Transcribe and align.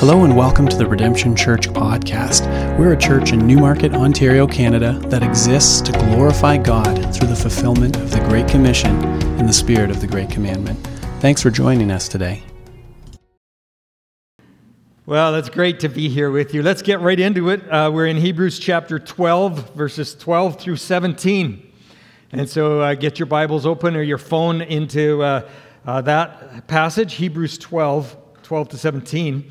Hello 0.00 0.24
and 0.24 0.34
welcome 0.34 0.66
to 0.66 0.78
the 0.78 0.86
Redemption 0.86 1.36
Church 1.36 1.68
podcast. 1.68 2.46
We're 2.78 2.94
a 2.94 2.96
church 2.96 3.34
in 3.34 3.46
Newmarket, 3.46 3.92
Ontario, 3.92 4.46
Canada 4.46 4.98
that 5.08 5.22
exists 5.22 5.82
to 5.82 5.92
glorify 5.92 6.56
God 6.56 7.14
through 7.14 7.28
the 7.28 7.36
fulfillment 7.36 7.98
of 7.98 8.10
the 8.10 8.20
Great 8.20 8.48
Commission 8.48 8.98
in 9.38 9.44
the 9.44 9.52
spirit 9.52 9.90
of 9.90 10.00
the 10.00 10.06
Great 10.06 10.30
Commandment. 10.30 10.78
Thanks 11.20 11.42
for 11.42 11.50
joining 11.50 11.90
us 11.90 12.08
today. 12.08 12.42
Well, 15.04 15.34
it's 15.34 15.50
great 15.50 15.80
to 15.80 15.90
be 15.90 16.08
here 16.08 16.30
with 16.30 16.54
you. 16.54 16.62
Let's 16.62 16.80
get 16.80 17.02
right 17.02 17.20
into 17.20 17.50
it. 17.50 17.70
Uh, 17.70 17.90
we're 17.92 18.06
in 18.06 18.16
Hebrews 18.16 18.58
chapter 18.58 18.98
12, 18.98 19.74
verses 19.74 20.14
12 20.14 20.58
through 20.58 20.76
17. 20.76 21.72
And 22.32 22.48
so 22.48 22.80
uh, 22.80 22.94
get 22.94 23.18
your 23.18 23.26
Bibles 23.26 23.66
open 23.66 23.94
or 23.96 24.02
your 24.02 24.16
phone 24.16 24.62
into 24.62 25.22
uh, 25.22 25.46
uh 25.84 26.00
that 26.00 26.66
passage, 26.68 27.16
Hebrews 27.16 27.58
12, 27.58 28.16
12 28.42 28.68
to 28.70 28.78
17. 28.78 29.50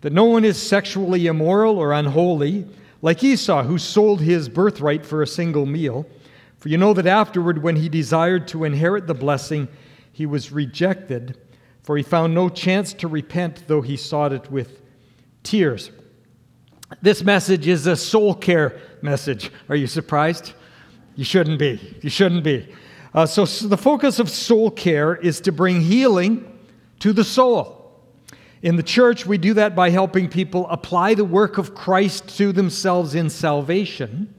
that 0.00 0.12
no 0.12 0.24
one 0.24 0.44
is 0.44 0.60
sexually 0.60 1.26
immoral 1.26 1.78
or 1.78 1.92
unholy, 1.92 2.66
like 3.02 3.22
Esau, 3.22 3.62
who 3.62 3.78
sold 3.78 4.20
his 4.20 4.48
birthright 4.48 5.04
for 5.04 5.22
a 5.22 5.26
single 5.26 5.66
meal. 5.66 6.06
For 6.58 6.68
you 6.68 6.78
know 6.78 6.94
that 6.94 7.06
afterward, 7.06 7.62
when 7.62 7.76
he 7.76 7.88
desired 7.88 8.48
to 8.48 8.64
inherit 8.64 9.06
the 9.06 9.14
blessing, 9.14 9.68
he 10.12 10.26
was 10.26 10.52
rejected, 10.52 11.38
for 11.82 11.96
he 11.96 12.02
found 12.02 12.34
no 12.34 12.48
chance 12.48 12.92
to 12.94 13.08
repent, 13.08 13.64
though 13.66 13.82
he 13.82 13.96
sought 13.96 14.32
it 14.32 14.50
with 14.50 14.80
tears. 15.42 15.90
This 17.02 17.22
message 17.22 17.66
is 17.66 17.86
a 17.86 17.96
soul 17.96 18.34
care 18.34 18.80
message. 19.02 19.50
Are 19.68 19.76
you 19.76 19.86
surprised? 19.86 20.52
You 21.16 21.24
shouldn't 21.24 21.58
be. 21.58 21.98
You 22.02 22.10
shouldn't 22.10 22.44
be. 22.44 22.72
Uh, 23.12 23.26
so, 23.26 23.44
so, 23.44 23.66
the 23.66 23.76
focus 23.76 24.18
of 24.18 24.28
soul 24.28 24.70
care 24.70 25.16
is 25.16 25.40
to 25.40 25.52
bring 25.52 25.80
healing 25.80 26.44
to 27.00 27.12
the 27.12 27.24
soul. 27.24 27.75
In 28.62 28.76
the 28.76 28.82
church, 28.82 29.26
we 29.26 29.38
do 29.38 29.54
that 29.54 29.74
by 29.74 29.90
helping 29.90 30.28
people 30.28 30.66
apply 30.68 31.14
the 31.14 31.24
work 31.24 31.58
of 31.58 31.74
Christ 31.74 32.36
to 32.38 32.52
themselves 32.52 33.14
in 33.14 33.28
salvation, 33.30 34.34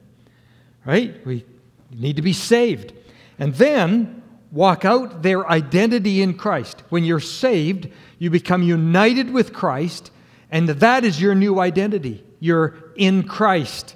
right? 0.84 1.24
We 1.24 1.44
need 1.90 2.16
to 2.16 2.22
be 2.22 2.32
saved. 2.32 2.92
And 3.38 3.54
then 3.54 4.22
walk 4.50 4.84
out 4.84 5.22
their 5.22 5.48
identity 5.48 6.22
in 6.22 6.34
Christ. 6.34 6.82
When 6.88 7.04
you're 7.04 7.20
saved, 7.20 7.88
you 8.18 8.30
become 8.30 8.62
united 8.62 9.30
with 9.30 9.52
Christ, 9.52 10.10
and 10.50 10.68
that 10.68 11.04
is 11.04 11.20
your 11.20 11.34
new 11.34 11.60
identity. 11.60 12.24
You're 12.40 12.92
in 12.96 13.24
Christ. 13.24 13.94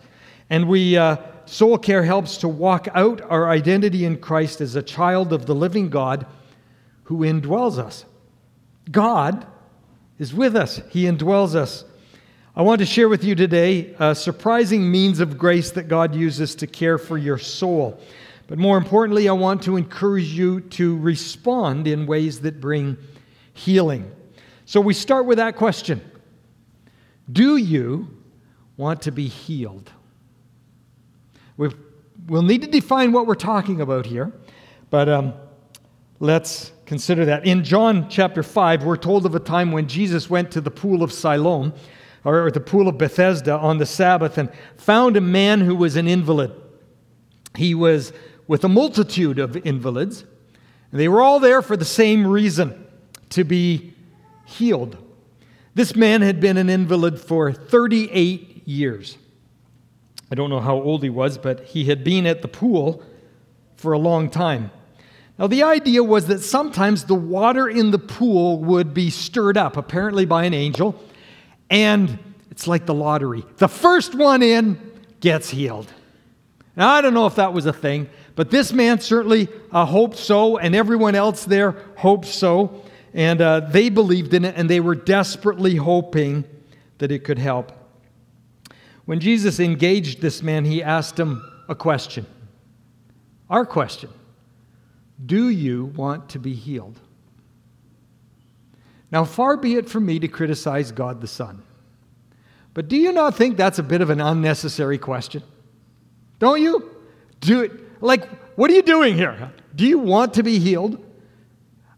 And 0.50 0.68
we, 0.68 0.96
uh, 0.96 1.16
Soul 1.46 1.78
Care 1.78 2.04
helps 2.04 2.36
to 2.38 2.48
walk 2.48 2.86
out 2.94 3.20
our 3.22 3.48
identity 3.48 4.04
in 4.04 4.18
Christ 4.18 4.60
as 4.60 4.76
a 4.76 4.82
child 4.82 5.32
of 5.32 5.46
the 5.46 5.54
living 5.54 5.88
God 5.88 6.26
who 7.04 7.18
indwells 7.18 7.78
us. 7.78 8.04
God 8.90 9.46
is 10.22 10.32
with 10.32 10.54
us, 10.54 10.80
He 10.90 11.06
indwells 11.06 11.56
us. 11.56 11.84
I 12.54 12.62
want 12.62 12.78
to 12.78 12.86
share 12.86 13.08
with 13.08 13.24
you 13.24 13.34
today 13.34 13.92
a 13.98 14.14
surprising 14.14 14.88
means 14.88 15.18
of 15.18 15.36
grace 15.36 15.72
that 15.72 15.88
God 15.88 16.14
uses 16.14 16.54
to 16.56 16.68
care 16.68 16.96
for 16.96 17.18
your 17.18 17.38
soul. 17.38 17.98
But 18.46 18.56
more 18.56 18.78
importantly, 18.78 19.28
I 19.28 19.32
want 19.32 19.64
to 19.64 19.76
encourage 19.76 20.28
you 20.28 20.60
to 20.60 20.96
respond 20.98 21.88
in 21.88 22.06
ways 22.06 22.40
that 22.42 22.60
bring 22.60 22.98
healing. 23.52 24.12
So 24.64 24.80
we 24.80 24.94
start 24.94 25.26
with 25.26 25.38
that 25.38 25.56
question 25.56 26.00
Do 27.32 27.56
you 27.56 28.08
want 28.76 29.02
to 29.02 29.10
be 29.10 29.26
healed? 29.26 29.90
we 31.56 31.68
will 32.28 32.42
need 32.42 32.62
to 32.62 32.68
define 32.68 33.10
what 33.10 33.26
we're 33.26 33.34
talking 33.34 33.80
about 33.80 34.06
here, 34.06 34.30
but 34.88 35.08
um, 35.08 35.34
let's 36.20 36.70
consider 36.92 37.24
that. 37.24 37.46
In 37.46 37.64
John 37.64 38.06
chapter 38.10 38.42
5, 38.42 38.84
we're 38.84 38.98
told 38.98 39.24
of 39.24 39.34
a 39.34 39.40
time 39.40 39.72
when 39.72 39.88
Jesus 39.88 40.28
went 40.28 40.50
to 40.50 40.60
the 40.60 40.70
pool 40.70 41.02
of 41.02 41.10
Siloam, 41.10 41.72
or 42.22 42.50
the 42.50 42.60
pool 42.60 42.86
of 42.86 42.98
Bethesda, 42.98 43.56
on 43.56 43.78
the 43.78 43.86
Sabbath 43.86 44.36
and 44.36 44.52
found 44.76 45.16
a 45.16 45.20
man 45.22 45.62
who 45.62 45.74
was 45.74 45.96
an 45.96 46.06
invalid. 46.06 46.52
He 47.56 47.74
was 47.74 48.12
with 48.46 48.62
a 48.64 48.68
multitude 48.68 49.38
of 49.38 49.56
invalids, 49.66 50.26
and 50.90 51.00
they 51.00 51.08
were 51.08 51.22
all 51.22 51.40
there 51.40 51.62
for 51.62 51.78
the 51.78 51.86
same 51.86 52.26
reason 52.26 52.86
to 53.30 53.42
be 53.42 53.94
healed. 54.44 54.98
This 55.74 55.96
man 55.96 56.20
had 56.20 56.40
been 56.40 56.58
an 56.58 56.68
invalid 56.68 57.18
for 57.18 57.54
38 57.54 58.68
years. 58.68 59.16
I 60.30 60.34
don't 60.34 60.50
know 60.50 60.60
how 60.60 60.74
old 60.74 61.02
he 61.02 61.08
was, 61.08 61.38
but 61.38 61.64
he 61.64 61.86
had 61.86 62.04
been 62.04 62.26
at 62.26 62.42
the 62.42 62.48
pool 62.48 63.02
for 63.76 63.94
a 63.94 63.98
long 63.98 64.28
time. 64.28 64.70
Now, 65.38 65.46
the 65.46 65.62
idea 65.62 66.04
was 66.04 66.26
that 66.26 66.40
sometimes 66.40 67.04
the 67.04 67.14
water 67.14 67.68
in 67.68 67.90
the 67.90 67.98
pool 67.98 68.58
would 68.60 68.92
be 68.92 69.10
stirred 69.10 69.56
up, 69.56 69.76
apparently 69.76 70.26
by 70.26 70.44
an 70.44 70.54
angel, 70.54 71.02
and 71.70 72.18
it's 72.50 72.66
like 72.66 72.84
the 72.84 72.94
lottery. 72.94 73.44
The 73.56 73.68
first 73.68 74.14
one 74.14 74.42
in 74.42 74.78
gets 75.20 75.48
healed. 75.48 75.90
Now, 76.76 76.90
I 76.90 77.00
don't 77.00 77.14
know 77.14 77.26
if 77.26 77.36
that 77.36 77.52
was 77.52 77.66
a 77.66 77.72
thing, 77.72 78.08
but 78.34 78.50
this 78.50 78.72
man 78.72 79.00
certainly 79.00 79.48
uh, 79.70 79.84
hoped 79.84 80.16
so, 80.16 80.58
and 80.58 80.74
everyone 80.74 81.14
else 81.14 81.44
there 81.44 81.76
hoped 81.96 82.26
so. 82.26 82.82
And 83.14 83.40
uh, 83.40 83.60
they 83.60 83.90
believed 83.90 84.32
in 84.32 84.44
it, 84.44 84.54
and 84.56 84.70
they 84.70 84.80
were 84.80 84.94
desperately 84.94 85.76
hoping 85.76 86.44
that 86.98 87.10
it 87.10 87.24
could 87.24 87.38
help. 87.38 87.72
When 89.04 89.20
Jesus 89.20 89.60
engaged 89.60 90.22
this 90.22 90.42
man, 90.42 90.64
he 90.64 90.82
asked 90.82 91.18
him 91.18 91.42
a 91.68 91.74
question. 91.74 92.26
Our 93.50 93.66
question 93.66 94.10
do 95.24 95.48
you 95.48 95.86
want 95.86 96.30
to 96.30 96.38
be 96.38 96.54
healed? 96.54 96.98
Now, 99.10 99.24
far 99.24 99.56
be 99.56 99.74
it 99.76 99.88
from 99.88 100.06
me 100.06 100.18
to 100.18 100.28
criticize 100.28 100.90
God 100.90 101.20
the 101.20 101.26
Son. 101.26 101.62
But 102.74 102.88
do 102.88 102.96
you 102.96 103.12
not 103.12 103.36
think 103.36 103.56
that's 103.56 103.78
a 103.78 103.82
bit 103.82 104.00
of 104.00 104.08
an 104.08 104.20
unnecessary 104.20 104.96
question? 104.96 105.42
Don't 106.38 106.62
you? 106.62 106.90
Do 107.40 107.62
it. 107.62 108.02
Like, 108.02 108.26
what 108.56 108.70
are 108.70 108.74
you 108.74 108.82
doing 108.82 109.14
here? 109.14 109.52
Do 109.74 109.86
you 109.86 109.98
want 109.98 110.34
to 110.34 110.42
be 110.42 110.58
healed? 110.58 111.04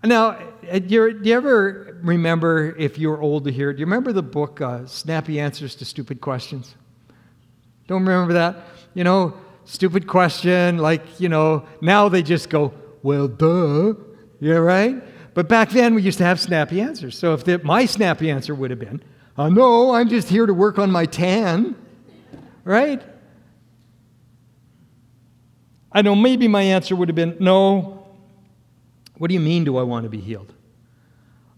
Now, 0.02 0.38
uh, 0.70 0.78
do 0.80 1.20
you 1.22 1.34
ever 1.34 1.98
remember, 2.02 2.74
if 2.76 2.98
you're 2.98 3.20
old 3.20 3.44
to 3.44 3.52
hear, 3.52 3.72
do 3.72 3.80
you 3.80 3.86
remember 3.86 4.12
the 4.12 4.22
book 4.22 4.60
uh, 4.60 4.84
Snappy 4.86 5.40
Answers 5.40 5.74
to 5.76 5.84
Stupid 5.84 6.20
Questions? 6.20 6.74
Don't 7.86 8.04
remember 8.04 8.34
that? 8.34 8.56
You 8.94 9.04
know, 9.04 9.34
stupid 9.64 10.06
question, 10.06 10.78
like, 10.78 11.20
you 11.20 11.28
know, 11.28 11.66
now 11.80 12.08
they 12.08 12.22
just 12.22 12.50
go, 12.50 12.72
well, 13.04 13.28
duh. 13.28 13.92
Yeah, 14.40 14.54
right? 14.54 15.04
But 15.34 15.46
back 15.46 15.68
then, 15.70 15.94
we 15.94 16.00
used 16.00 16.16
to 16.18 16.24
have 16.24 16.40
snappy 16.40 16.80
answers. 16.80 17.18
So 17.18 17.34
if 17.34 17.44
the, 17.44 17.58
my 17.58 17.84
snappy 17.84 18.30
answer 18.30 18.54
would 18.54 18.70
have 18.70 18.80
been, 18.80 19.02
uh, 19.36 19.50
no, 19.50 19.94
I'm 19.94 20.08
just 20.08 20.28
here 20.28 20.46
to 20.46 20.54
work 20.54 20.78
on 20.78 20.90
my 20.90 21.04
tan, 21.04 21.76
right? 22.64 23.02
I 25.92 26.00
know 26.00 26.14
maybe 26.14 26.48
my 26.48 26.62
answer 26.62 26.96
would 26.96 27.08
have 27.08 27.14
been, 27.14 27.36
no. 27.38 28.06
What 29.18 29.28
do 29.28 29.34
you 29.34 29.40
mean, 29.40 29.64
do 29.64 29.76
I 29.76 29.82
want 29.82 30.04
to 30.04 30.10
be 30.10 30.20
healed? 30.20 30.54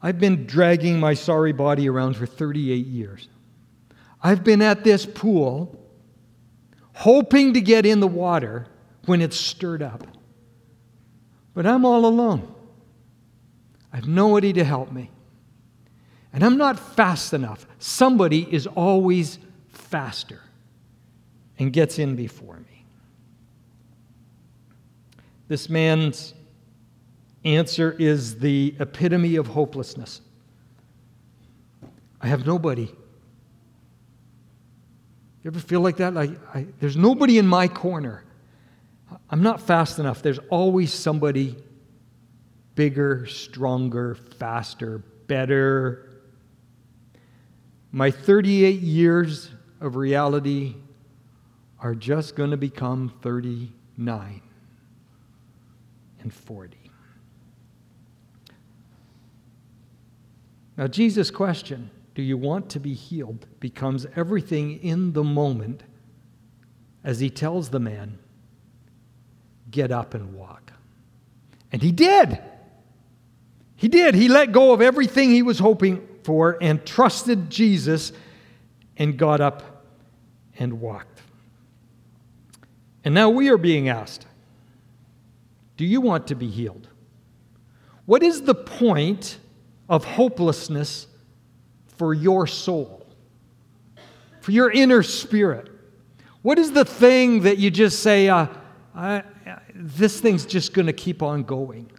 I've 0.02 0.18
been 0.18 0.46
dragging 0.46 0.98
my 0.98 1.14
sorry 1.14 1.52
body 1.52 1.88
around 1.88 2.16
for 2.16 2.26
38 2.26 2.86
years. 2.86 3.28
I've 4.20 4.42
been 4.42 4.62
at 4.62 4.82
this 4.82 5.06
pool 5.06 5.80
hoping 6.92 7.54
to 7.54 7.60
get 7.60 7.86
in 7.86 8.00
the 8.00 8.08
water 8.08 8.66
when 9.04 9.20
it's 9.20 9.36
stirred 9.36 9.82
up. 9.82 10.15
But 11.56 11.64
I'm 11.64 11.86
all 11.86 12.04
alone. 12.04 12.54
I 13.90 13.96
have 13.96 14.06
nobody 14.06 14.52
to 14.52 14.62
help 14.62 14.92
me. 14.92 15.10
And 16.30 16.44
I'm 16.44 16.58
not 16.58 16.78
fast 16.78 17.32
enough. 17.32 17.66
Somebody 17.78 18.46
is 18.52 18.66
always 18.66 19.38
faster 19.70 20.42
and 21.58 21.72
gets 21.72 21.98
in 21.98 22.14
before 22.14 22.58
me. 22.58 22.84
This 25.48 25.70
man's 25.70 26.34
answer 27.42 27.96
is 27.98 28.38
the 28.38 28.74
epitome 28.78 29.36
of 29.36 29.46
hopelessness. 29.46 30.20
I 32.20 32.26
have 32.26 32.44
nobody. 32.44 32.82
You 35.42 35.50
ever 35.50 35.60
feel 35.60 35.80
like 35.80 35.96
that? 35.96 36.12
Like 36.12 36.32
I, 36.54 36.66
there's 36.80 36.98
nobody 36.98 37.38
in 37.38 37.46
my 37.46 37.66
corner. 37.66 38.24
I'm 39.28 39.42
not 39.42 39.60
fast 39.60 39.98
enough. 39.98 40.22
There's 40.22 40.38
always 40.50 40.92
somebody 40.92 41.56
bigger, 42.74 43.26
stronger, 43.26 44.14
faster, 44.14 44.98
better. 45.26 46.08
my 47.90 48.10
38 48.10 48.80
years 48.80 49.50
of 49.80 49.96
reality 49.96 50.74
are 51.80 51.94
just 51.94 52.36
going 52.36 52.50
to 52.50 52.56
become 52.56 53.12
39 53.22 54.42
and 56.20 56.34
40. 56.34 56.76
Now, 60.76 60.86
Jesus' 60.86 61.30
question, 61.30 61.90
do 62.14 62.22
you 62.22 62.36
want 62.36 62.68
to 62.70 62.80
be 62.80 62.92
healed, 62.92 63.46
becomes 63.60 64.06
everything 64.14 64.82
in 64.82 65.12
the 65.12 65.24
moment 65.24 65.82
as 67.02 67.20
he 67.20 67.30
tells 67.30 67.70
the 67.70 67.80
man, 67.80 68.18
get 69.70 69.90
up 69.90 70.14
and 70.14 70.34
walk. 70.34 70.72
And 71.72 71.82
he 71.82 71.92
did. 71.92 72.38
He 73.76 73.88
did. 73.88 74.14
He 74.14 74.28
let 74.28 74.52
go 74.52 74.72
of 74.72 74.80
everything 74.80 75.30
he 75.30 75.42
was 75.42 75.58
hoping 75.58 76.06
for 76.22 76.58
and 76.60 76.84
trusted 76.84 77.50
Jesus 77.50 78.12
and 78.96 79.18
got 79.18 79.40
up 79.40 79.84
and 80.58 80.80
walked. 80.80 81.20
And 83.04 83.14
now 83.14 83.30
we 83.30 83.50
are 83.50 83.58
being 83.58 83.88
asked 83.88 84.26
Do 85.76 85.84
you 85.84 86.00
want 86.00 86.28
to 86.28 86.34
be 86.34 86.48
healed? 86.48 86.88
What 88.06 88.22
is 88.22 88.42
the 88.42 88.54
point 88.54 89.38
of 89.88 90.04
hopelessness 90.04 91.06
for 91.86 92.14
your 92.14 92.46
soul, 92.46 93.06
for 94.40 94.52
your 94.52 94.70
inner 94.70 95.02
spirit? 95.02 95.70
What 96.42 96.58
is 96.58 96.72
the 96.72 96.84
thing 96.84 97.42
that 97.42 97.58
you 97.58 97.70
just 97.70 98.00
say, 98.00 98.28
uh, 98.28 98.46
I, 98.94 99.24
this 99.74 100.20
thing's 100.20 100.46
just 100.46 100.72
going 100.72 100.86
to 100.86 100.92
keep 100.92 101.22
on 101.22 101.42
going? 101.42 101.90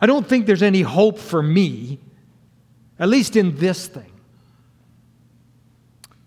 I 0.00 0.06
don't 0.06 0.26
think 0.26 0.46
there's 0.46 0.62
any 0.62 0.82
hope 0.82 1.18
for 1.18 1.42
me, 1.42 1.98
at 2.98 3.08
least 3.08 3.36
in 3.36 3.56
this 3.56 3.86
thing. 3.86 4.12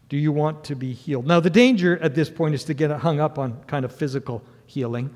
Do 0.10 0.18
you 0.18 0.32
want 0.32 0.64
to 0.66 0.76
be 0.76 0.92
healed? 0.92 1.28
Now, 1.28 1.40
the 1.40 1.52
danger 1.52 1.98
at 2.00 2.16
this 2.16 2.30
point 2.30 2.56
is 2.56 2.64
to 2.66 2.74
get 2.74 2.90
hung 2.92 3.20
up 3.20 3.38
on 3.38 3.64
kind 3.66 3.86
of 3.86 3.96
physical 3.96 4.44
healing. 4.66 5.14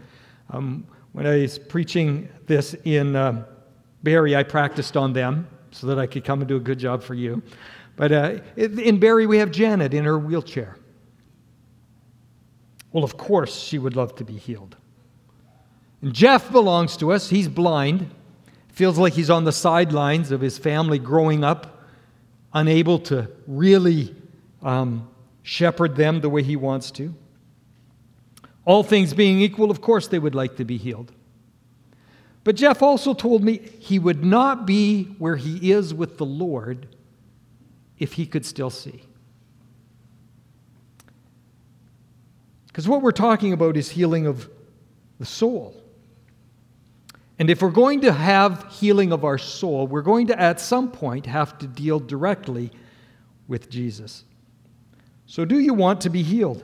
Um, 0.51 0.85
when 1.13 1.25
I 1.25 1.41
was 1.41 1.57
preaching 1.57 2.29
this 2.45 2.75
in 2.83 3.15
um, 3.15 3.45
Barrie, 4.03 4.35
I 4.35 4.43
practiced 4.43 4.95
on 4.95 5.13
them 5.13 5.47
so 5.71 5.87
that 5.87 5.97
I 5.97 6.05
could 6.05 6.23
come 6.23 6.41
and 6.41 6.47
do 6.47 6.57
a 6.57 6.59
good 6.59 6.77
job 6.77 7.01
for 7.01 7.15
you. 7.15 7.41
But 7.95 8.11
uh, 8.11 8.37
in 8.55 8.99
Barrie, 8.99 9.25
we 9.25 9.39
have 9.39 9.51
Janet 9.51 9.93
in 9.93 10.05
her 10.05 10.17
wheelchair. 10.17 10.77
Well, 12.91 13.03
of 13.03 13.17
course, 13.17 13.59
she 13.59 13.79
would 13.79 13.95
love 13.95 14.15
to 14.15 14.23
be 14.23 14.37
healed. 14.37 14.77
And 16.03 16.13
Jeff 16.13 16.51
belongs 16.51 16.97
to 16.97 17.13
us. 17.13 17.29
He's 17.29 17.47
blind. 17.47 18.11
Feels 18.67 18.97
like 18.97 19.13
he's 19.13 19.29
on 19.29 19.45
the 19.45 19.53
sidelines 19.53 20.31
of 20.31 20.41
his 20.41 20.57
family 20.57 20.99
growing 20.99 21.45
up, 21.45 21.85
unable 22.53 22.99
to 22.99 23.29
really 23.47 24.13
um, 24.61 25.07
shepherd 25.43 25.95
them 25.95 26.19
the 26.19 26.29
way 26.29 26.43
he 26.43 26.57
wants 26.57 26.91
to. 26.91 27.15
All 28.65 28.83
things 28.83 29.13
being 29.13 29.39
equal, 29.39 29.71
of 29.71 29.79
course, 29.79 30.09
they 30.09 30.19
would 30.19 30.35
like 30.35 30.57
to 30.57 30.65
be 30.65 30.75
healed. 30.75 31.13
But 32.43 32.57
Jeff 32.57 32.81
also 32.81 33.13
told 33.13 33.41
me 33.41 33.59
he 33.79 33.97
would 33.97 34.25
not 34.25 34.65
be 34.65 35.05
where 35.19 35.37
he 35.37 35.71
is 35.71 35.93
with 35.93 36.17
the 36.17 36.25
Lord 36.25 36.97
if 37.97 38.13
he 38.13 38.25
could 38.25 38.45
still 38.45 38.69
see. 38.69 39.03
Because 42.67 42.89
what 42.89 43.01
we're 43.01 43.11
talking 43.13 43.53
about 43.53 43.77
is 43.77 43.89
healing 43.89 44.27
of 44.27 44.49
the 45.19 45.25
soul. 45.25 45.79
And 47.43 47.49
if 47.49 47.61
we're 47.61 47.71
going 47.71 47.99
to 47.99 48.13
have 48.13 48.71
healing 48.71 49.11
of 49.11 49.25
our 49.25 49.37
soul, 49.37 49.85
we're 49.85 50.01
going 50.01 50.27
to 50.27 50.39
at 50.39 50.61
some 50.61 50.89
point 50.89 51.25
have 51.25 51.57
to 51.57 51.67
deal 51.67 51.99
directly 51.99 52.71
with 53.49 53.69
Jesus. 53.69 54.23
So, 55.25 55.43
do 55.43 55.59
you 55.59 55.73
want 55.73 55.99
to 55.99 56.09
be 56.09 56.23
healed? 56.23 56.63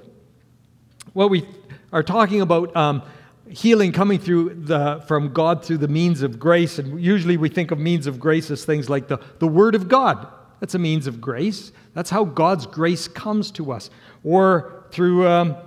Well, 1.13 1.27
we 1.27 1.45
are 1.91 2.01
talking 2.01 2.39
about 2.39 2.73
um, 2.77 3.03
healing 3.49 3.91
coming 3.91 4.19
through 4.19 4.53
the, 4.53 5.03
from 5.05 5.33
God 5.33 5.65
through 5.65 5.79
the 5.79 5.89
means 5.89 6.21
of 6.21 6.39
grace. 6.39 6.79
And 6.79 7.03
usually 7.03 7.35
we 7.35 7.49
think 7.49 7.71
of 7.71 7.77
means 7.77 8.07
of 8.07 8.17
grace 8.17 8.49
as 8.49 8.63
things 8.63 8.89
like 8.89 9.09
the, 9.09 9.17
the 9.39 9.47
Word 9.47 9.75
of 9.75 9.89
God. 9.89 10.29
That's 10.61 10.75
a 10.75 10.79
means 10.79 11.07
of 11.07 11.19
grace. 11.19 11.73
That's 11.93 12.09
how 12.09 12.23
God's 12.23 12.65
grace 12.65 13.09
comes 13.09 13.51
to 13.51 13.73
us. 13.73 13.89
Or 14.23 14.85
through 14.91 15.27
um, 15.27 15.57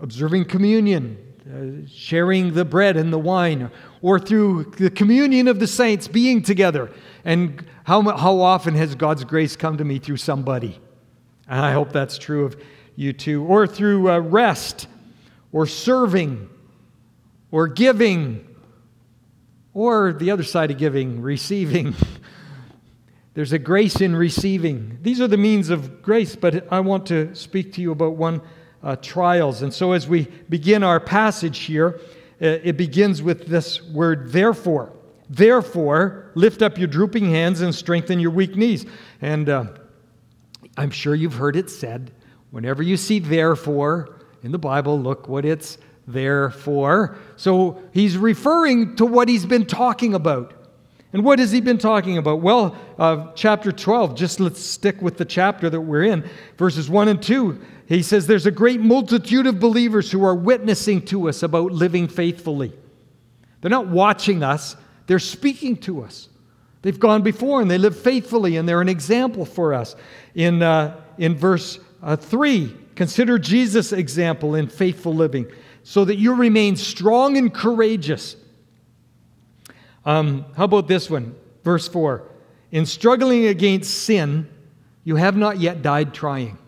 observing 0.00 0.46
communion, 0.46 1.18
sharing 1.86 2.54
the 2.54 2.64
bread 2.64 2.96
and 2.96 3.12
the 3.12 3.18
wine, 3.18 3.70
or 4.02 4.18
through 4.18 4.72
the 4.76 4.90
communion 4.90 5.48
of 5.48 5.60
the 5.60 5.66
saints 5.66 6.08
being 6.08 6.42
together. 6.42 6.90
And 7.24 7.64
how, 7.84 8.02
how 8.16 8.40
often 8.40 8.74
has 8.74 8.94
God's 8.94 9.24
grace 9.24 9.56
come 9.56 9.78
to 9.78 9.84
me 9.84 9.98
through 9.98 10.18
somebody? 10.18 10.80
And 11.48 11.60
I 11.60 11.72
hope 11.72 11.92
that's 11.92 12.18
true 12.18 12.44
of 12.44 12.56
you 12.96 13.12
too. 13.12 13.44
Or 13.44 13.66
through 13.66 14.10
uh, 14.10 14.18
rest, 14.18 14.86
or 15.52 15.66
serving, 15.66 16.48
or 17.50 17.68
giving, 17.68 18.46
or 19.72 20.12
the 20.12 20.30
other 20.30 20.42
side 20.42 20.70
of 20.70 20.78
giving, 20.78 21.20
receiving. 21.20 21.94
There's 23.34 23.52
a 23.52 23.58
grace 23.58 24.00
in 24.00 24.14
receiving. 24.14 24.98
These 25.02 25.20
are 25.20 25.26
the 25.26 25.36
means 25.36 25.68
of 25.70 26.02
grace, 26.02 26.36
but 26.36 26.72
I 26.72 26.80
want 26.80 27.06
to 27.06 27.34
speak 27.34 27.72
to 27.74 27.80
you 27.80 27.90
about 27.90 28.14
one 28.14 28.40
uh, 28.84 28.96
trials. 28.96 29.62
And 29.62 29.72
so 29.72 29.92
as 29.92 30.06
we 30.06 30.28
begin 30.48 30.84
our 30.84 31.00
passage 31.00 31.60
here, 31.60 31.98
uh, 32.40 32.58
it 32.62 32.76
begins 32.76 33.22
with 33.22 33.46
this 33.46 33.82
word, 33.82 34.30
therefore. 34.30 34.92
Therefore, 35.30 36.30
lift 36.34 36.60
up 36.62 36.76
your 36.76 36.86
drooping 36.86 37.30
hands 37.30 37.62
and 37.62 37.74
strengthen 37.74 38.20
your 38.20 38.30
weak 38.30 38.56
knees. 38.56 38.84
And 39.22 39.48
uh, 39.48 39.64
I'm 40.76 40.90
sure 40.90 41.14
you've 41.14 41.34
heard 41.34 41.56
it 41.56 41.70
said 41.70 42.12
whenever 42.50 42.82
you 42.82 42.96
see 42.96 43.18
therefore 43.18 44.20
in 44.44 44.52
the 44.52 44.58
Bible, 44.58 45.00
look 45.00 45.26
what 45.26 45.44
it's 45.44 45.78
there 46.06 46.50
for. 46.50 47.16
So 47.36 47.82
he's 47.92 48.18
referring 48.18 48.96
to 48.96 49.06
what 49.06 49.28
he's 49.28 49.46
been 49.46 49.66
talking 49.66 50.14
about. 50.14 50.52
And 51.14 51.24
what 51.24 51.38
has 51.38 51.50
he 51.50 51.60
been 51.60 51.78
talking 51.78 52.18
about? 52.18 52.42
Well, 52.42 52.76
uh, 52.98 53.32
chapter 53.34 53.72
12, 53.72 54.16
just 54.16 54.40
let's 54.40 54.60
stick 54.60 55.00
with 55.00 55.16
the 55.16 55.24
chapter 55.24 55.70
that 55.70 55.80
we're 55.80 56.02
in, 56.02 56.28
verses 56.58 56.90
1 56.90 57.08
and 57.08 57.22
2. 57.22 57.60
He 57.86 58.02
says, 58.02 58.26
There's 58.26 58.46
a 58.46 58.50
great 58.50 58.80
multitude 58.80 59.46
of 59.46 59.60
believers 59.60 60.10
who 60.10 60.24
are 60.24 60.34
witnessing 60.34 61.02
to 61.06 61.28
us 61.28 61.42
about 61.42 61.72
living 61.72 62.08
faithfully. 62.08 62.72
They're 63.60 63.70
not 63.70 63.88
watching 63.88 64.42
us, 64.42 64.76
they're 65.06 65.18
speaking 65.18 65.76
to 65.78 66.02
us. 66.02 66.28
They've 66.82 67.00
gone 67.00 67.22
before 67.22 67.62
and 67.62 67.70
they 67.70 67.78
live 67.78 67.98
faithfully, 67.98 68.58
and 68.58 68.68
they're 68.68 68.82
an 68.82 68.90
example 68.90 69.46
for 69.46 69.72
us. 69.72 69.96
In, 70.34 70.62
uh, 70.62 71.00
in 71.16 71.34
verse 71.34 71.78
uh, 72.02 72.16
3, 72.16 72.76
consider 72.94 73.38
Jesus' 73.38 73.92
example 73.92 74.54
in 74.54 74.68
faithful 74.68 75.14
living 75.14 75.46
so 75.82 76.04
that 76.04 76.16
you 76.16 76.34
remain 76.34 76.76
strong 76.76 77.38
and 77.38 77.52
courageous. 77.52 78.36
Um, 80.04 80.44
how 80.56 80.64
about 80.64 80.88
this 80.88 81.08
one? 81.08 81.34
Verse 81.62 81.88
4 81.88 82.22
In 82.70 82.84
struggling 82.84 83.46
against 83.46 84.04
sin, 84.04 84.48
you 85.04 85.16
have 85.16 85.36
not 85.36 85.58
yet 85.58 85.80
died 85.82 86.12
trying. 86.12 86.58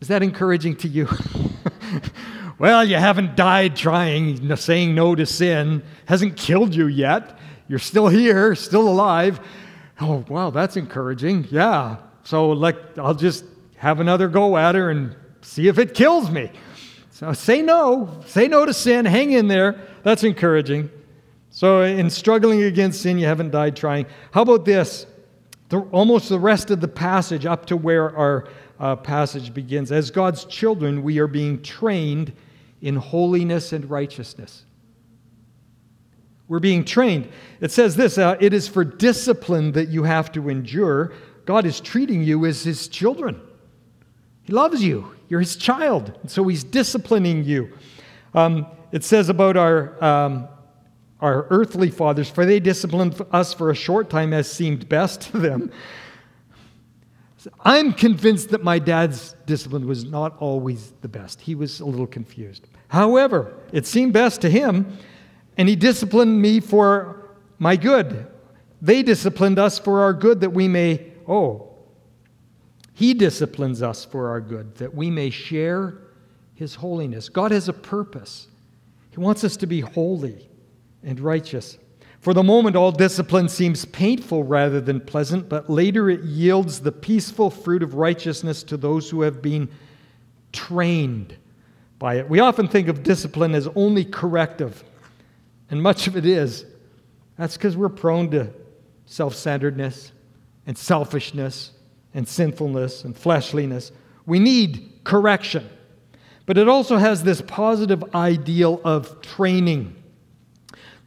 Is 0.00 0.08
that 0.08 0.22
encouraging 0.22 0.76
to 0.76 0.88
you? 0.88 1.08
well, 2.58 2.84
you 2.84 2.96
haven't 2.96 3.36
died 3.36 3.76
trying, 3.76 4.54
saying 4.56 4.94
no 4.94 5.14
to 5.14 5.24
sin, 5.24 5.82
hasn't 6.04 6.36
killed 6.36 6.74
you 6.74 6.86
yet. 6.86 7.38
You're 7.68 7.78
still 7.78 8.08
here, 8.08 8.54
still 8.54 8.88
alive. 8.88 9.40
Oh, 10.00 10.24
wow, 10.28 10.50
that's 10.50 10.76
encouraging. 10.76 11.48
Yeah. 11.50 11.96
So, 12.24 12.50
like, 12.50 12.76
I'll 12.98 13.14
just 13.14 13.44
have 13.76 14.00
another 14.00 14.28
go 14.28 14.56
at 14.56 14.74
her 14.74 14.90
and 14.90 15.16
see 15.40 15.68
if 15.68 15.78
it 15.78 15.94
kills 15.94 16.30
me. 16.30 16.50
So 17.10 17.32
say 17.32 17.62
no. 17.62 18.20
Say 18.26 18.46
no 18.46 18.66
to 18.66 18.74
sin. 18.74 19.06
Hang 19.06 19.32
in 19.32 19.48
there. 19.48 19.80
That's 20.02 20.22
encouraging. 20.22 20.90
So, 21.50 21.80
in 21.80 22.10
struggling 22.10 22.64
against 22.64 23.00
sin, 23.00 23.18
you 23.18 23.26
haven't 23.26 23.52
died 23.52 23.74
trying. 23.74 24.04
How 24.32 24.42
about 24.42 24.66
this? 24.66 25.06
The, 25.70 25.80
almost 25.92 26.28
the 26.28 26.38
rest 26.38 26.70
of 26.70 26.80
the 26.80 26.88
passage 26.88 27.46
up 27.46 27.64
to 27.66 27.76
where 27.76 28.14
our 28.14 28.48
uh, 28.78 28.96
passage 28.96 29.54
begins. 29.54 29.92
As 29.92 30.10
God's 30.10 30.44
children, 30.44 31.02
we 31.02 31.18
are 31.18 31.26
being 31.26 31.62
trained 31.62 32.32
in 32.82 32.96
holiness 32.96 33.72
and 33.72 33.88
righteousness. 33.90 34.64
We're 36.48 36.60
being 36.60 36.84
trained. 36.84 37.28
It 37.60 37.72
says 37.72 37.96
this 37.96 38.18
uh, 38.18 38.36
it 38.40 38.52
is 38.52 38.68
for 38.68 38.84
discipline 38.84 39.72
that 39.72 39.88
you 39.88 40.04
have 40.04 40.30
to 40.32 40.48
endure. 40.48 41.12
God 41.44 41.64
is 41.64 41.80
treating 41.80 42.22
you 42.22 42.44
as 42.46 42.62
his 42.62 42.88
children. 42.88 43.40
He 44.42 44.52
loves 44.52 44.82
you. 44.82 45.12
You're 45.28 45.40
his 45.40 45.56
child. 45.56 46.16
And 46.22 46.30
so 46.30 46.46
he's 46.46 46.62
disciplining 46.62 47.44
you. 47.44 47.72
Um, 48.34 48.66
it 48.92 49.02
says 49.02 49.28
about 49.28 49.56
our, 49.56 50.02
um, 50.02 50.48
our 51.20 51.46
earthly 51.50 51.90
fathers, 51.90 52.30
for 52.30 52.46
they 52.46 52.60
disciplined 52.60 53.20
us 53.32 53.52
for 53.52 53.70
a 53.70 53.74
short 53.74 54.08
time 54.08 54.32
as 54.32 54.50
seemed 54.50 54.88
best 54.88 55.22
to 55.22 55.38
them. 55.38 55.72
I'm 57.60 57.92
convinced 57.92 58.50
that 58.50 58.62
my 58.62 58.78
dad's 58.78 59.34
discipline 59.46 59.86
was 59.86 60.04
not 60.04 60.36
always 60.38 60.92
the 61.00 61.08
best. 61.08 61.40
He 61.40 61.54
was 61.54 61.80
a 61.80 61.86
little 61.86 62.06
confused. 62.06 62.66
However, 62.88 63.54
it 63.72 63.86
seemed 63.86 64.12
best 64.12 64.40
to 64.42 64.50
him, 64.50 64.98
and 65.56 65.68
he 65.68 65.76
disciplined 65.76 66.40
me 66.40 66.60
for 66.60 67.30
my 67.58 67.76
good. 67.76 68.26
They 68.82 69.02
disciplined 69.02 69.58
us 69.58 69.78
for 69.78 70.02
our 70.02 70.12
good 70.12 70.40
that 70.40 70.50
we 70.50 70.68
may, 70.68 71.12
oh, 71.26 71.74
He 72.92 73.14
disciplines 73.14 73.82
us 73.82 74.04
for 74.04 74.28
our 74.28 74.40
good, 74.40 74.76
that 74.76 74.94
we 74.94 75.10
may 75.10 75.30
share 75.30 75.98
His 76.54 76.74
holiness. 76.74 77.28
God 77.28 77.52
has 77.52 77.68
a 77.68 77.72
purpose. 77.72 78.48
He 79.10 79.18
wants 79.18 79.44
us 79.44 79.56
to 79.58 79.66
be 79.66 79.80
holy 79.80 80.48
and 81.02 81.18
righteous. 81.18 81.78
For 82.26 82.34
the 82.34 82.42
moment, 82.42 82.74
all 82.74 82.90
discipline 82.90 83.48
seems 83.48 83.84
painful 83.84 84.42
rather 84.42 84.80
than 84.80 84.98
pleasant, 84.98 85.48
but 85.48 85.70
later 85.70 86.10
it 86.10 86.24
yields 86.24 86.80
the 86.80 86.90
peaceful 86.90 87.50
fruit 87.50 87.84
of 87.84 87.94
righteousness 87.94 88.64
to 88.64 88.76
those 88.76 89.08
who 89.08 89.22
have 89.22 89.40
been 89.40 89.68
trained 90.52 91.36
by 92.00 92.16
it. 92.16 92.28
We 92.28 92.40
often 92.40 92.66
think 92.66 92.88
of 92.88 93.04
discipline 93.04 93.54
as 93.54 93.68
only 93.76 94.04
corrective, 94.04 94.82
and 95.70 95.80
much 95.80 96.08
of 96.08 96.16
it 96.16 96.26
is. 96.26 96.66
That's 97.36 97.56
because 97.56 97.76
we're 97.76 97.90
prone 97.90 98.32
to 98.32 98.50
self 99.04 99.36
centeredness 99.36 100.10
and 100.66 100.76
selfishness 100.76 101.70
and 102.12 102.26
sinfulness 102.26 103.04
and 103.04 103.16
fleshliness. 103.16 103.92
We 104.26 104.40
need 104.40 104.98
correction. 105.04 105.70
But 106.44 106.58
it 106.58 106.68
also 106.68 106.96
has 106.96 107.22
this 107.22 107.40
positive 107.40 108.02
ideal 108.16 108.80
of 108.82 109.22
training. 109.22 109.94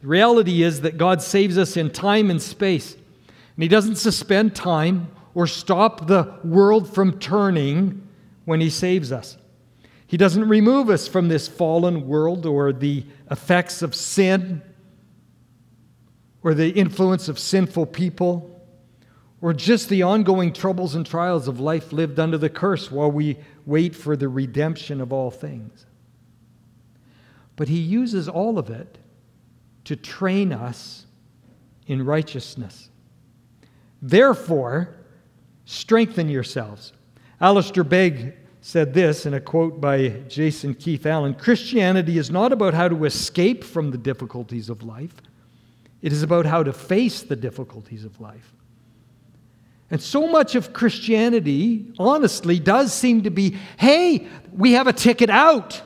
The 0.00 0.06
reality 0.06 0.62
is 0.62 0.80
that 0.80 0.96
God 0.96 1.20
saves 1.20 1.58
us 1.58 1.76
in 1.76 1.90
time 1.90 2.30
and 2.30 2.40
space, 2.40 2.94
and 2.94 3.62
He 3.62 3.68
doesn't 3.68 3.96
suspend 3.96 4.54
time 4.54 5.10
or 5.34 5.46
stop 5.46 6.06
the 6.06 6.34
world 6.42 6.92
from 6.92 7.18
turning 7.18 8.08
when 8.44 8.60
He 8.60 8.70
saves 8.70 9.12
us. 9.12 9.36
He 10.06 10.16
doesn't 10.16 10.48
remove 10.48 10.90
us 10.90 11.06
from 11.06 11.28
this 11.28 11.46
fallen 11.46 12.08
world 12.08 12.44
or 12.44 12.72
the 12.72 13.04
effects 13.30 13.80
of 13.82 13.94
sin 13.94 14.62
or 16.42 16.54
the 16.54 16.70
influence 16.70 17.28
of 17.28 17.38
sinful 17.38 17.86
people 17.86 18.60
or 19.40 19.52
just 19.52 19.88
the 19.88 20.02
ongoing 20.02 20.52
troubles 20.52 20.94
and 20.94 21.06
trials 21.06 21.48
of 21.48 21.60
life 21.60 21.92
lived 21.92 22.18
under 22.18 22.36
the 22.36 22.50
curse 22.50 22.90
while 22.90 23.10
we 23.10 23.38
wait 23.64 23.94
for 23.94 24.16
the 24.16 24.28
redemption 24.28 25.00
of 25.00 25.12
all 25.12 25.30
things. 25.30 25.86
But 27.56 27.68
he 27.68 27.78
uses 27.78 28.28
all 28.28 28.58
of 28.58 28.68
it 28.68 28.98
to 29.90 29.96
train 29.96 30.52
us 30.52 31.04
in 31.88 32.04
righteousness. 32.04 32.90
Therefore, 34.00 34.94
strengthen 35.64 36.28
yourselves. 36.28 36.92
Alistair 37.40 37.82
Begg 37.82 38.34
said 38.60 38.94
this 38.94 39.26
in 39.26 39.34
a 39.34 39.40
quote 39.40 39.80
by 39.80 40.10
Jason 40.28 40.76
Keith 40.76 41.06
Allen 41.06 41.34
Christianity 41.34 42.18
is 42.18 42.30
not 42.30 42.52
about 42.52 42.72
how 42.72 42.86
to 42.86 43.04
escape 43.04 43.64
from 43.64 43.90
the 43.90 43.98
difficulties 43.98 44.70
of 44.70 44.84
life, 44.84 45.14
it 46.02 46.12
is 46.12 46.22
about 46.22 46.46
how 46.46 46.62
to 46.62 46.72
face 46.72 47.22
the 47.22 47.34
difficulties 47.34 48.04
of 48.04 48.20
life. 48.20 48.54
And 49.90 50.00
so 50.00 50.28
much 50.28 50.54
of 50.54 50.72
Christianity, 50.72 51.92
honestly, 51.98 52.60
does 52.60 52.94
seem 52.94 53.24
to 53.24 53.30
be 53.30 53.56
hey, 53.76 54.28
we 54.52 54.74
have 54.74 54.86
a 54.86 54.92
ticket 54.92 55.30
out. 55.30 55.82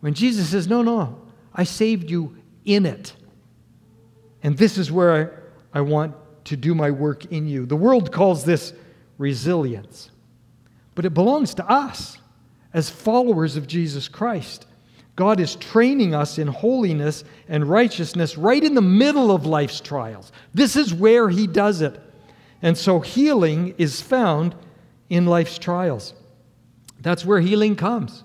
When 0.00 0.14
Jesus 0.14 0.48
says, 0.48 0.66
no, 0.66 0.80
no, 0.80 1.25
I 1.56 1.64
saved 1.64 2.10
you 2.10 2.36
in 2.64 2.86
it. 2.86 3.14
And 4.42 4.56
this 4.56 4.78
is 4.78 4.92
where 4.92 5.42
I, 5.74 5.78
I 5.78 5.80
want 5.80 6.14
to 6.44 6.56
do 6.56 6.74
my 6.74 6.90
work 6.90 7.24
in 7.26 7.48
you. 7.48 7.66
The 7.66 7.74
world 7.74 8.12
calls 8.12 8.44
this 8.44 8.72
resilience, 9.18 10.10
but 10.94 11.04
it 11.04 11.14
belongs 11.14 11.54
to 11.54 11.68
us 11.68 12.18
as 12.72 12.90
followers 12.90 13.56
of 13.56 13.66
Jesus 13.66 14.06
Christ. 14.06 14.66
God 15.16 15.40
is 15.40 15.56
training 15.56 16.14
us 16.14 16.38
in 16.38 16.46
holiness 16.46 17.24
and 17.48 17.68
righteousness 17.68 18.36
right 18.36 18.62
in 18.62 18.74
the 18.74 18.82
middle 18.82 19.30
of 19.30 19.46
life's 19.46 19.80
trials. 19.80 20.30
This 20.52 20.76
is 20.76 20.92
where 20.92 21.30
He 21.30 21.46
does 21.46 21.80
it. 21.80 21.98
And 22.60 22.76
so 22.76 23.00
healing 23.00 23.74
is 23.78 24.02
found 24.02 24.54
in 25.08 25.24
life's 25.24 25.58
trials. 25.58 26.12
That's 27.00 27.24
where 27.24 27.40
healing 27.40 27.76
comes. 27.76 28.24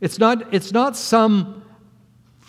It's 0.00 0.18
not, 0.18 0.54
it's 0.54 0.72
not 0.72 0.96
some 0.96 1.63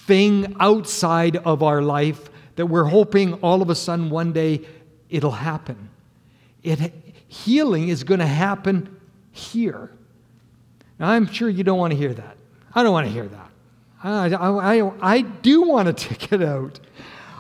thing 0.06 0.56
outside 0.60 1.38
of 1.38 1.64
our 1.64 1.82
life 1.82 2.30
that 2.56 2.68
we're 2.68 2.86
hoping 2.86 3.34
all 3.36 3.62
of 3.62 3.70
a 3.70 3.76
sudden 3.76 4.10
one 4.10 4.32
day 4.32 4.62
it'll 5.10 5.32
happen. 5.32 5.90
It, 6.64 6.94
healing 7.28 7.90
is 7.90 8.04
going 8.04 8.20
to 8.20 8.28
happen 8.28 9.00
here. 9.32 9.92
Now, 11.00 11.10
I'm 11.10 11.28
sure 11.28 11.50
you 11.50 11.64
don't 11.64 11.78
want 11.78 11.92
to 11.92 11.98
hear 11.98 12.14
that. 12.14 12.38
I 12.74 12.84
don't 12.84 12.94
want 12.94 13.08
to 13.08 13.14
hear 13.14 13.28
that. 13.28 13.50
I, 14.04 14.34
I, 14.34 14.78
I, 14.80 14.92
I 15.02 15.22
do 15.22 15.64
want 15.64 15.88
to 15.88 15.94
take 16.10 16.32
it 16.32 16.42
out. 16.42 16.80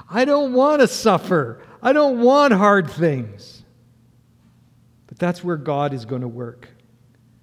I 0.09 0.25
don't 0.25 0.53
want 0.53 0.81
to 0.81 0.87
suffer. 0.87 1.63
I 1.81 1.93
don't 1.93 2.21
want 2.21 2.53
hard 2.53 2.89
things. 2.89 3.63
But 5.07 5.19
that's 5.19 5.43
where 5.43 5.57
God 5.57 5.93
is 5.93 6.05
going 6.05 6.21
to 6.21 6.27
work 6.27 6.67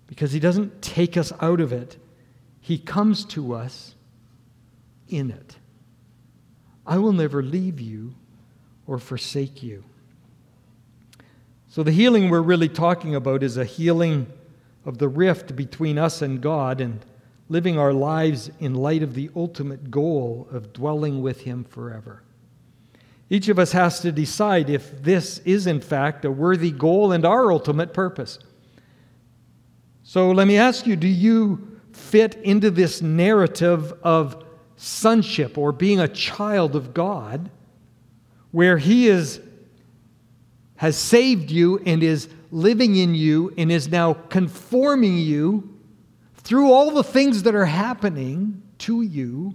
because 0.07 0.33
He 0.33 0.41
doesn't 0.41 0.83
take 0.83 1.17
us 1.17 1.33
out 1.41 1.61
of 1.61 1.73
it, 1.73 1.97
He 2.61 2.77
comes 2.79 3.25
to 3.27 3.55
us 3.55 3.95
in 5.13 5.31
it. 5.31 5.57
I 6.87 6.99
will 6.99 7.13
never 7.13 7.43
leave 7.43 7.81
you 7.81 8.15
or 8.87 8.99
forsake 8.99 9.63
you. 9.63 9.85
So, 11.69 11.83
the 11.83 11.93
healing 11.93 12.29
we're 12.29 12.43
really 12.43 12.69
talking 12.69 13.15
about 13.15 13.43
is 13.43 13.57
a 13.57 13.65
healing 13.65 14.27
of 14.85 14.99
the 14.99 15.09
rift 15.09 15.55
between 15.57 15.99
us 15.99 16.21
and 16.21 16.41
God 16.41 16.81
and 16.81 17.05
living 17.49 17.79
our 17.79 17.93
lives 17.93 18.51
in 18.61 18.75
light 18.75 19.03
of 19.03 19.15
the 19.15 19.31
ultimate 19.37 19.91
goal 19.91 20.49
of 20.51 20.73
dwelling 20.73 21.23
with 21.23 21.43
Him 21.43 21.65
forever. 21.65 22.23
Each 23.31 23.49
of 23.49 23.59
us 23.59 23.73
has 23.73 24.01
to 24.01 24.13
decide 24.13 24.69
if 24.69 25.03
this 25.03 25.39
is, 25.41 25.67
in 25.67 25.81
fact, 25.81 26.25
a 26.25 26.31
worthy 26.31 26.71
goal 26.71 27.13
and 27.13 27.25
our 27.25 27.51
ultimate 27.51 27.95
purpose. 27.95 28.39
So 30.03 30.31
let 30.33 30.47
me 30.47 30.59
ask 30.59 30.87
you 30.87 30.97
do 30.97 31.09
you 31.09 31.81
fit 31.93 32.35
into 32.43 32.71
this 32.71 33.01
narrative 33.01 33.95
of 34.03 34.42
sonship 34.83 35.57
or 35.57 35.73
being 35.73 36.01
a 36.01 36.09
child 36.09 36.75
of 36.75 36.93
God 36.93 37.51
where 38.51 38.79
He 38.79 39.09
is, 39.09 39.41
has 40.77 40.97
saved 40.97 41.51
you 41.51 41.79
and 41.87 42.03
is 42.03 42.29
living 42.51 42.97
in 42.97 43.15
you 43.15 43.55
and 43.57 43.71
is 43.71 43.89
now 43.89 44.15
conforming 44.15 45.19
you 45.19 45.79
through 46.37 46.73
all 46.73 46.91
the 46.91 47.05
things 47.05 47.45
that 47.45 47.55
are 47.55 47.65
happening 47.65 48.63
to 48.79 49.03
you, 49.03 49.55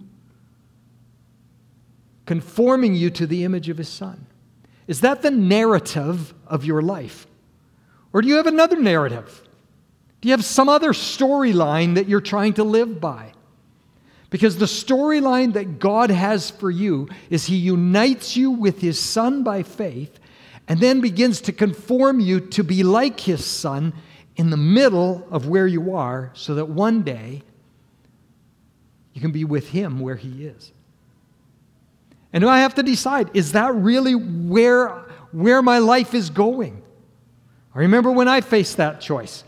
conforming 2.25 2.96
you 2.96 3.10
to 3.10 3.27
the 3.27 3.43
image 3.43 3.67
of 3.67 3.77
his 3.77 3.89
son? 3.89 4.25
Is 4.88 5.01
that 5.01 5.22
the 5.22 5.31
narrative 5.31 6.34
of 6.48 6.63
your 6.63 6.81
life? 6.81 7.27
Or 8.13 8.22
do 8.22 8.29
you 8.29 8.38
have 8.38 8.48
another 8.48 8.79
narrative? 8.79 9.43
Do 10.22 10.29
you 10.29 10.31
have 10.31 10.46
some 10.46 10.69
other 10.69 10.93
storyline 10.93 11.96
that 11.96 12.07
you're 12.07 12.22
trying 12.22 12.53
to 12.53 12.63
live 12.63 13.01
by? 13.01 13.34
Because 14.29 14.57
the 14.57 14.65
storyline 14.65 15.53
that 15.53 15.79
God 15.79 16.10
has 16.10 16.50
for 16.50 16.69
you 16.69 17.07
is 17.29 17.46
He 17.46 17.55
unites 17.55 18.36
you 18.36 18.51
with 18.51 18.81
His 18.81 19.00
Son 19.00 19.43
by 19.43 19.63
faith 19.63 20.19
and 20.67 20.79
then 20.79 21.00
begins 21.00 21.39
to 21.41 21.53
conform 21.53 22.19
you 22.19 22.41
to 22.41 22.63
be 22.63 22.84
like 22.84 23.19
His 23.22 23.46
Son 23.46 23.93
in 24.36 24.50
the 24.50 24.57
middle 24.57 25.25
of 25.31 25.48
where 25.48 25.67
you 25.67 25.96
are 25.96 26.31
so 26.34 26.55
that 26.55 26.65
one 26.65 27.03
day 27.03 27.41
you 29.13 29.22
can 29.22 29.31
be 29.31 29.46
with 29.46 29.69
Him 29.69 30.00
where 30.00 30.17
He 30.17 30.46
is. 30.46 30.72
And 32.34 32.41
do 32.41 32.50
I 32.50 32.60
have 32.60 32.75
to 32.75 32.84
decide 32.84 33.31
is 33.34 33.53
that 33.53 33.74
really 33.74 34.13
where, 34.13 34.89
where 35.31 35.62
my 35.62 35.79
life 35.79 36.13
is 36.13 36.29
going? 36.29 36.84
I 37.74 37.79
remember 37.79 38.12
when 38.12 38.27
I 38.27 38.41
faced 38.41 38.77
that 38.77 39.00
choice. 39.00 39.43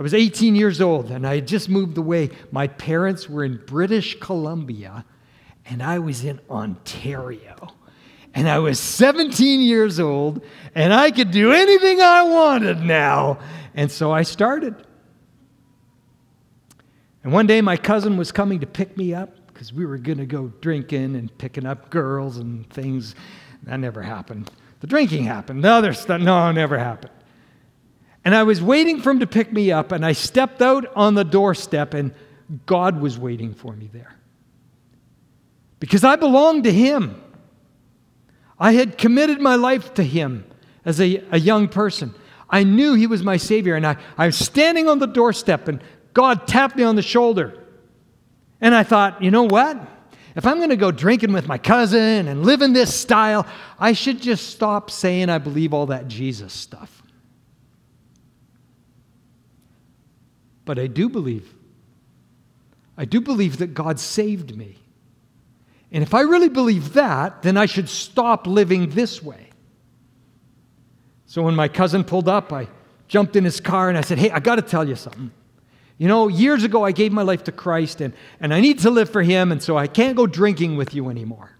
I 0.00 0.02
was 0.02 0.14
18 0.14 0.56
years 0.56 0.80
old 0.80 1.10
and 1.10 1.26
I 1.26 1.34
had 1.34 1.46
just 1.46 1.68
moved 1.68 1.98
away. 1.98 2.30
My 2.50 2.68
parents 2.68 3.28
were 3.28 3.44
in 3.44 3.60
British 3.66 4.18
Columbia 4.18 5.04
and 5.66 5.82
I 5.82 5.98
was 5.98 6.24
in 6.24 6.40
Ontario. 6.48 7.74
And 8.32 8.48
I 8.48 8.60
was 8.60 8.80
17 8.80 9.60
years 9.60 10.00
old 10.00 10.42
and 10.74 10.94
I 10.94 11.10
could 11.10 11.30
do 11.30 11.52
anything 11.52 12.00
I 12.00 12.22
wanted 12.22 12.80
now. 12.80 13.40
And 13.74 13.92
so 13.92 14.10
I 14.10 14.22
started. 14.22 14.74
And 17.22 17.30
one 17.30 17.46
day 17.46 17.60
my 17.60 17.76
cousin 17.76 18.16
was 18.16 18.32
coming 18.32 18.60
to 18.60 18.66
pick 18.66 18.96
me 18.96 19.12
up 19.12 19.48
because 19.48 19.70
we 19.70 19.84
were 19.84 19.98
going 19.98 20.16
to 20.16 20.24
go 20.24 20.50
drinking 20.62 21.14
and 21.14 21.36
picking 21.36 21.66
up 21.66 21.90
girls 21.90 22.38
and 22.38 22.66
things. 22.70 23.14
That 23.64 23.76
never 23.76 24.00
happened. 24.00 24.50
The 24.80 24.86
drinking 24.86 25.24
happened. 25.24 25.62
The 25.62 25.68
other 25.68 25.92
stuff, 25.92 26.22
no, 26.22 26.50
never 26.52 26.78
happened. 26.78 27.12
And 28.24 28.34
I 28.34 28.42
was 28.42 28.62
waiting 28.62 29.00
for 29.00 29.10
him 29.10 29.20
to 29.20 29.26
pick 29.26 29.52
me 29.52 29.72
up, 29.72 29.92
and 29.92 30.04
I 30.04 30.12
stepped 30.12 30.60
out 30.60 30.86
on 30.94 31.14
the 31.14 31.24
doorstep, 31.24 31.94
and 31.94 32.12
God 32.66 33.00
was 33.00 33.18
waiting 33.18 33.54
for 33.54 33.74
me 33.74 33.88
there. 33.92 34.14
Because 35.78 36.04
I 36.04 36.16
belonged 36.16 36.64
to 36.64 36.72
Him. 36.72 37.20
I 38.58 38.72
had 38.72 38.98
committed 38.98 39.40
my 39.40 39.54
life 39.54 39.94
to 39.94 40.02
Him 40.02 40.44
as 40.84 41.00
a, 41.00 41.24
a 41.30 41.38
young 41.38 41.68
person. 41.68 42.14
I 42.48 42.64
knew 42.64 42.94
He 42.94 43.06
was 43.06 43.22
my 43.22 43.38
Savior, 43.38 43.74
and 43.74 43.86
I, 43.86 43.96
I 44.18 44.26
was 44.26 44.36
standing 44.36 44.88
on 44.88 44.98
the 44.98 45.06
doorstep, 45.06 45.68
and 45.68 45.82
God 46.12 46.46
tapped 46.46 46.76
me 46.76 46.82
on 46.82 46.96
the 46.96 47.02
shoulder. 47.02 47.56
And 48.60 48.74
I 48.74 48.82
thought, 48.82 49.22
you 49.22 49.30
know 49.30 49.44
what? 49.44 49.80
If 50.36 50.46
I'm 50.46 50.58
going 50.58 50.70
to 50.70 50.76
go 50.76 50.90
drinking 50.92 51.32
with 51.32 51.48
my 51.48 51.58
cousin 51.58 52.28
and 52.28 52.44
live 52.44 52.62
in 52.62 52.72
this 52.72 52.94
style, 52.94 53.46
I 53.78 53.94
should 53.94 54.20
just 54.20 54.50
stop 54.50 54.90
saying 54.90 55.28
I 55.30 55.38
believe 55.38 55.72
all 55.72 55.86
that 55.86 56.08
Jesus 56.08 56.52
stuff. 56.52 56.99
But 60.70 60.78
I 60.78 60.86
do 60.86 61.08
believe. 61.08 61.52
I 62.96 63.04
do 63.04 63.20
believe 63.20 63.56
that 63.56 63.74
God 63.74 63.98
saved 63.98 64.56
me. 64.56 64.78
And 65.90 66.00
if 66.00 66.14
I 66.14 66.20
really 66.20 66.48
believe 66.48 66.92
that, 66.92 67.42
then 67.42 67.56
I 67.56 67.66
should 67.66 67.88
stop 67.88 68.46
living 68.46 68.90
this 68.90 69.20
way. 69.20 69.50
So 71.26 71.42
when 71.42 71.56
my 71.56 71.66
cousin 71.66 72.04
pulled 72.04 72.28
up, 72.28 72.52
I 72.52 72.68
jumped 73.08 73.34
in 73.34 73.42
his 73.42 73.58
car 73.58 73.88
and 73.88 73.98
I 73.98 74.02
said, 74.02 74.18
Hey, 74.18 74.30
I 74.30 74.38
got 74.38 74.54
to 74.54 74.62
tell 74.62 74.88
you 74.88 74.94
something. 74.94 75.32
You 75.98 76.06
know, 76.06 76.28
years 76.28 76.62
ago 76.62 76.84
I 76.84 76.92
gave 76.92 77.10
my 77.10 77.22
life 77.22 77.42
to 77.42 77.50
Christ 77.50 78.00
and, 78.00 78.14
and 78.38 78.54
I 78.54 78.60
need 78.60 78.78
to 78.78 78.90
live 78.90 79.10
for 79.10 79.22
Him, 79.22 79.50
and 79.50 79.60
so 79.60 79.76
I 79.76 79.88
can't 79.88 80.16
go 80.16 80.28
drinking 80.28 80.76
with 80.76 80.94
you 80.94 81.08
anymore. 81.10 81.50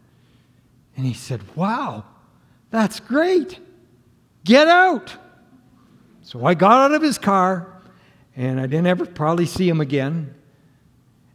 And 0.96 1.04
he 1.04 1.14
said, 1.14 1.40
Wow, 1.56 2.04
that's 2.70 3.00
great. 3.00 3.58
Get 4.44 4.68
out. 4.68 5.16
So 6.22 6.46
I 6.46 6.54
got 6.54 6.92
out 6.92 6.92
of 6.92 7.02
his 7.02 7.18
car 7.18 7.79
and 8.36 8.60
I 8.60 8.66
didn't 8.66 8.86
ever 8.86 9.06
probably 9.06 9.46
see 9.46 9.68
him 9.68 9.80
again. 9.80 10.34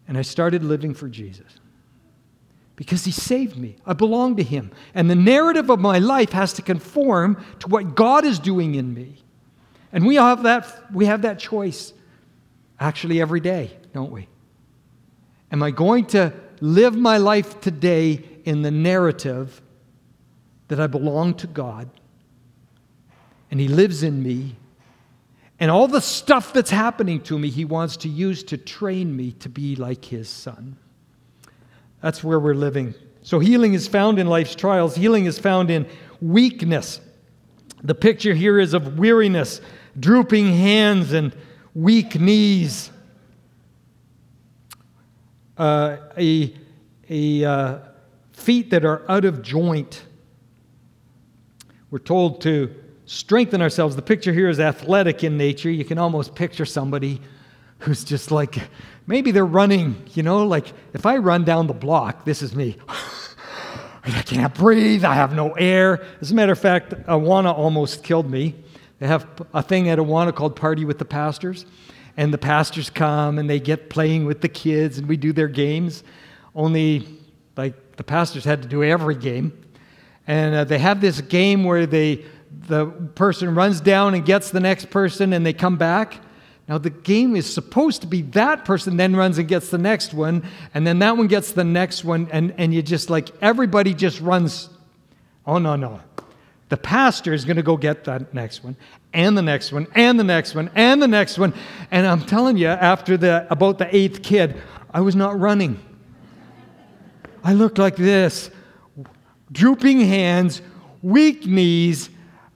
And 0.08 0.18
I 0.18 0.22
started 0.22 0.64
living 0.64 0.94
for 0.94 1.08
Jesus 1.08 1.60
because 2.76 3.06
he 3.06 3.12
saved 3.12 3.58
me. 3.58 3.76
I 3.86 3.94
belong 3.94 4.36
to 4.38 4.44
him. 4.44 4.72
And 4.94 5.10
the 5.10 5.16
narrative 5.16 5.70
of 5.70 5.80
my 5.80 6.00
life 6.00 6.32
has 6.32 6.54
to 6.54 6.62
conform 6.62 7.44
to 7.60 7.68
what 7.68 7.96
God 7.96 8.26
is 8.26 8.38
doing 8.40 8.76
in 8.76 8.94
me. 8.94 9.18
And 9.92 10.06
we 10.06 10.16
have 10.16 10.44
that, 10.44 10.94
we 10.94 11.06
have 11.06 11.22
that 11.24 11.40
choice 11.40 11.94
actually 12.80 13.22
every 13.22 13.40
day, 13.40 13.72
don't 13.94 14.12
we? 14.12 14.28
Am 15.52 15.64
I 15.64 15.72
going 15.72 16.06
to 16.08 16.34
live 16.60 16.96
my 16.96 17.18
life 17.18 17.62
today 17.62 18.24
in 18.44 18.62
the 18.62 18.72
narrative 18.72 19.62
that 20.68 20.80
I 20.80 20.88
belong 20.88 21.36
to 21.36 21.48
God 21.48 21.90
and 23.50 23.60
He 23.60 23.68
lives 23.68 24.04
in 24.04 24.22
me? 24.22 24.58
And 25.60 25.72
all 25.72 25.88
the 25.88 26.02
stuff 26.02 26.52
that's 26.52 26.70
happening 26.70 27.22
to 27.22 27.40
me, 27.40 27.50
He 27.50 27.66
wants 27.66 27.98
to 27.98 28.10
use 28.10 28.44
to 28.46 28.58
train 28.58 29.16
me 29.16 29.32
to 29.34 29.50
be 29.50 29.76
like 29.76 30.06
His 30.06 30.28
Son. 30.28 30.78
That's 32.02 32.24
where 32.24 32.40
we're 32.40 32.56
living. 32.56 32.94
So, 33.22 33.40
healing 33.40 33.74
is 33.74 33.88
found 33.88 34.20
in 34.20 34.28
life's 34.28 34.56
trials, 34.56 34.96
healing 34.96 35.26
is 35.26 35.40
found 35.40 35.72
in 35.72 35.88
weakness. 36.22 37.00
The 37.84 37.96
picture 37.96 38.34
here 38.34 38.60
is 38.60 38.74
of 38.74 38.98
weariness, 38.98 39.62
drooping 40.00 40.54
hands, 40.54 41.14
and 41.14 41.36
weak 41.74 42.20
knees. 42.20 42.92
Uh, 45.58 45.98
a, 46.18 46.54
a 47.10 47.46
uh, 47.46 47.80
feet 48.34 48.72
that 48.72 48.84
are 48.84 49.10
out 49.10 49.24
of 49.24 49.42
joint. 49.42 50.04
We're 51.90 52.00
told 52.00 52.42
to 52.42 52.76
strengthen 53.06 53.62
ourselves. 53.62 53.96
The 53.96 54.02
picture 54.02 54.34
here 54.34 54.50
is 54.50 54.60
athletic 54.60 55.24
in 55.24 55.38
nature. 55.38 55.70
You 55.70 55.86
can 55.86 55.98
almost 55.98 56.36
picture 56.36 56.66
somebody 56.66 57.22
who's 57.80 58.04
just 58.04 58.32
like, 58.32 58.58
maybe 59.08 59.32
they're 59.32 59.46
running, 59.46 60.04
you 60.14 60.24
know, 60.24 60.46
like 60.46 60.74
if 60.94 61.06
I 61.06 61.18
run 61.18 61.44
down 61.44 61.68
the 61.68 61.74
block, 61.74 62.26
this 62.26 62.42
is 62.42 62.56
me. 62.56 62.78
I 64.08 64.22
can't 64.22 64.54
breathe. 64.54 65.04
I 65.04 65.16
have 65.16 65.34
no 65.34 65.54
air. 65.54 66.06
As 66.22 66.32
a 66.32 66.36
matter 66.36 66.52
of 66.52 66.60
fact, 66.60 66.92
Awana 67.08 67.58
almost 67.58 68.04
killed 68.04 68.30
me. 68.30 68.56
They 69.00 69.08
have 69.08 69.28
a 69.54 69.64
thing 69.64 69.90
at 69.90 69.98
Awana 69.98 70.34
called 70.34 70.56
Party 70.56 70.86
with 70.86 71.00
the 71.00 71.06
Pastors. 71.06 71.66
And 72.16 72.32
the 72.34 72.38
pastors 72.38 72.90
come 72.90 73.40
and 73.40 73.50
they 73.50 73.60
get 73.60 73.90
playing 73.90 74.26
with 74.26 74.42
the 74.42 74.48
kids 74.48 75.00
and 75.00 75.08
we 75.08 75.18
do 75.18 75.34
their 75.34 75.48
games. 75.48 76.04
Only, 76.54 77.06
like, 77.58 77.98
the 77.98 78.04
pastors 78.04 78.46
had 78.46 78.62
to 78.62 78.68
do 78.68 78.84
every 78.84 79.16
game. 79.16 79.52
And 80.28 80.56
uh, 80.56 80.64
they 80.64 80.80
have 80.80 81.02
this 81.02 81.20
game 81.22 81.64
where 81.64 81.86
they, 81.86 82.24
the 82.68 82.88
person 82.88 83.56
runs 83.56 83.82
down 83.82 84.14
and 84.14 84.26
gets 84.26 84.52
the 84.52 84.60
next 84.60 84.90
person 84.90 85.34
and 85.34 85.46
they 85.46 85.54
come 85.54 85.78
back. 85.78 86.20
Now, 86.68 86.80
the 86.80 86.90
game 86.90 87.36
is 87.36 87.52
supposed 87.52 88.02
to 88.02 88.08
be 88.08 88.24
that 88.24 88.66
person 88.66 88.98
then 88.98 89.16
runs 89.16 89.38
and 89.38 89.48
gets 89.48 89.70
the 89.70 89.78
next 89.78 90.16
one, 90.16 90.44
and 90.74 90.86
then 90.86 90.98
that 91.00 91.16
one 91.16 91.28
gets 91.28 91.52
the 91.52 91.64
next 91.64 92.04
one, 92.04 92.28
and, 92.32 92.56
and 92.58 92.74
you 92.74 92.82
just 92.82 93.10
like 93.10 93.30
everybody 93.40 93.94
just 93.94 94.20
runs. 94.20 94.70
Oh, 95.46 95.60
no, 95.60 95.76
no. 95.76 96.02
The 96.70 96.78
pastor 96.78 97.34
is 97.34 97.46
going 97.46 97.58
to 97.58 97.64
go 97.64 97.78
get 97.78 98.06
that 98.06 98.34
next 98.34 98.64
one, 98.64 98.76
and 99.14 99.38
the 99.38 99.44
next 99.44 99.72
one, 99.72 99.86
and 99.94 100.20
the 100.20 100.24
next 100.24 100.56
one, 100.56 100.72
and 100.74 101.00
the 101.00 101.08
next 101.08 101.38
one. 101.38 101.54
And 101.92 102.08
I'm 102.08 102.26
telling 102.26 102.58
you, 102.58 102.68
after 102.68 103.16
the, 103.16 103.46
about 103.52 103.78
the 103.78 103.96
eighth 103.96 104.24
kid, 104.24 104.60
I 104.92 105.02
was 105.02 105.16
not 105.16 105.40
running. 105.40 105.78
I 107.44 107.54
looked 107.54 107.78
like 107.78 107.96
this 107.96 108.50
drooping 109.52 110.00
hands, 110.00 110.64
weak 111.04 111.46
knees, 111.46 112.10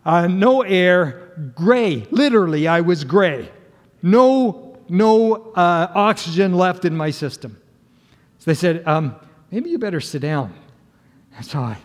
uh, 0.09 0.25
no 0.25 0.63
air, 0.63 1.51
gray. 1.53 2.03
Literally, 2.09 2.67
I 2.67 2.81
was 2.81 3.03
gray. 3.03 3.51
No, 4.01 4.75
no 4.89 5.51
uh, 5.53 5.91
oxygen 5.93 6.55
left 6.55 6.83
in 6.83 6.97
my 6.97 7.11
system. 7.11 7.61
So 8.39 8.49
they 8.49 8.55
said, 8.55 8.87
um, 8.87 9.15
maybe 9.51 9.69
you 9.69 9.77
better 9.77 10.01
sit 10.01 10.23
down. 10.23 10.55
And 11.37 11.45
so 11.45 11.59
I 11.59 11.77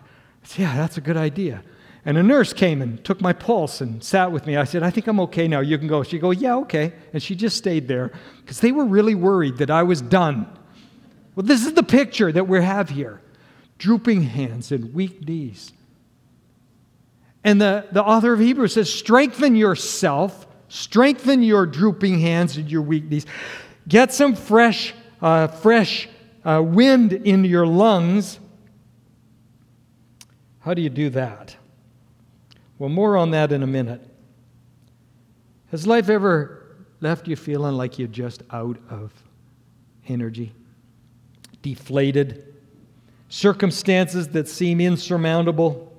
said, 0.42 0.62
yeah, 0.62 0.74
that's 0.74 0.96
a 0.96 1.02
good 1.02 1.18
idea. 1.18 1.62
And 2.06 2.16
a 2.16 2.22
nurse 2.22 2.54
came 2.54 2.80
and 2.80 3.04
took 3.04 3.20
my 3.20 3.34
pulse 3.34 3.82
and 3.82 4.02
sat 4.02 4.32
with 4.32 4.46
me. 4.46 4.56
I 4.56 4.64
said, 4.64 4.82
I 4.82 4.88
think 4.88 5.06
I'm 5.06 5.20
okay 5.20 5.46
now. 5.46 5.60
You 5.60 5.76
can 5.76 5.86
go. 5.86 6.02
She 6.02 6.18
go, 6.18 6.30
yeah, 6.30 6.56
okay. 6.56 6.94
And 7.12 7.22
she 7.22 7.34
just 7.34 7.58
stayed 7.58 7.88
there 7.88 8.10
because 8.40 8.60
they 8.60 8.72
were 8.72 8.86
really 8.86 9.14
worried 9.14 9.58
that 9.58 9.70
I 9.70 9.82
was 9.82 10.00
done. 10.00 10.46
Well, 11.34 11.44
this 11.44 11.66
is 11.66 11.74
the 11.74 11.82
picture 11.82 12.32
that 12.32 12.48
we 12.48 12.62
have 12.62 12.88
here 12.88 13.20
drooping 13.76 14.22
hands 14.22 14.72
and 14.72 14.94
weak 14.94 15.28
knees. 15.28 15.74
And 17.44 17.60
the, 17.60 17.86
the 17.92 18.02
author 18.02 18.32
of 18.32 18.40
Hebrews 18.40 18.72
says, 18.72 18.92
strengthen 18.92 19.54
yourself 19.54 20.46
Strengthen 20.74 21.44
your 21.44 21.66
drooping 21.66 22.18
hands 22.18 22.56
and 22.56 22.68
your 22.68 22.82
weak 22.82 23.04
knees. 23.04 23.26
Get 23.86 24.12
some 24.12 24.34
fresh, 24.34 24.92
uh, 25.22 25.46
fresh 25.46 26.08
uh, 26.44 26.60
wind 26.64 27.12
in 27.12 27.44
your 27.44 27.64
lungs. 27.64 28.40
How 30.58 30.74
do 30.74 30.82
you 30.82 30.90
do 30.90 31.10
that? 31.10 31.54
Well, 32.76 32.88
more 32.88 33.16
on 33.16 33.30
that 33.30 33.52
in 33.52 33.62
a 33.62 33.68
minute. 33.68 34.00
Has 35.70 35.86
life 35.86 36.08
ever 36.08 36.74
left 37.00 37.28
you 37.28 37.36
feeling 37.36 37.76
like 37.76 37.96
you're 37.96 38.08
just 38.08 38.42
out 38.50 38.76
of 38.90 39.12
energy? 40.08 40.52
Deflated? 41.62 42.52
Circumstances 43.28 44.26
that 44.30 44.48
seem 44.48 44.80
insurmountable? 44.80 45.93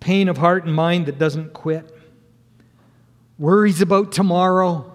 Pain 0.00 0.28
of 0.28 0.38
heart 0.38 0.64
and 0.64 0.74
mind 0.74 1.06
that 1.06 1.18
doesn't 1.18 1.52
quit? 1.52 1.96
worries 3.38 3.80
about 3.80 4.12
tomorrow, 4.12 4.94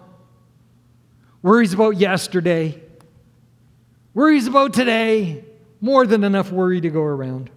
worries 1.41 1.73
about 1.73 1.97
yesterday, 1.97 2.81
worries 4.13 4.47
about 4.47 4.73
today, 4.73 5.43
more 5.79 6.05
than 6.05 6.23
enough 6.23 6.51
worry 6.51 6.81
to 6.81 6.89
go 6.89 7.01
around. 7.01 7.49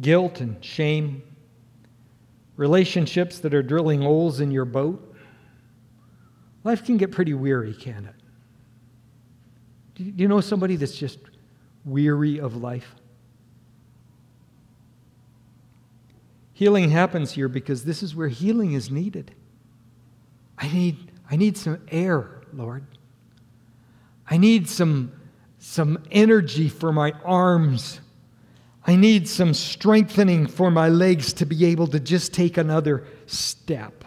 Guilt 0.00 0.40
and 0.40 0.62
shame, 0.64 1.22
relationships 2.56 3.38
that 3.40 3.54
are 3.54 3.62
drilling 3.62 4.02
holes 4.02 4.40
in 4.40 4.50
your 4.50 4.64
boat. 4.64 5.14
Life 6.64 6.84
can 6.84 6.96
get 6.96 7.12
pretty 7.12 7.34
weary, 7.34 7.74
can 7.74 8.06
it? 8.06 8.14
Do 9.94 10.22
you 10.22 10.28
know 10.28 10.40
somebody 10.40 10.74
that's 10.76 10.96
just 10.96 11.18
weary 11.84 12.40
of 12.40 12.56
life? 12.56 12.94
Healing 16.54 16.90
happens 16.90 17.32
here 17.32 17.48
because 17.48 17.84
this 17.84 18.02
is 18.02 18.14
where 18.14 18.28
healing 18.28 18.72
is 18.72 18.90
needed. 18.90 19.34
I 20.56 20.72
need, 20.72 21.10
I 21.28 21.34
need 21.34 21.58
some 21.58 21.80
air, 21.88 22.42
Lord. 22.52 22.86
I 24.30 24.38
need 24.38 24.68
some, 24.68 25.12
some 25.58 26.04
energy 26.12 26.68
for 26.68 26.92
my 26.92 27.12
arms. 27.24 28.00
I 28.86 28.94
need 28.94 29.28
some 29.28 29.52
strengthening 29.52 30.46
for 30.46 30.70
my 30.70 30.88
legs 30.88 31.32
to 31.34 31.44
be 31.44 31.66
able 31.66 31.88
to 31.88 31.98
just 31.98 32.32
take 32.32 32.56
another 32.56 33.04
step. 33.26 34.04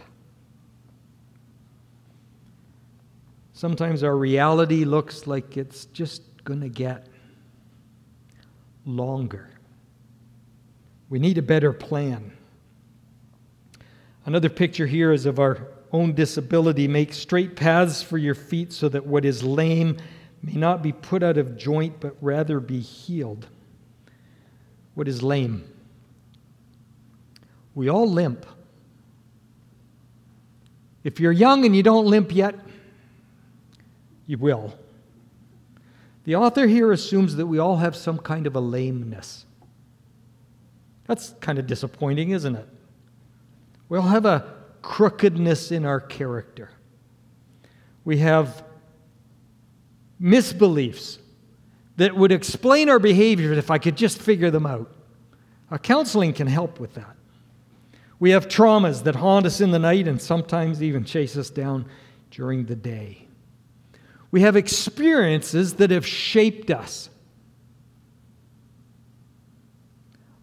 Sometimes 3.51 4.03
our 4.03 4.15
reality 4.15 4.85
looks 4.85 5.27
like 5.27 5.57
it's 5.57 5.85
just 5.85 6.21
going 6.45 6.61
to 6.61 6.69
get 6.69 7.07
longer. 8.85 9.49
We 11.09 11.19
need 11.19 11.37
a 11.37 11.41
better 11.41 11.73
plan. 11.73 12.36
Another 14.27 14.49
picture 14.49 14.85
here 14.85 15.13
is 15.13 15.25
of 15.25 15.39
our 15.39 15.69
own 15.93 16.13
disability. 16.13 16.85
Make 16.85 17.13
straight 17.13 17.55
paths 17.55 18.03
for 18.03 18.17
your 18.17 18.35
feet 18.35 18.73
so 18.73 18.89
that 18.89 19.07
what 19.07 19.23
is 19.23 19.41
lame 19.41 19.95
may 20.43 20.55
not 20.55 20.83
be 20.83 20.91
put 20.91 21.23
out 21.23 21.37
of 21.37 21.57
joint, 21.57 22.01
but 22.01 22.17
rather 22.19 22.59
be 22.59 22.81
healed. 22.81 23.47
What 24.95 25.07
is 25.07 25.23
lame? 25.23 25.63
We 27.73 27.87
all 27.89 28.05
limp. 28.05 28.45
If 31.05 31.21
you're 31.21 31.31
young 31.31 31.65
and 31.65 31.73
you 31.73 31.81
don't 31.81 32.05
limp 32.05 32.35
yet, 32.35 32.53
you 34.25 34.37
will. 34.37 34.77
The 36.25 36.35
author 36.35 36.67
here 36.67 36.91
assumes 36.91 37.37
that 37.37 37.45
we 37.45 37.59
all 37.59 37.77
have 37.77 37.95
some 37.95 38.17
kind 38.17 38.45
of 38.45 38.57
a 38.57 38.59
lameness. 38.59 39.45
That's 41.05 41.33
kind 41.39 41.57
of 41.57 41.65
disappointing, 41.65 42.31
isn't 42.31 42.57
it? 42.57 42.67
We'll 43.89 44.01
have 44.01 44.25
a 44.25 44.53
crookedness 44.81 45.71
in 45.71 45.85
our 45.85 45.99
character. 45.99 46.69
We 48.03 48.17
have 48.19 48.63
misbeliefs 50.21 51.19
that 51.97 52.15
would 52.15 52.31
explain 52.31 52.89
our 52.89 52.99
behaviors 52.99 53.57
if 53.57 53.71
I 53.71 53.77
could 53.77 53.97
just 53.97 54.21
figure 54.21 54.51
them 54.51 54.65
out. 54.65 54.91
Uh, 55.69 55.77
counseling 55.77 56.33
can 56.33 56.47
help 56.47 56.79
with 56.79 56.93
that. 56.93 57.15
We 58.19 58.31
have 58.31 58.47
traumas 58.47 59.03
that 59.03 59.15
haunt 59.15 59.45
us 59.45 59.61
in 59.61 59.71
the 59.71 59.79
night 59.79 60.07
and 60.07 60.21
sometimes 60.21 60.81
even 60.81 61.03
chase 61.03 61.37
us 61.37 61.49
down 61.49 61.85
during 62.31 62.65
the 62.65 62.75
day. 62.75 63.27
We 64.31 64.41
have 64.41 64.55
experiences 64.55 65.75
that 65.75 65.91
have 65.91 66.05
shaped 66.05 66.71
us. 66.71 67.09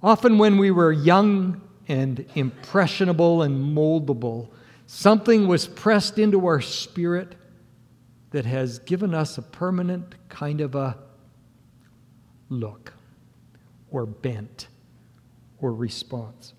Often, 0.02 0.38
when 0.38 0.58
we 0.58 0.70
were 0.70 0.92
young 0.92 1.62
and 1.88 2.24
impressionable 2.34 3.42
and 3.42 3.76
moldable, 3.76 4.48
something 4.86 5.46
was 5.46 5.66
pressed 5.66 6.18
into 6.18 6.46
our 6.46 6.60
spirit 6.60 7.34
that 8.30 8.44
has 8.44 8.78
given 8.80 9.14
us 9.14 9.38
a 9.38 9.42
permanent 9.42 10.14
kind 10.28 10.60
of 10.60 10.74
a 10.74 10.98
look 12.48 12.92
or 13.90 14.06
bent 14.06 14.68
or 15.60 15.72
response. 15.72 16.54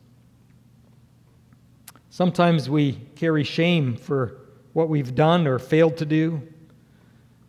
Sometimes 2.09 2.69
we 2.69 2.93
carry 3.15 3.43
shame 3.43 3.97
for 3.97 4.37
what 4.71 4.87
we've 4.87 5.15
done 5.15 5.47
or 5.47 5.59
failed 5.59 5.97
to 5.97 6.05
do. 6.05 6.41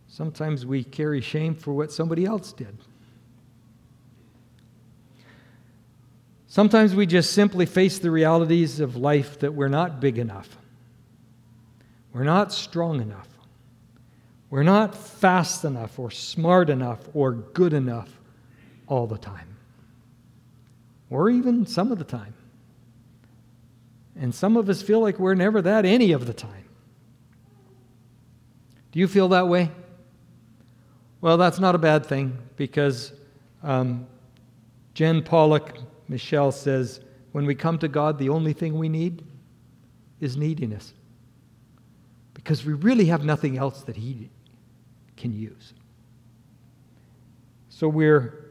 Sometimes 0.09 0.65
we 0.65 0.83
carry 0.83 1.21
shame 1.21 1.55
for 1.55 1.73
what 1.73 1.91
somebody 1.91 2.25
else 2.25 2.51
did. 2.51 2.77
Sometimes 6.57 6.95
we 6.95 7.05
just 7.05 7.33
simply 7.33 7.67
face 7.67 7.99
the 7.99 8.09
realities 8.09 8.79
of 8.79 8.95
life 8.95 9.37
that 9.41 9.53
we're 9.53 9.67
not 9.67 9.99
big 9.99 10.17
enough. 10.17 10.57
We're 12.13 12.23
not 12.23 12.51
strong 12.51 12.99
enough. 12.99 13.27
We're 14.49 14.63
not 14.63 14.95
fast 14.95 15.65
enough 15.65 15.99
or 15.99 16.09
smart 16.09 16.71
enough 16.71 16.97
or 17.13 17.33
good 17.33 17.73
enough 17.73 18.09
all 18.87 19.05
the 19.05 19.19
time, 19.19 19.55
or 21.11 21.29
even 21.29 21.67
some 21.67 21.91
of 21.91 21.99
the 21.99 22.03
time. 22.03 22.33
And 24.19 24.33
some 24.33 24.57
of 24.57 24.67
us 24.67 24.81
feel 24.81 24.99
like 24.99 25.19
we're 25.19 25.35
never 25.35 25.61
that 25.61 25.85
any 25.85 26.11
of 26.11 26.25
the 26.25 26.33
time. 26.33 26.65
Do 28.91 28.97
you 28.97 29.07
feel 29.07 29.27
that 29.27 29.47
way? 29.47 29.69
Well, 31.21 31.37
that's 31.37 31.59
not 31.59 31.75
a 31.75 31.77
bad 31.77 32.07
thing 32.07 32.35
because 32.55 33.13
um, 33.61 34.07
Jen 34.95 35.21
Pollock 35.21 35.77
Michel 36.07 36.51
says, 36.51 37.01
when 37.31 37.45
we 37.45 37.55
come 37.55 37.77
to 37.79 37.87
God, 37.87 38.17
the 38.17 38.29
only 38.29 38.53
thing 38.53 38.77
we 38.77 38.89
need 38.89 39.23
is 40.19 40.37
neediness. 40.37 40.93
Because 42.33 42.65
we 42.65 42.73
really 42.73 43.05
have 43.05 43.23
nothing 43.23 43.57
else 43.57 43.83
that 43.83 43.95
He 43.95 44.29
can 45.17 45.33
use. 45.33 45.73
So 47.69 47.87
we're 47.87 48.47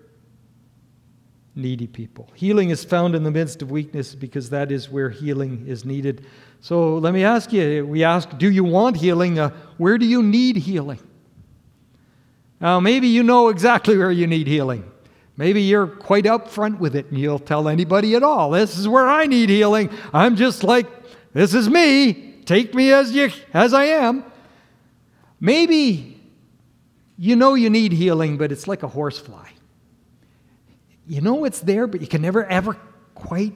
needy 1.56 1.86
people. 1.86 2.30
Healing 2.34 2.70
is 2.70 2.84
found 2.84 3.14
in 3.14 3.24
the 3.24 3.30
midst 3.30 3.62
of 3.62 3.70
weakness 3.70 4.14
because 4.14 4.50
that 4.50 4.70
is 4.70 4.90
where 4.90 5.08
healing 5.08 5.64
is 5.66 5.84
needed. 5.84 6.26
So 6.60 6.98
let 6.98 7.14
me 7.14 7.24
ask 7.24 7.52
you 7.52 7.86
we 7.86 8.04
ask, 8.04 8.36
do 8.38 8.50
you 8.50 8.62
want 8.62 8.96
healing? 8.96 9.38
Uh, 9.38 9.50
where 9.78 9.96
do 9.98 10.06
you 10.06 10.22
need 10.22 10.56
healing? 10.56 11.00
Now, 12.60 12.80
maybe 12.80 13.08
you 13.08 13.22
know 13.22 13.48
exactly 13.48 13.96
where 13.96 14.12
you 14.12 14.26
need 14.26 14.46
healing. 14.46 14.90
Maybe 15.36 15.62
you're 15.62 15.86
quite 15.86 16.24
upfront 16.24 16.78
with 16.78 16.96
it 16.96 17.06
and 17.06 17.18
you'll 17.18 17.38
tell 17.38 17.68
anybody 17.68 18.14
at 18.14 18.22
all. 18.22 18.50
This 18.50 18.78
is 18.78 18.88
where 18.88 19.06
I 19.06 19.26
need 19.26 19.50
healing. 19.50 19.90
I'm 20.12 20.36
just 20.36 20.64
like, 20.64 20.86
this 21.34 21.52
is 21.52 21.68
me. 21.68 22.40
Take 22.46 22.74
me 22.74 22.92
as, 22.92 23.12
you, 23.12 23.30
as 23.52 23.74
I 23.74 23.84
am. 23.84 24.24
Maybe 25.38 26.20
you 27.18 27.36
know 27.36 27.54
you 27.54 27.68
need 27.68 27.92
healing, 27.92 28.38
but 28.38 28.50
it's 28.50 28.66
like 28.66 28.82
a 28.82 28.88
horsefly. 28.88 29.48
You 31.06 31.20
know 31.20 31.44
it's 31.44 31.60
there, 31.60 31.86
but 31.86 32.00
you 32.00 32.06
can 32.06 32.22
never 32.22 32.44
ever 32.46 32.76
quite 33.14 33.52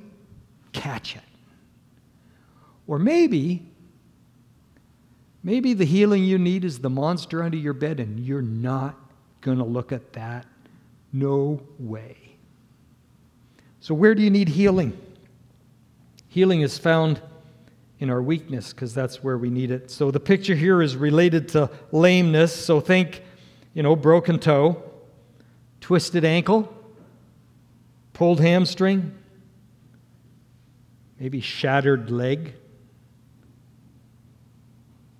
catch 0.73 1.16
it. 1.16 1.23
Or 2.87 2.99
maybe, 2.99 3.66
maybe 5.43 5.73
the 5.73 5.85
healing 5.85 6.25
you 6.25 6.38
need 6.38 6.64
is 6.64 6.81
the 6.81 6.90
monster 6.90 7.43
under 7.43 7.57
your 7.57 7.73
bed 7.73 8.01
and 8.01 8.21
you're 8.21 8.43
not 8.43 8.99
going 9.40 9.59
to 9.59 9.64
look 9.64 9.93
at 9.93 10.12
that 10.12 10.47
no 11.12 11.61
way. 11.79 12.16
So, 13.81 13.94
where 13.94 14.14
do 14.14 14.23
you 14.23 14.31
need 14.31 14.49
healing? 14.49 14.99
Healing 16.29 16.61
is 16.61 16.79
found 16.79 17.20
in 17.99 18.11
our 18.11 18.23
weakness 18.23 18.73
because 18.73 18.94
that's 18.94 19.23
where 19.23 19.38
we 19.38 19.51
need 19.51 19.70
it. 19.70 19.90
So, 19.90 20.11
the 20.11 20.20
picture 20.20 20.55
here 20.55 20.83
is 20.83 20.96
related 20.96 21.49
to 21.51 21.70
lameness. 21.92 22.55
So, 22.55 22.81
think, 22.81 23.23
you 23.75 23.83
know, 23.83 23.96
broken 23.96 24.38
toe, 24.38 24.83
twisted 25.81 26.25
ankle, 26.25 26.73
pulled 28.12 28.40
hamstring, 28.40 29.16
maybe 31.18 31.40
shattered 31.40 32.11
leg. 32.11 32.55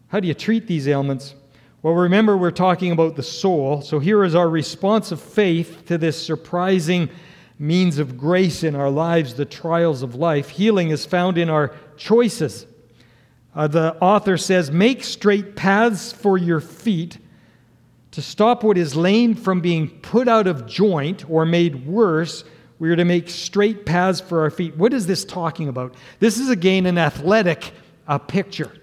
How 0.09 0.21
do 0.21 0.29
you 0.29 0.35
treat 0.35 0.67
these 0.67 0.87
ailments? 0.87 1.35
Well, 1.83 1.95
remember, 1.95 2.37
we're 2.37 2.51
talking 2.51 2.93
about 2.93 3.17
the 3.17 3.23
soul. 3.23 3.81
So 3.81 3.99
here 4.01 4.23
is 4.23 4.35
our 4.35 4.51
response 4.51 5.13
of 5.13 5.21
faith 5.21 5.87
to 5.87 5.97
this 5.97 6.23
surprising 6.23 7.09
means 7.59 7.99
of 7.99 8.19
grace 8.19 8.65
in 8.65 8.75
our 8.75 8.91
lives, 8.91 9.35
the 9.35 9.47
trials 9.47 10.03
of 10.03 10.15
life. 10.15 10.51
Healing 10.51 10.91
is 10.91 11.07
found 11.07 11.39
in 11.39 11.49
our 11.49 11.75
choices. 11.97 12.67
Uh, 13.55 13.67
the 13.67 13.97
author 13.97 14.37
says, 14.37 14.71
Make 14.71 15.03
straight 15.03 15.57
paths 15.57 16.13
for 16.13 16.37
your 16.37 16.61
feet 16.61 17.17
to 18.11 18.21
stop 18.21 18.63
what 18.63 18.77
is 18.77 18.95
lame 18.95 19.35
from 19.35 19.63
being 19.63 19.89
put 19.89 20.29
out 20.29 20.47
of 20.47 20.67
joint 20.67 21.29
or 21.31 21.47
made 21.47 21.87
worse. 21.87 22.45
We 22.79 22.91
are 22.91 22.97
to 22.97 23.05
make 23.07 23.31
straight 23.31 23.87
paths 23.87 24.21
for 24.21 24.43
our 24.43 24.51
feet. 24.51 24.77
What 24.77 24.93
is 24.93 25.07
this 25.07 25.25
talking 25.25 25.69
about? 25.69 25.95
This 26.19 26.39
is 26.39 26.51
again 26.51 26.85
an 26.85 26.99
athletic 26.99 27.73
uh, 28.07 28.19
picture. 28.19 28.80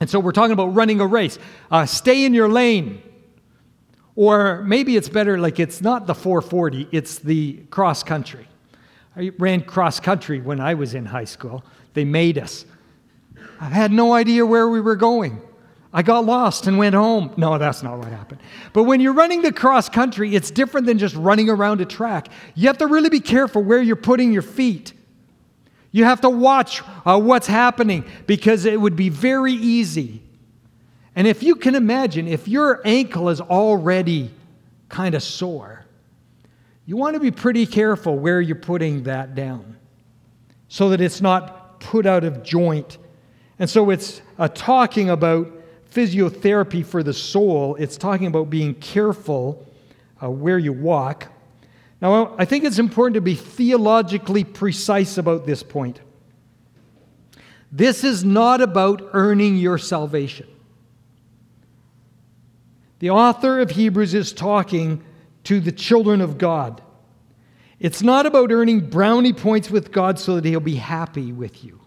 And 0.00 0.08
so 0.08 0.20
we're 0.20 0.32
talking 0.32 0.52
about 0.52 0.74
running 0.74 1.00
a 1.00 1.06
race. 1.06 1.38
Uh, 1.70 1.86
stay 1.86 2.24
in 2.24 2.34
your 2.34 2.48
lane. 2.48 3.02
Or 4.14 4.62
maybe 4.64 4.96
it's 4.96 5.08
better, 5.08 5.38
like 5.38 5.60
it's 5.60 5.80
not 5.80 6.06
the 6.06 6.14
440, 6.14 6.88
it's 6.90 7.20
the 7.20 7.54
cross 7.70 8.02
country. 8.02 8.48
I 9.16 9.30
ran 9.38 9.62
cross 9.62 10.00
country 10.00 10.40
when 10.40 10.60
I 10.60 10.74
was 10.74 10.94
in 10.94 11.06
high 11.06 11.24
school. 11.24 11.64
They 11.94 12.04
made 12.04 12.36
us. 12.36 12.64
I 13.60 13.66
had 13.66 13.92
no 13.92 14.14
idea 14.14 14.44
where 14.44 14.68
we 14.68 14.80
were 14.80 14.96
going. 14.96 15.40
I 15.92 16.02
got 16.02 16.24
lost 16.26 16.66
and 16.66 16.78
went 16.78 16.94
home. 16.94 17.32
No, 17.36 17.58
that's 17.58 17.82
not 17.82 17.98
what 17.98 18.08
happened. 18.08 18.40
But 18.72 18.84
when 18.84 19.00
you're 19.00 19.14
running 19.14 19.42
the 19.42 19.52
cross 19.52 19.88
country, 19.88 20.34
it's 20.34 20.50
different 20.50 20.86
than 20.86 20.98
just 20.98 21.14
running 21.14 21.48
around 21.48 21.80
a 21.80 21.86
track. 21.86 22.28
You 22.54 22.66
have 22.66 22.78
to 22.78 22.86
really 22.86 23.08
be 23.08 23.20
careful 23.20 23.62
where 23.62 23.80
you're 23.80 23.96
putting 23.96 24.32
your 24.32 24.42
feet. 24.42 24.92
You 25.90 26.04
have 26.04 26.20
to 26.22 26.30
watch 26.30 26.82
uh, 27.04 27.18
what's 27.20 27.46
happening 27.46 28.04
because 28.26 28.64
it 28.64 28.80
would 28.80 28.96
be 28.96 29.08
very 29.08 29.52
easy. 29.52 30.22
And 31.16 31.26
if 31.26 31.42
you 31.42 31.56
can 31.56 31.74
imagine, 31.74 32.28
if 32.28 32.46
your 32.46 32.80
ankle 32.84 33.28
is 33.28 33.40
already 33.40 34.30
kind 34.88 35.14
of 35.14 35.22
sore, 35.22 35.84
you 36.86 36.96
want 36.96 37.14
to 37.14 37.20
be 37.20 37.30
pretty 37.30 37.66
careful 37.66 38.18
where 38.18 38.40
you're 38.40 38.56
putting 38.56 39.02
that 39.04 39.34
down 39.34 39.76
so 40.68 40.90
that 40.90 41.00
it's 41.00 41.20
not 41.20 41.80
put 41.80 42.06
out 42.06 42.24
of 42.24 42.42
joint. 42.42 42.98
And 43.58 43.68
so 43.68 43.90
it's 43.90 44.22
uh, 44.38 44.48
talking 44.48 45.10
about 45.10 45.50
physiotherapy 45.92 46.84
for 46.84 47.02
the 47.02 47.12
soul, 47.12 47.74
it's 47.76 47.96
talking 47.96 48.26
about 48.26 48.50
being 48.50 48.74
careful 48.74 49.66
uh, 50.22 50.30
where 50.30 50.58
you 50.58 50.72
walk. 50.72 51.26
Now, 52.00 52.34
I 52.38 52.44
think 52.44 52.64
it's 52.64 52.78
important 52.78 53.14
to 53.14 53.20
be 53.20 53.34
theologically 53.34 54.44
precise 54.44 55.18
about 55.18 55.46
this 55.46 55.62
point. 55.62 56.00
This 57.72 58.04
is 58.04 58.24
not 58.24 58.60
about 58.60 59.10
earning 59.12 59.56
your 59.56 59.78
salvation. 59.78 60.46
The 63.00 63.10
author 63.10 63.60
of 63.60 63.70
Hebrews 63.70 64.14
is 64.14 64.32
talking 64.32 65.04
to 65.44 65.60
the 65.60 65.72
children 65.72 66.20
of 66.20 66.38
God. 66.38 66.82
It's 67.78 68.02
not 68.02 68.26
about 68.26 68.50
earning 68.50 68.90
brownie 68.90 69.32
points 69.32 69.70
with 69.70 69.92
God 69.92 70.18
so 70.18 70.36
that 70.36 70.44
He'll 70.44 70.60
be 70.60 70.76
happy 70.76 71.32
with 71.32 71.62
you. 71.62 71.80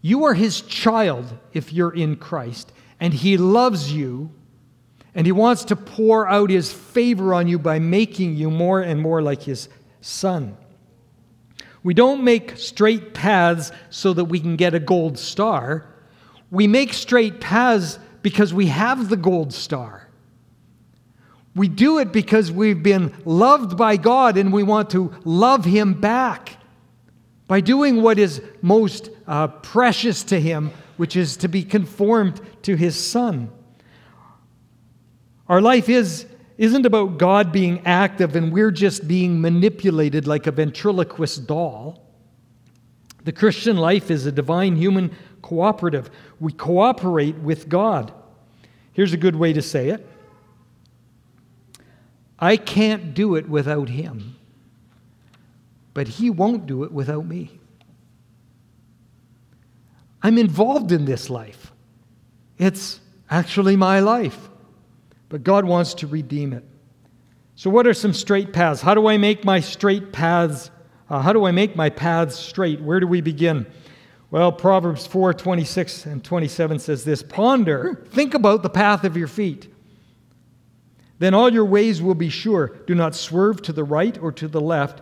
You 0.00 0.24
are 0.24 0.34
His 0.34 0.60
child 0.60 1.36
if 1.52 1.72
you're 1.72 1.94
in 1.94 2.16
Christ, 2.16 2.72
and 3.00 3.14
He 3.14 3.36
loves 3.36 3.92
you 3.92 4.30
and 5.14 5.26
he 5.26 5.32
wants 5.32 5.64
to 5.66 5.76
pour 5.76 6.28
out 6.28 6.50
his 6.50 6.72
favor 6.72 7.34
on 7.34 7.48
you 7.48 7.58
by 7.58 7.78
making 7.78 8.36
you 8.36 8.50
more 8.50 8.80
and 8.80 9.00
more 9.00 9.22
like 9.22 9.42
his 9.42 9.68
son. 10.00 10.56
We 11.82 11.94
don't 11.94 12.24
make 12.24 12.56
straight 12.56 13.12
paths 13.12 13.72
so 13.90 14.12
that 14.14 14.26
we 14.26 14.40
can 14.40 14.56
get 14.56 14.74
a 14.74 14.80
gold 14.80 15.18
star. 15.18 15.86
We 16.50 16.66
make 16.66 16.92
straight 16.92 17.40
paths 17.40 17.98
because 18.22 18.54
we 18.54 18.66
have 18.66 19.08
the 19.08 19.16
gold 19.16 19.52
star. 19.52 20.08
We 21.54 21.68
do 21.68 21.98
it 21.98 22.12
because 22.12 22.50
we've 22.50 22.82
been 22.82 23.14
loved 23.24 23.76
by 23.76 23.96
God 23.96 24.38
and 24.38 24.52
we 24.52 24.62
want 24.62 24.90
to 24.90 25.12
love 25.24 25.64
Him 25.64 26.00
back. 26.00 26.56
By 27.46 27.60
doing 27.60 28.00
what 28.00 28.18
is 28.18 28.40
most 28.62 29.10
uh, 29.26 29.48
precious 29.48 30.22
to 30.24 30.40
Him, 30.40 30.70
which 30.96 31.16
is 31.16 31.36
to 31.38 31.48
be 31.48 31.64
conformed 31.64 32.40
to 32.62 32.76
his 32.76 32.94
Son. 32.96 33.50
Our 35.52 35.60
life 35.60 35.90
is, 35.90 36.24
isn't 36.56 36.86
about 36.86 37.18
God 37.18 37.52
being 37.52 37.82
active 37.84 38.36
and 38.36 38.50
we're 38.50 38.70
just 38.70 39.06
being 39.06 39.38
manipulated 39.38 40.26
like 40.26 40.46
a 40.46 40.50
ventriloquist 40.50 41.46
doll. 41.46 42.02
The 43.24 43.32
Christian 43.32 43.76
life 43.76 44.10
is 44.10 44.24
a 44.24 44.32
divine 44.32 44.76
human 44.76 45.14
cooperative. 45.42 46.08
We 46.40 46.52
cooperate 46.54 47.36
with 47.36 47.68
God. 47.68 48.14
Here's 48.94 49.12
a 49.12 49.18
good 49.18 49.36
way 49.36 49.52
to 49.52 49.60
say 49.60 49.90
it 49.90 50.08
I 52.38 52.56
can't 52.56 53.12
do 53.12 53.34
it 53.34 53.46
without 53.46 53.90
Him, 53.90 54.36
but 55.92 56.08
He 56.08 56.30
won't 56.30 56.64
do 56.64 56.82
it 56.84 56.92
without 56.92 57.26
me. 57.26 57.50
I'm 60.22 60.38
involved 60.38 60.92
in 60.92 61.04
this 61.04 61.28
life. 61.28 61.72
It's 62.56 63.00
actually 63.28 63.76
my 63.76 64.00
life, 64.00 64.48
but 65.32 65.42
God 65.42 65.64
wants 65.64 65.94
to 65.94 66.06
redeem 66.06 66.52
it. 66.52 66.62
So, 67.54 67.70
what 67.70 67.86
are 67.86 67.94
some 67.94 68.12
straight 68.12 68.52
paths? 68.52 68.82
How 68.82 68.94
do 68.94 69.06
I 69.06 69.16
make 69.16 69.46
my 69.46 69.60
straight 69.60 70.12
paths? 70.12 70.70
Uh, 71.08 71.20
how 71.20 71.32
do 71.32 71.46
I 71.46 71.52
make 71.52 71.74
my 71.74 71.88
paths 71.88 72.36
straight? 72.36 72.82
Where 72.82 73.00
do 73.00 73.06
we 73.06 73.22
begin? 73.22 73.66
Well, 74.30 74.52
Proverbs 74.52 75.06
4 75.06 75.32
26 75.32 76.04
and 76.04 76.22
27 76.22 76.78
says 76.80 77.04
this 77.04 77.22
Ponder, 77.22 78.04
think 78.10 78.34
about 78.34 78.62
the 78.62 78.68
path 78.68 79.04
of 79.04 79.16
your 79.16 79.26
feet. 79.26 79.72
Then 81.18 81.32
all 81.32 81.50
your 81.50 81.64
ways 81.64 82.02
will 82.02 82.14
be 82.14 82.28
sure. 82.28 82.80
Do 82.86 82.94
not 82.94 83.14
swerve 83.14 83.62
to 83.62 83.72
the 83.72 83.84
right 83.84 84.18
or 84.18 84.32
to 84.32 84.46
the 84.46 84.60
left. 84.60 85.00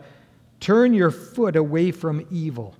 Turn 0.60 0.94
your 0.94 1.10
foot 1.10 1.56
away 1.56 1.90
from 1.90 2.24
evil. 2.30 2.76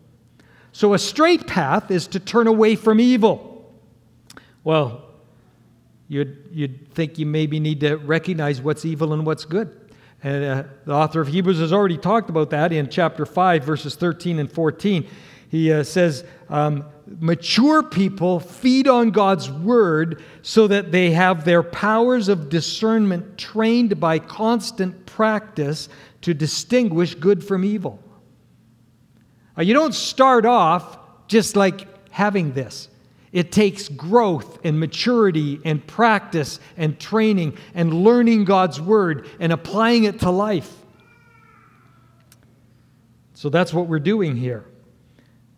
So, 0.71 0.95
a 0.95 1.01
straight 1.01 1.49
path 1.49 1.91
is 1.91 2.07
to 2.09 2.21
turn 2.21 2.47
away 2.47 2.77
from 2.77 3.01
evil. 3.01 3.75
Well, 4.63 5.10
you'd, 6.11 6.49
you'd 6.53 6.93
think 6.93 7.19
you 7.19 7.25
maybe 7.25 7.59
need 7.59 7.81
to 7.81 7.97
recognize 7.97 8.61
what's 8.61 8.85
evil 8.85 9.15
and 9.15 9.25
what's 9.25 9.47
good. 9.47 9.91
And 10.23 10.45
uh, 10.45 10.65
the 10.85 10.93
author 10.93 11.23
of 11.23 11.29
Hebrews 11.29 11.61
has 11.61 11.73
already 11.73 11.97
talked 11.97 12.29
about 12.29 12.51
that 12.51 12.73
in 12.73 12.91
chapter 12.91 13.25
5, 13.25 13.65
verses 13.65 13.95
13 13.95 14.39
and 14.39 14.53
14 14.53 15.09
he 15.51 15.73
uh, 15.73 15.83
says, 15.83 16.25
um, 16.49 16.85
mature 17.19 17.83
people 17.83 18.39
feed 18.39 18.87
on 18.87 19.11
God's 19.11 19.51
word 19.51 20.23
so 20.43 20.69
that 20.69 20.93
they 20.93 21.11
have 21.11 21.45
their 21.45 21.65
powers 21.65 22.29
of 22.29 22.49
discernment 22.49 23.37
trained 23.37 23.99
by 23.99 24.21
constant 24.21 25.07
practice 25.07 25.89
to 26.21 26.35
distinguish 26.35 27.17
good 27.17 27.45
from 27.45 27.65
evil. 27.65 27.99
Uh, 29.59 29.63
you 29.63 29.75
don't 29.75 29.95
start 29.95 30.47
off 30.47 30.99
just 31.27 31.57
like 31.57 31.89
having 32.11 32.53
this. 32.53 32.89
It 33.33 33.53
takes 33.53 33.89
growth 33.89 34.59
and 34.65 34.81
maturity 34.81 35.61
and 35.65 35.87
practice 35.87 36.59
and 36.77 36.99
training 36.99 37.57
and 37.75 38.03
learning 38.03 38.45
God's 38.45 38.81
word 38.81 39.29
and 39.39 39.53
applying 39.53 40.05
it 40.05 40.21
to 40.21 40.31
life. 40.31 40.77
So 43.35 43.49
that's 43.49 43.73
what 43.73 43.87
we're 43.87 44.01
doing 44.01 44.37
here. 44.37 44.67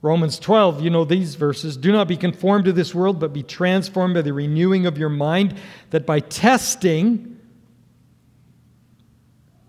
Romans 0.03 0.39
12, 0.39 0.83
you 0.83 0.91
know 0.91 1.05
these 1.05 1.37
verses. 1.37 1.77
Do 1.77 1.93
not 1.93 2.09
be 2.09 2.17
conformed 2.17 2.65
to 2.67 2.73
this 2.73 2.95
world, 2.95 3.21
but 3.21 3.33
be 3.33 3.43
transformed 3.43 4.15
by 4.15 4.23
the 4.23 4.33
renewing 4.33 4.85
of 4.85 4.99
your 4.99 5.09
mind, 5.09 5.57
that 5.91 6.05
by 6.05 6.21
testing 6.21 7.41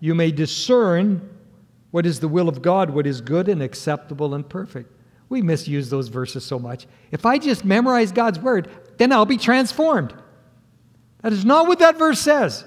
you 0.00 0.14
may 0.14 0.30
discern 0.30 1.30
what 1.92 2.04
is 2.04 2.20
the 2.20 2.28
will 2.28 2.48
of 2.48 2.60
God, 2.60 2.90
what 2.90 3.06
is 3.06 3.20
good 3.20 3.48
and 3.48 3.62
acceptable 3.62 4.34
and 4.34 4.46
perfect. 4.46 4.93
We 5.34 5.42
misuse 5.42 5.90
those 5.90 6.06
verses 6.06 6.44
so 6.44 6.60
much. 6.60 6.86
If 7.10 7.26
I 7.26 7.38
just 7.38 7.64
memorize 7.64 8.12
God's 8.12 8.38
word, 8.38 8.70
then 8.98 9.10
I'll 9.10 9.26
be 9.26 9.36
transformed. 9.36 10.14
That 11.22 11.32
is 11.32 11.44
not 11.44 11.66
what 11.66 11.80
that 11.80 11.98
verse 11.98 12.20
says. 12.20 12.64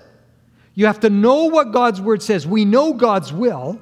You 0.74 0.86
have 0.88 1.00
to 1.00 1.10
know 1.10 1.46
what 1.46 1.72
God's 1.72 2.02
word 2.02 2.22
says. 2.22 2.46
We 2.46 2.66
know 2.66 2.92
God's 2.92 3.32
will, 3.32 3.80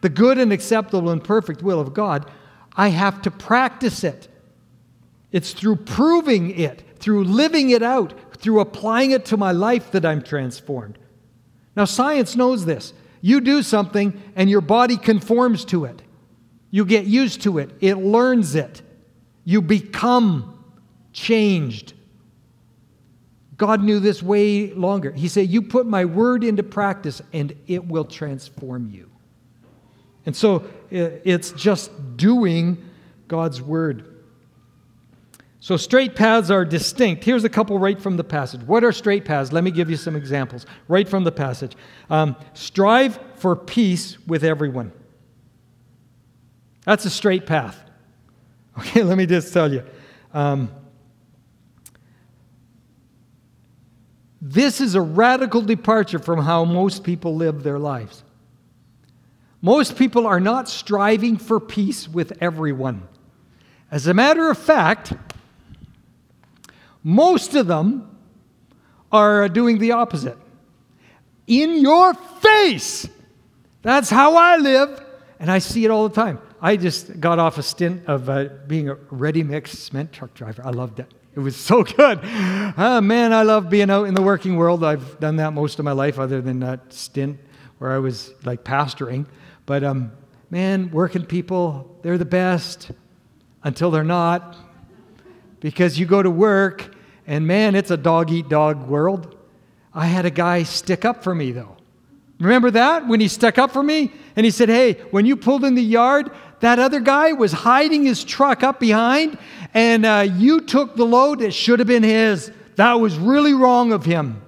the 0.00 0.08
good 0.08 0.38
and 0.38 0.52
acceptable 0.52 1.10
and 1.10 1.22
perfect 1.22 1.62
will 1.62 1.78
of 1.78 1.94
God. 1.94 2.28
I 2.76 2.88
have 2.88 3.22
to 3.22 3.30
practice 3.30 4.02
it. 4.02 4.26
It's 5.30 5.52
through 5.52 5.76
proving 5.76 6.50
it, 6.50 6.82
through 6.98 7.26
living 7.26 7.70
it 7.70 7.84
out, 7.84 8.12
through 8.38 8.58
applying 8.58 9.12
it 9.12 9.24
to 9.26 9.36
my 9.36 9.52
life 9.52 9.92
that 9.92 10.04
I'm 10.04 10.20
transformed. 10.20 10.98
Now, 11.76 11.84
science 11.84 12.34
knows 12.34 12.64
this. 12.64 12.92
You 13.20 13.40
do 13.40 13.62
something 13.62 14.20
and 14.34 14.50
your 14.50 14.62
body 14.62 14.96
conforms 14.96 15.64
to 15.66 15.84
it. 15.84 16.02
You 16.70 16.84
get 16.84 17.06
used 17.06 17.42
to 17.42 17.58
it, 17.58 17.70
it 17.80 17.94
learns 17.94 18.54
it. 18.54 18.82
You 19.44 19.62
become 19.62 20.64
changed. 21.12 21.94
God 23.56 23.82
knew 23.82 24.00
this 24.00 24.22
way 24.22 24.72
longer. 24.72 25.12
He 25.12 25.28
said, 25.28 25.48
You 25.48 25.62
put 25.62 25.86
my 25.86 26.04
word 26.04 26.44
into 26.44 26.62
practice 26.62 27.22
and 27.32 27.54
it 27.66 27.86
will 27.86 28.04
transform 28.04 28.90
you. 28.90 29.10
And 30.26 30.36
so 30.36 30.64
it's 30.90 31.52
just 31.52 32.16
doing 32.16 32.84
God's 33.28 33.62
word. 33.62 34.12
So, 35.60 35.76
straight 35.76 36.14
paths 36.14 36.48
are 36.50 36.64
distinct. 36.64 37.24
Here's 37.24 37.42
a 37.42 37.48
couple 37.48 37.76
right 37.78 38.00
from 38.00 38.16
the 38.16 38.22
passage. 38.22 38.60
What 38.62 38.84
are 38.84 38.92
straight 38.92 39.24
paths? 39.24 39.52
Let 39.52 39.64
me 39.64 39.72
give 39.72 39.90
you 39.90 39.96
some 39.96 40.14
examples 40.14 40.64
right 40.86 41.08
from 41.08 41.24
the 41.24 41.32
passage. 41.32 41.72
Um, 42.08 42.36
strive 42.54 43.18
for 43.34 43.56
peace 43.56 44.16
with 44.28 44.44
everyone. 44.44 44.92
That's 46.86 47.04
a 47.04 47.10
straight 47.10 47.44
path. 47.44 47.82
Okay, 48.78 49.02
let 49.02 49.16
me 49.16 49.24
just 49.24 49.54
tell 49.54 49.72
you. 49.72 49.82
Um, 50.34 50.70
this 54.42 54.82
is 54.82 54.94
a 54.94 55.00
radical 55.00 55.62
departure 55.62 56.18
from 56.18 56.42
how 56.42 56.66
most 56.66 57.02
people 57.02 57.34
live 57.34 57.62
their 57.62 57.78
lives. 57.78 58.22
Most 59.62 59.96
people 59.96 60.26
are 60.26 60.40
not 60.40 60.68
striving 60.68 61.38
for 61.38 61.58
peace 61.58 62.06
with 62.06 62.34
everyone. 62.42 63.08
As 63.90 64.06
a 64.08 64.12
matter 64.12 64.50
of 64.50 64.58
fact, 64.58 65.14
most 67.02 67.54
of 67.54 67.66
them 67.66 68.14
are 69.10 69.48
doing 69.48 69.78
the 69.78 69.92
opposite. 69.92 70.36
In 71.46 71.80
your 71.80 72.12
face! 72.12 73.08
That's 73.80 74.10
how 74.10 74.36
I 74.36 74.56
live, 74.58 75.02
and 75.40 75.50
I 75.50 75.60
see 75.60 75.86
it 75.86 75.90
all 75.90 76.08
the 76.10 76.14
time. 76.14 76.40
I 76.60 76.76
just 76.76 77.20
got 77.20 77.38
off 77.38 77.58
a 77.58 77.62
stint 77.62 78.04
of 78.06 78.28
uh, 78.28 78.46
being 78.66 78.88
a 78.88 78.94
ready 79.10 79.42
mix 79.42 79.72
cement 79.72 80.12
truck 80.12 80.34
driver. 80.34 80.62
I 80.64 80.70
loved 80.70 81.00
it. 81.00 81.12
It 81.34 81.40
was 81.40 81.56
so 81.56 81.82
good. 81.96 82.20
Oh, 82.22 83.00
man, 83.02 83.32
I 83.32 83.42
love 83.42 83.68
being 83.68 83.90
out 83.90 84.04
in 84.04 84.14
the 84.14 84.22
working 84.22 84.56
world. 84.56 84.82
I've 84.82 85.20
done 85.20 85.36
that 85.36 85.52
most 85.52 85.78
of 85.78 85.84
my 85.84 85.92
life, 85.92 86.18
other 86.18 86.40
than 86.40 86.60
that 86.60 86.92
stint 86.92 87.38
where 87.78 87.92
I 87.92 87.98
was 87.98 88.32
like 88.44 88.64
pastoring. 88.64 89.26
But 89.66 89.84
um, 89.84 90.12
man, 90.50 90.90
working 90.90 91.26
people, 91.26 91.98
they're 92.02 92.18
the 92.18 92.24
best 92.24 92.90
until 93.62 93.90
they're 93.90 94.04
not. 94.04 94.56
Because 95.60 95.98
you 95.98 96.06
go 96.06 96.22
to 96.22 96.30
work, 96.30 96.94
and 97.26 97.46
man, 97.46 97.74
it's 97.74 97.90
a 97.90 97.96
dog 97.96 98.30
eat 98.30 98.48
dog 98.48 98.86
world. 98.86 99.36
I 99.92 100.06
had 100.06 100.26
a 100.26 100.30
guy 100.30 100.62
stick 100.62 101.04
up 101.04 101.24
for 101.24 101.34
me, 101.34 101.52
though. 101.52 101.76
Remember 102.38 102.70
that? 102.70 103.06
When 103.06 103.20
he 103.20 103.28
stuck 103.28 103.56
up 103.58 103.70
for 103.70 103.82
me? 103.82 104.12
And 104.36 104.44
he 104.44 104.50
said, 104.50 104.68
Hey, 104.68 104.94
when 105.10 105.24
you 105.24 105.36
pulled 105.36 105.64
in 105.64 105.74
the 105.74 105.82
yard, 105.82 106.30
that 106.60 106.78
other 106.78 107.00
guy 107.00 107.32
was 107.32 107.52
hiding 107.52 108.04
his 108.04 108.24
truck 108.24 108.62
up 108.62 108.80
behind, 108.80 109.38
and 109.74 110.06
uh, 110.06 110.26
you 110.30 110.60
took 110.60 110.96
the 110.96 111.04
load 111.04 111.40
that 111.40 111.52
should 111.52 111.78
have 111.78 111.88
been 111.88 112.02
his. 112.02 112.50
That 112.76 112.94
was 112.94 113.16
really 113.18 113.54
wrong 113.54 113.92
of 113.92 114.04
him. 114.04 114.42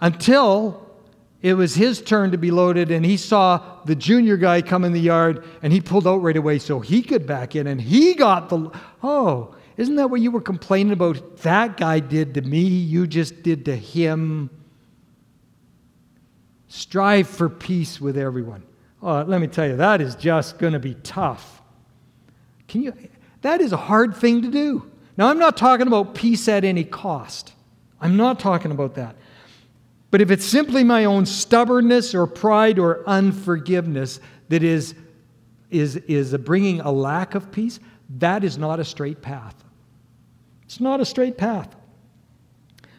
Until 0.00 0.88
it 1.42 1.54
was 1.54 1.74
his 1.74 2.02
turn 2.02 2.30
to 2.32 2.38
be 2.38 2.50
loaded, 2.50 2.90
and 2.90 3.04
he 3.04 3.16
saw 3.16 3.80
the 3.84 3.94
junior 3.94 4.36
guy 4.36 4.62
come 4.62 4.84
in 4.84 4.92
the 4.92 5.00
yard, 5.00 5.44
and 5.62 5.72
he 5.72 5.80
pulled 5.80 6.06
out 6.06 6.16
right 6.16 6.36
away 6.36 6.58
so 6.58 6.80
he 6.80 7.02
could 7.02 7.26
back 7.26 7.56
in, 7.56 7.66
and 7.66 7.80
he 7.80 8.14
got 8.14 8.48
the. 8.48 8.70
Oh, 9.02 9.54
isn't 9.76 9.94
that 9.96 10.10
what 10.10 10.20
you 10.20 10.32
were 10.32 10.40
complaining 10.40 10.92
about? 10.92 11.38
That 11.38 11.76
guy 11.76 12.00
did 12.00 12.34
to 12.34 12.42
me, 12.42 12.60
you 12.60 13.06
just 13.06 13.42
did 13.42 13.64
to 13.66 13.76
him. 13.76 14.50
Strive 16.66 17.28
for 17.28 17.48
peace 17.48 18.00
with 18.00 18.18
everyone. 18.18 18.64
Let 19.00 19.40
me 19.40 19.46
tell 19.46 19.66
you, 19.66 19.76
that 19.76 20.00
is 20.00 20.14
just 20.16 20.58
going 20.58 20.72
to 20.72 20.78
be 20.78 20.94
tough. 20.94 21.62
Can 22.66 22.82
you? 22.82 22.92
That 23.42 23.60
is 23.60 23.72
a 23.72 23.76
hard 23.76 24.16
thing 24.16 24.42
to 24.42 24.48
do. 24.48 24.90
Now, 25.16 25.28
I'm 25.28 25.38
not 25.38 25.56
talking 25.56 25.86
about 25.86 26.14
peace 26.14 26.48
at 26.48 26.64
any 26.64 26.84
cost. 26.84 27.52
I'm 28.00 28.16
not 28.16 28.38
talking 28.38 28.70
about 28.70 28.94
that. 28.94 29.16
But 30.10 30.20
if 30.20 30.30
it's 30.30 30.44
simply 30.44 30.84
my 30.84 31.04
own 31.04 31.26
stubbornness 31.26 32.14
or 32.14 32.26
pride 32.26 32.78
or 32.78 33.06
unforgiveness 33.06 34.20
that 34.48 34.62
is, 34.62 34.94
is, 35.70 35.96
is 35.96 36.36
bringing 36.38 36.80
a 36.80 36.90
lack 36.90 37.34
of 37.34 37.50
peace, 37.52 37.78
that 38.18 38.42
is 38.42 38.56
not 38.58 38.80
a 38.80 38.84
straight 38.84 39.20
path. 39.20 39.54
It's 40.64 40.80
not 40.80 41.00
a 41.00 41.04
straight 41.04 41.36
path. 41.36 41.74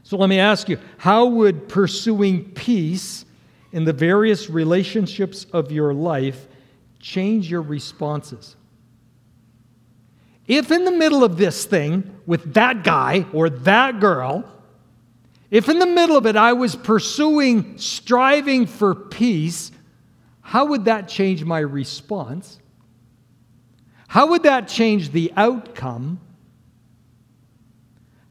So 0.03 0.17
let 0.17 0.29
me 0.29 0.39
ask 0.39 0.69
you 0.69 0.79
how 0.97 1.25
would 1.25 1.67
pursuing 1.69 2.51
peace 2.51 3.25
in 3.71 3.85
the 3.85 3.93
various 3.93 4.49
relationships 4.49 5.45
of 5.53 5.71
your 5.71 5.93
life 5.93 6.47
change 6.99 7.49
your 7.49 7.61
responses? 7.61 8.55
If 10.47 10.71
in 10.71 10.83
the 10.83 10.91
middle 10.91 11.23
of 11.23 11.37
this 11.37 11.65
thing 11.65 12.19
with 12.25 12.55
that 12.55 12.83
guy 12.83 13.25
or 13.33 13.49
that 13.49 13.99
girl, 13.99 14.43
if 15.51 15.69
in 15.69 15.79
the 15.79 15.85
middle 15.85 16.17
of 16.17 16.25
it 16.25 16.35
I 16.35 16.53
was 16.53 16.75
pursuing, 16.75 17.77
striving 17.77 18.65
for 18.65 18.95
peace, 18.95 19.71
how 20.41 20.65
would 20.65 20.85
that 20.85 21.07
change 21.07 21.43
my 21.43 21.59
response? 21.59 22.59
How 24.07 24.27
would 24.29 24.43
that 24.43 24.67
change 24.67 25.11
the 25.11 25.31
outcome? 25.37 26.19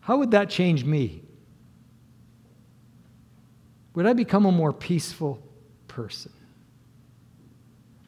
How 0.01 0.16
would 0.16 0.33
that 0.33 0.51
change 0.51 0.85
me? 0.85 1.22
Would 3.94 4.07
I 4.07 4.12
become 4.12 4.46
a 4.46 4.53
more 4.53 4.72
peaceful 4.72 5.42
person? 5.88 6.33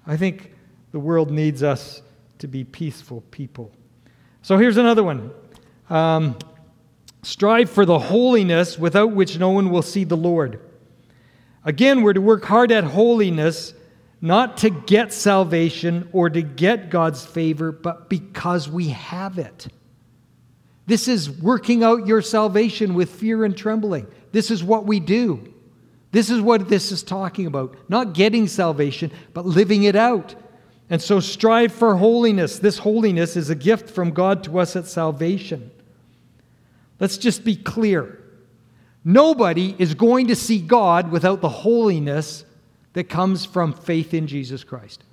I 0.07 0.17
think 0.17 0.53
the 0.93 1.01
world 1.01 1.31
needs 1.31 1.63
us 1.63 2.03
to 2.39 2.49
be 2.49 2.65
peaceful 2.65 3.23
people. 3.31 3.73
So 4.43 4.59
here's 4.59 4.77
another 4.77 5.03
one 5.03 5.31
um, 5.89 6.37
Strive 7.23 7.69
for 7.69 7.85
the 7.85 7.99
holiness 7.99 8.79
without 8.79 9.13
which 9.13 9.39
no 9.39 9.51
one 9.51 9.71
will 9.71 9.83
see 9.83 10.05
the 10.05 10.17
Lord. 10.17 10.61
Again, 11.65 12.03
we're 12.03 12.15
to 12.15 12.21
work 12.21 12.45
hard 12.47 12.73
at 12.73 12.85
holiness, 12.85 13.75
not 14.23 14.57
to 14.59 14.71
get 14.71 15.13
salvation 15.13 16.09
or 16.13 16.31
to 16.31 16.41
get 16.41 16.89
God's 16.89 17.25
favor, 17.25 17.73
but 17.73 18.09
because 18.09 18.69
we 18.69 18.89
have 18.89 19.39
it. 19.39 19.69
This 20.87 21.09
is 21.09 21.31
working 21.31 21.85
out 21.85 22.07
your 22.07 22.23
salvation 22.23 22.95
with 22.95 23.11
fear 23.11 23.45
and 23.45 23.55
trembling. 23.55 24.07
This 24.33 24.51
is 24.51 24.65
what 24.65 24.87
we 24.87 24.99
do. 24.99 25.50
This 26.13 26.31
is 26.31 26.41
what 26.41 26.69
this 26.69 26.91
is 26.91 27.03
talking 27.03 27.47
about. 27.47 27.77
Not 27.89 28.15
getting 28.15 28.49
salvation, 28.49 29.13
but 29.33 29.47
living 29.47 29.85
it 29.85 29.97
out. 29.97 30.35
And 30.89 31.01
so 31.01 31.21
strive 31.21 31.73
for 31.73 31.97
holiness. 31.97 32.59
This 32.59 32.79
holiness 32.79 33.37
is 33.37 33.49
a 33.49 33.55
gift 33.55 33.91
from 33.91 34.11
God 34.11 34.43
to 34.45 34.59
us 34.59 34.75
at 34.75 34.87
salvation. 34.87 35.71
Let's 36.99 37.17
just 37.17 37.45
be 37.45 37.55
clear. 37.55 38.19
Nobody 39.05 39.75
is 39.79 39.95
going 39.95 40.27
to 40.27 40.37
see 40.37 40.59
God 40.61 41.11
without 41.11 41.41
the 41.41 41.49
holiness 41.49 42.45
that 42.93 43.05
comes 43.05 43.45
from 43.45 43.73
faith 43.73 44.13
in 44.13 44.27
Jesus 44.27 44.65
Christ. 44.65 45.05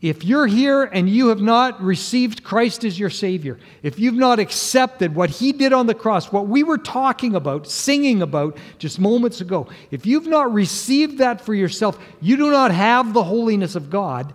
If 0.00 0.24
you're 0.24 0.46
here 0.46 0.84
and 0.84 1.10
you 1.10 1.28
have 1.28 1.42
not 1.42 1.82
received 1.82 2.42
Christ 2.42 2.84
as 2.84 2.98
your 2.98 3.10
Savior, 3.10 3.58
if 3.82 3.98
you've 3.98 4.14
not 4.14 4.38
accepted 4.38 5.14
what 5.14 5.28
He 5.28 5.52
did 5.52 5.74
on 5.74 5.86
the 5.86 5.94
cross, 5.94 6.32
what 6.32 6.48
we 6.48 6.62
were 6.62 6.78
talking 6.78 7.34
about, 7.34 7.66
singing 7.66 8.22
about 8.22 8.56
just 8.78 8.98
moments 8.98 9.42
ago, 9.42 9.68
if 9.90 10.06
you've 10.06 10.26
not 10.26 10.52
received 10.54 11.18
that 11.18 11.42
for 11.42 11.52
yourself, 11.52 11.98
you 12.20 12.38
do 12.38 12.50
not 12.50 12.70
have 12.70 13.12
the 13.12 13.24
holiness 13.24 13.74
of 13.74 13.90
God 13.90 14.34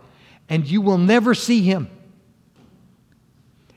and 0.49 0.69
you 0.69 0.81
will 0.81 0.99
never 0.99 1.33
see 1.33 1.61
Him. 1.61 1.89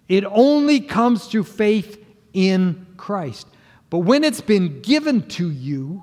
It 0.08 0.24
only 0.24 0.80
comes 0.80 1.26
through 1.26 1.44
faith 1.44 2.04
in 2.34 2.86
Christ. 2.98 3.46
But 3.88 4.00
when 4.00 4.24
it's 4.24 4.42
been 4.42 4.82
given 4.82 5.26
to 5.28 5.50
you, 5.50 6.02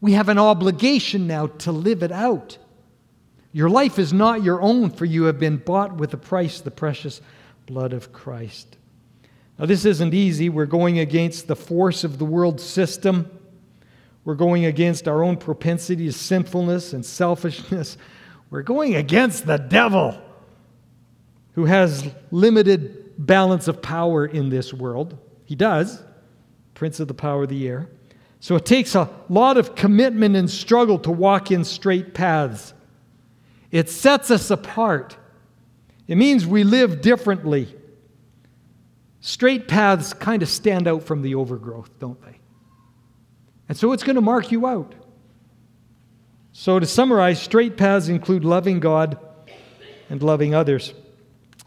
we 0.00 0.12
have 0.12 0.28
an 0.28 0.38
obligation 0.38 1.28
now 1.28 1.46
to 1.46 1.70
live 1.70 2.02
it 2.02 2.10
out. 2.10 2.58
Your 3.54 3.70
life 3.70 4.00
is 4.00 4.12
not 4.12 4.42
your 4.42 4.60
own, 4.60 4.90
for 4.90 5.04
you 5.04 5.24
have 5.24 5.38
been 5.38 5.58
bought 5.58 5.94
with 5.94 6.12
a 6.12 6.16
price, 6.16 6.60
the 6.60 6.72
precious 6.72 7.20
blood 7.66 7.92
of 7.92 8.12
Christ. 8.12 8.76
Now, 9.56 9.66
this 9.66 9.84
isn't 9.84 10.12
easy. 10.12 10.48
We're 10.48 10.66
going 10.66 10.98
against 10.98 11.46
the 11.46 11.54
force 11.54 12.02
of 12.02 12.18
the 12.18 12.24
world 12.24 12.60
system. 12.60 13.30
We're 14.24 14.34
going 14.34 14.64
against 14.64 15.06
our 15.06 15.22
own 15.22 15.36
propensity 15.36 16.06
to 16.06 16.12
sinfulness 16.12 16.92
and 16.92 17.06
selfishness. 17.06 17.96
We're 18.50 18.62
going 18.62 18.96
against 18.96 19.46
the 19.46 19.56
devil, 19.56 20.20
who 21.52 21.66
has 21.66 22.10
limited 22.32 23.14
balance 23.24 23.68
of 23.68 23.80
power 23.80 24.26
in 24.26 24.48
this 24.48 24.74
world. 24.74 25.16
He 25.44 25.54
does, 25.54 26.02
prince 26.74 26.98
of 26.98 27.06
the 27.06 27.14
power 27.14 27.44
of 27.44 27.50
the 27.50 27.68
air. 27.68 27.88
So 28.40 28.56
it 28.56 28.66
takes 28.66 28.96
a 28.96 29.08
lot 29.28 29.58
of 29.58 29.76
commitment 29.76 30.34
and 30.34 30.50
struggle 30.50 30.98
to 31.00 31.12
walk 31.12 31.52
in 31.52 31.62
straight 31.62 32.14
paths. 32.14 32.74
It 33.74 33.90
sets 33.90 34.30
us 34.30 34.52
apart. 34.52 35.16
It 36.06 36.14
means 36.14 36.46
we 36.46 36.62
live 36.62 37.00
differently. 37.00 37.74
Straight 39.20 39.66
paths 39.66 40.12
kind 40.12 40.44
of 40.44 40.48
stand 40.48 40.86
out 40.86 41.02
from 41.02 41.22
the 41.22 41.34
overgrowth, 41.34 41.90
don't 41.98 42.22
they? 42.22 42.38
And 43.68 43.76
so 43.76 43.90
it's 43.90 44.04
going 44.04 44.14
to 44.14 44.22
mark 44.22 44.52
you 44.52 44.64
out. 44.68 44.94
So, 46.52 46.78
to 46.78 46.86
summarize, 46.86 47.42
straight 47.42 47.76
paths 47.76 48.08
include 48.08 48.44
loving 48.44 48.78
God 48.78 49.18
and 50.08 50.22
loving 50.22 50.54
others. 50.54 50.94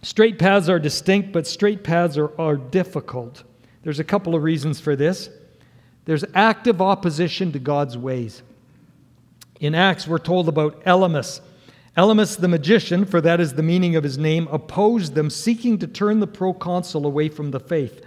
Straight 0.02 0.40
paths 0.40 0.70
are 0.70 0.80
distinct, 0.80 1.34
but 1.34 1.46
straight 1.46 1.84
paths 1.84 2.18
are, 2.18 2.32
are 2.40 2.56
difficult. 2.56 3.44
There's 3.84 4.00
a 4.00 4.06
couple 4.06 4.34
of 4.34 4.44
reasons 4.44 4.80
for 4.80 4.96
this. 4.96 5.30
There's 6.06 6.24
active 6.34 6.82
opposition 6.82 7.52
to 7.52 7.60
God's 7.60 7.98
ways. 7.98 8.44
In 9.60 9.76
Acts, 9.76 10.08
we're 10.08 10.20
told 10.20 10.48
about 10.48 10.86
Elymas, 10.86 11.42
Elymas 11.98 12.40
the 12.40 12.48
magician, 12.48 13.06
for 13.06 13.20
that 13.22 13.42
is 13.42 13.54
the 13.54 13.64
meaning 13.64 13.96
of 13.96 14.04
his 14.04 14.20
name, 14.20 14.48
opposed 14.52 15.16
them, 15.16 15.32
seeking 15.32 15.80
to 15.80 15.88
turn 15.88 16.20
the 16.20 16.28
proconsul 16.28 17.08
away 17.08 17.28
from 17.28 17.50
the 17.50 17.60
faith. 17.60 18.06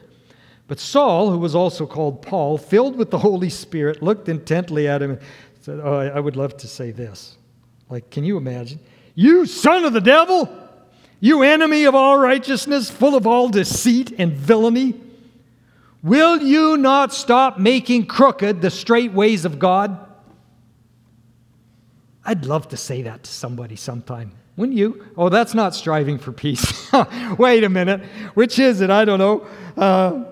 But 0.68 0.79
Saul, 0.79 1.33
who 1.33 1.38
was 1.38 1.57
also 1.57 1.85
called 1.85 2.22
Paul, 2.22 2.57
filled 2.57 2.94
with 2.94 3.11
the 3.11 3.18
Holy 3.18 3.50
Spirit, 3.50 4.00
looked 4.00 4.29
intently 4.29 4.87
at 4.87 5.03
him 5.03 5.11
and 5.11 5.20
said, 5.61 5.81
Oh, 5.83 5.98
I 5.98 6.20
would 6.20 6.37
love 6.37 6.57
to 6.59 6.68
say 6.68 6.92
this. 6.92 7.37
Like, 7.88 8.11
can 8.11 8.22
you 8.22 8.37
imagine? 8.37 8.79
You 9.16 9.46
son 9.46 9.85
of 9.85 9.92
the 9.92 10.00
devil! 10.00 10.48
You 11.18 11.42
enemy 11.42 11.85
of 11.85 11.94
all 11.96 12.16
righteousness, 12.16 12.88
full 12.88 13.16
of 13.16 13.26
all 13.26 13.48
deceit 13.48 14.14
and 14.16 14.33
villainy! 14.33 14.94
Will 16.03 16.40
you 16.40 16.76
not 16.76 17.12
stop 17.12 17.59
making 17.59 18.07
crooked 18.07 18.62
the 18.62 18.70
straight 18.70 19.12
ways 19.12 19.44
of 19.44 19.59
God? 19.59 19.98
I'd 22.24 22.44
love 22.44 22.68
to 22.68 22.76
say 22.76 23.02
that 23.02 23.24
to 23.24 23.30
somebody 23.30 23.76
sometime. 23.76 24.33
Wouldn't 24.56 24.76
you? 24.76 25.06
Oh, 25.16 25.28
that's 25.28 25.54
not 25.54 25.74
striving 25.74 26.18
for 26.18 26.33
peace. 26.33 26.92
Wait 27.38 27.64
a 27.64 27.68
minute. 27.68 28.02
Which 28.35 28.59
is 28.59 28.80
it? 28.80 28.90
I 28.90 29.04
don't 29.04 29.18
know. 29.18 29.46
Uh, 29.76 30.24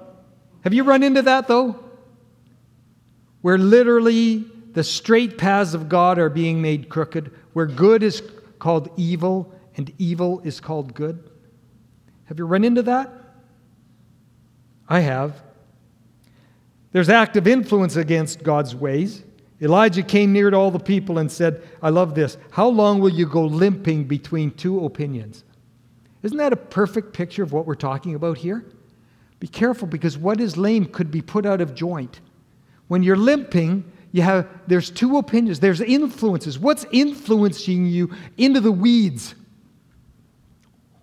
have 0.65 0.75
you 0.75 0.85
run 0.85 1.03
into 1.03 1.23
that, 1.23 1.49
though? 1.49 1.83
Where 3.41 3.57
literally 3.57 4.45
the 4.73 4.85
straight 4.85 5.39
paths 5.39 5.73
of 5.73 5.89
God 5.89 6.19
are 6.19 6.29
being 6.29 6.61
made 6.61 6.89
crooked, 6.89 7.33
where 7.53 7.67
good 7.67 8.03
is 8.03 8.23
called 8.59 8.91
evil 8.97 9.53
and 9.77 9.93
evil 9.99 10.41
is 10.45 10.61
called 10.61 10.93
good. 10.95 11.31
Have 12.27 12.39
you 12.39 12.45
run 12.45 12.65
into 12.65 12.83
that? 12.83 13.11
I 14.89 15.01
have. 15.01 15.41
There's 16.93 17.09
active 17.09 17.47
influence 17.47 17.97
against 17.97 18.43
God's 18.43 18.75
ways. 18.75 19.23
Elijah 19.61 20.03
came 20.03 20.33
near 20.33 20.51
to 20.51 20.57
all 20.57 20.71
the 20.71 20.79
people 20.79 21.19
and 21.19 21.31
said, 21.31 21.63
I 21.83 21.91
love 21.91 22.15
this. 22.15 22.37
How 22.51 22.69
long 22.69 23.01
will 23.01 23.09
you 23.11 23.27
go 23.27 23.45
limping 23.45 24.05
between 24.05 24.53
two 24.53 24.85
opinions? 24.85 25.43
Isn't 26.23 26.39
that 26.39 26.53
a 26.53 26.57
perfect 26.57 27.13
picture 27.13 27.43
of 27.43 27.53
what 27.53 27.67
we're 27.67 27.75
talking 27.75 28.15
about 28.15 28.39
here? 28.39 28.65
Be 29.41 29.49
careful 29.49 29.89
because 29.89 30.19
what 30.19 30.41
is 30.41 30.57
lame 30.57 30.87
could 30.87 31.11
be 31.11 31.23
put 31.23 31.47
out 31.47 31.61
of 31.61 31.75
joint. 31.75 32.21
When 32.89 33.03
you're 33.03 33.17
limping, 33.17 33.85
you 34.13 34.23
have 34.23 34.49
there's 34.67 34.91
two 34.91 35.19
opinions. 35.19 35.61
There's 35.61 35.81
influences. 35.81 36.59
What's 36.59 36.87
influencing 36.91 37.87
you 37.87 38.15
into 38.37 38.61
the 38.61 38.73
weeds 38.73 39.35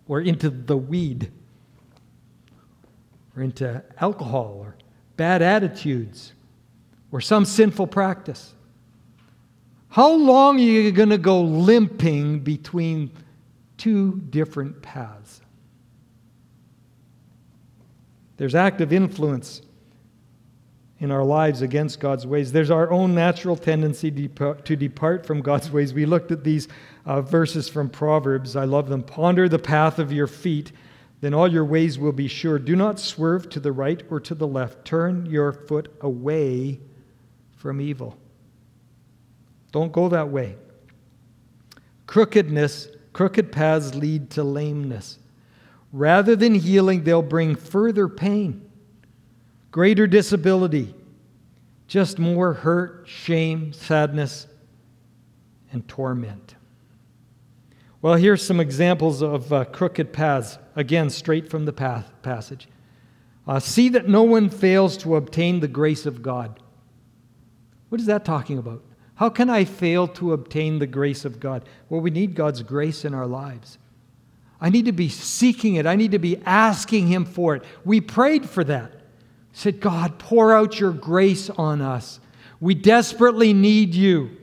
or 0.08 0.22
into 0.22 0.50
the 0.50 0.78
weed 0.78 1.32
or 3.36 3.44
into 3.44 3.84
alcohol 4.00 4.58
or 4.60 4.76
bad 5.18 5.41
attitudes 5.41 6.34
or 7.15 7.21
some 7.21 7.45
sinful 7.45 7.88
practice. 7.88 8.54
How 9.88 10.11
long 10.11 10.57
are 10.57 10.59
you 10.59 10.91
going 10.91 11.11
to 11.11 11.18
go 11.18 11.39
limping 11.39 12.41
between 12.41 13.09
two 13.78 14.18
different 14.32 14.82
paths? 14.82 15.39
There's 18.36 18.53
active 18.53 18.91
influence 18.91 19.61
in 20.99 21.09
our 21.09 21.24
lives 21.24 21.61
against 21.61 22.01
God's 22.01 22.28
ways. 22.28 22.51
There's 22.51 22.70
our 22.70 22.91
own 22.91 23.16
natural 23.16 23.55
tendency 23.55 24.11
to 24.11 24.76
depart 24.76 25.26
from 25.26 25.39
God's 25.39 25.72
ways. 25.72 25.93
We 25.93 26.05
looked 26.05 26.34
at 26.34 26.43
these 26.43 26.68
uh, 27.05 27.22
verses 27.22 27.70
from 27.70 27.89
Proverbs. 27.89 28.57
I 28.57 28.66
love 28.66 28.89
them. 28.89 29.03
Ponder 29.03 29.47
the 29.47 29.57
path 29.57 29.99
of 29.99 30.11
your 30.11 30.28
feet, 30.28 30.74
then 31.22 31.34
all 31.34 31.49
your 31.49 31.63
ways 31.63 31.97
will 31.97 32.11
be 32.11 32.28
sure. 32.28 32.59
Do 32.59 32.76
not 32.76 32.99
swerve 32.99 33.47
to 33.51 33.61
the 33.61 33.72
right 33.72 34.03
or 34.09 34.20
to 34.20 34.36
the 34.36 34.47
left. 34.47 34.84
Turn 34.84 35.26
your 35.28 35.53
foot 35.53 35.95
away 36.01 36.82
from 37.66 37.82
evil. 37.82 38.16
Don't 39.72 39.91
go 39.91 40.07
that 40.09 40.30
way. 40.30 40.55
Crookedness, 42.05 42.89
crooked 43.11 43.51
paths 43.51 43.95
lead 43.95 44.30
to 44.30 44.43
lameness. 44.43 45.18
Rather 45.91 46.36
than 46.36 46.53
healing, 46.53 47.03
they'll 47.03 47.24
bring 47.24 47.55
further 47.55 48.07
pain, 48.07 48.70
greater 49.72 50.05
disability, 50.05 50.93
just 51.88 52.20
more 52.20 52.53
hurt, 52.53 53.07
shame, 53.07 53.74
sadness, 53.74 54.45
and 55.72 55.88
torment. 55.88 56.53
Well, 57.99 58.13
here's 58.13 58.45
some 58.45 58.59
examples 58.59 59.24
of 59.24 59.51
uh, 59.51 59.66
crooked 59.66 60.13
paths. 60.13 60.59
Again, 60.76 61.09
straight 61.09 61.49
from 61.49 61.66
the 61.66 61.74
path, 61.74 62.11
passage. 62.22 62.68
Uh, 63.47 63.59
see 63.59 63.89
that 63.89 64.07
no 64.07 64.22
one 64.22 64.51
fails 64.51 64.97
to 64.97 65.16
obtain 65.16 65.61
the 65.61 65.68
grace 65.68 66.05
of 66.05 66.22
God. 66.22 66.59
What 67.90 68.02
is 68.02 68.08
that 68.08 68.26
talking 68.26 68.58
about? 68.58 68.84
How 69.16 69.30
can 69.30 69.50
I 69.50 69.64
fail 69.64 70.08
to 70.10 70.34
obtain 70.34 70.80
the 70.80 70.88
grace 70.88 71.24
of 71.26 71.40
God? 71.40 71.64
Well, 71.90 72.02
we 72.02 72.12
need 72.12 72.36
God's 72.36 72.62
grace 72.64 73.06
in 73.06 73.14
our 73.14 73.28
lives. 73.28 73.78
I 74.60 74.70
need 74.70 74.86
to 74.86 74.92
be 74.92 75.10
seeking 75.10 75.76
it. 75.76 75.86
I 75.86 75.96
need 75.96 76.12
to 76.12 76.20
be 76.20 76.38
asking 76.46 77.08
Him 77.08 77.26
for 77.26 77.56
it. 77.56 77.64
We 77.84 78.02
prayed 78.02 78.50
for 78.50 78.64
that. 78.66 78.92
Said, 79.54 79.80
God, 79.80 80.20
pour 80.20 80.54
out 80.54 80.80
your 80.80 80.92
grace 80.92 81.50
on 81.50 81.82
us. 81.82 82.20
We 82.60 82.76
desperately 82.76 83.54
need 83.54 83.96
you. 83.96 84.38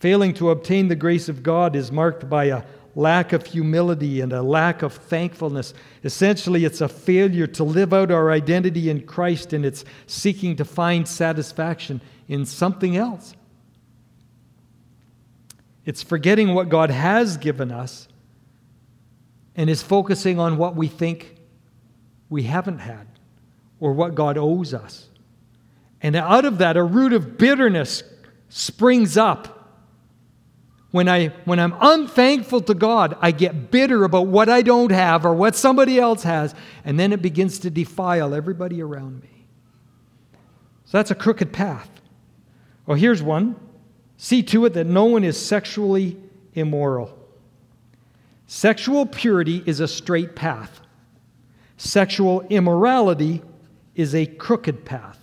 Failing 0.00 0.34
to 0.34 0.50
obtain 0.50 0.88
the 0.88 0.96
grace 0.96 1.28
of 1.28 1.44
God 1.44 1.76
is 1.76 1.92
marked 1.92 2.28
by 2.28 2.46
a 2.46 2.64
lack 2.94 3.32
of 3.32 3.46
humility 3.46 4.20
and 4.20 4.32
a 4.32 4.42
lack 4.42 4.82
of 4.82 4.92
thankfulness. 4.92 5.72
Essentially, 6.04 6.64
it's 6.64 6.80
a 6.80 6.88
failure 6.88 7.46
to 7.46 7.64
live 7.64 7.92
out 7.92 8.10
our 8.10 8.30
identity 8.30 8.90
in 8.90 9.02
Christ 9.02 9.52
and 9.52 9.64
it's 9.64 9.84
seeking 10.06 10.56
to 10.56 10.64
find 10.64 11.08
satisfaction 11.08 12.00
in 12.28 12.44
something 12.44 12.96
else. 12.96 13.34
It's 15.84 16.02
forgetting 16.02 16.54
what 16.54 16.68
God 16.68 16.90
has 16.90 17.36
given 17.36 17.72
us 17.72 18.08
and 19.56 19.68
is 19.68 19.82
focusing 19.82 20.38
on 20.38 20.56
what 20.56 20.76
we 20.76 20.88
think 20.88 21.36
we 22.28 22.44
haven't 22.44 22.78
had 22.78 23.06
or 23.80 23.92
what 23.92 24.14
God 24.14 24.38
owes 24.38 24.72
us. 24.72 25.08
And 26.00 26.16
out 26.16 26.44
of 26.44 26.58
that, 26.58 26.76
a 26.76 26.82
root 26.82 27.12
of 27.12 27.38
bitterness 27.38 28.02
springs 28.48 29.16
up 29.16 29.61
when, 30.92 31.08
I, 31.08 31.28
when 31.46 31.58
I'm 31.58 31.74
unthankful 31.80 32.60
to 32.62 32.74
God, 32.74 33.16
I 33.20 33.32
get 33.32 33.70
bitter 33.70 34.04
about 34.04 34.26
what 34.28 34.48
I 34.48 34.62
don't 34.62 34.92
have 34.92 35.24
or 35.24 35.34
what 35.34 35.56
somebody 35.56 35.98
else 35.98 36.22
has, 36.22 36.54
and 36.84 37.00
then 37.00 37.12
it 37.12 37.22
begins 37.22 37.58
to 37.60 37.70
defile 37.70 38.34
everybody 38.34 38.80
around 38.82 39.22
me. 39.22 39.46
So 40.84 40.98
that's 40.98 41.10
a 41.10 41.14
crooked 41.14 41.52
path. 41.52 41.88
Well, 42.86 42.96
here's 42.96 43.22
one 43.22 43.56
see 44.18 44.42
to 44.42 44.66
it 44.66 44.74
that 44.74 44.86
no 44.86 45.06
one 45.06 45.24
is 45.24 45.36
sexually 45.36 46.16
immoral. 46.54 47.18
Sexual 48.46 49.06
purity 49.06 49.64
is 49.66 49.80
a 49.80 49.88
straight 49.88 50.36
path, 50.36 50.80
sexual 51.78 52.42
immorality 52.42 53.42
is 53.94 54.14
a 54.14 54.26
crooked 54.26 54.84
path. 54.84 55.18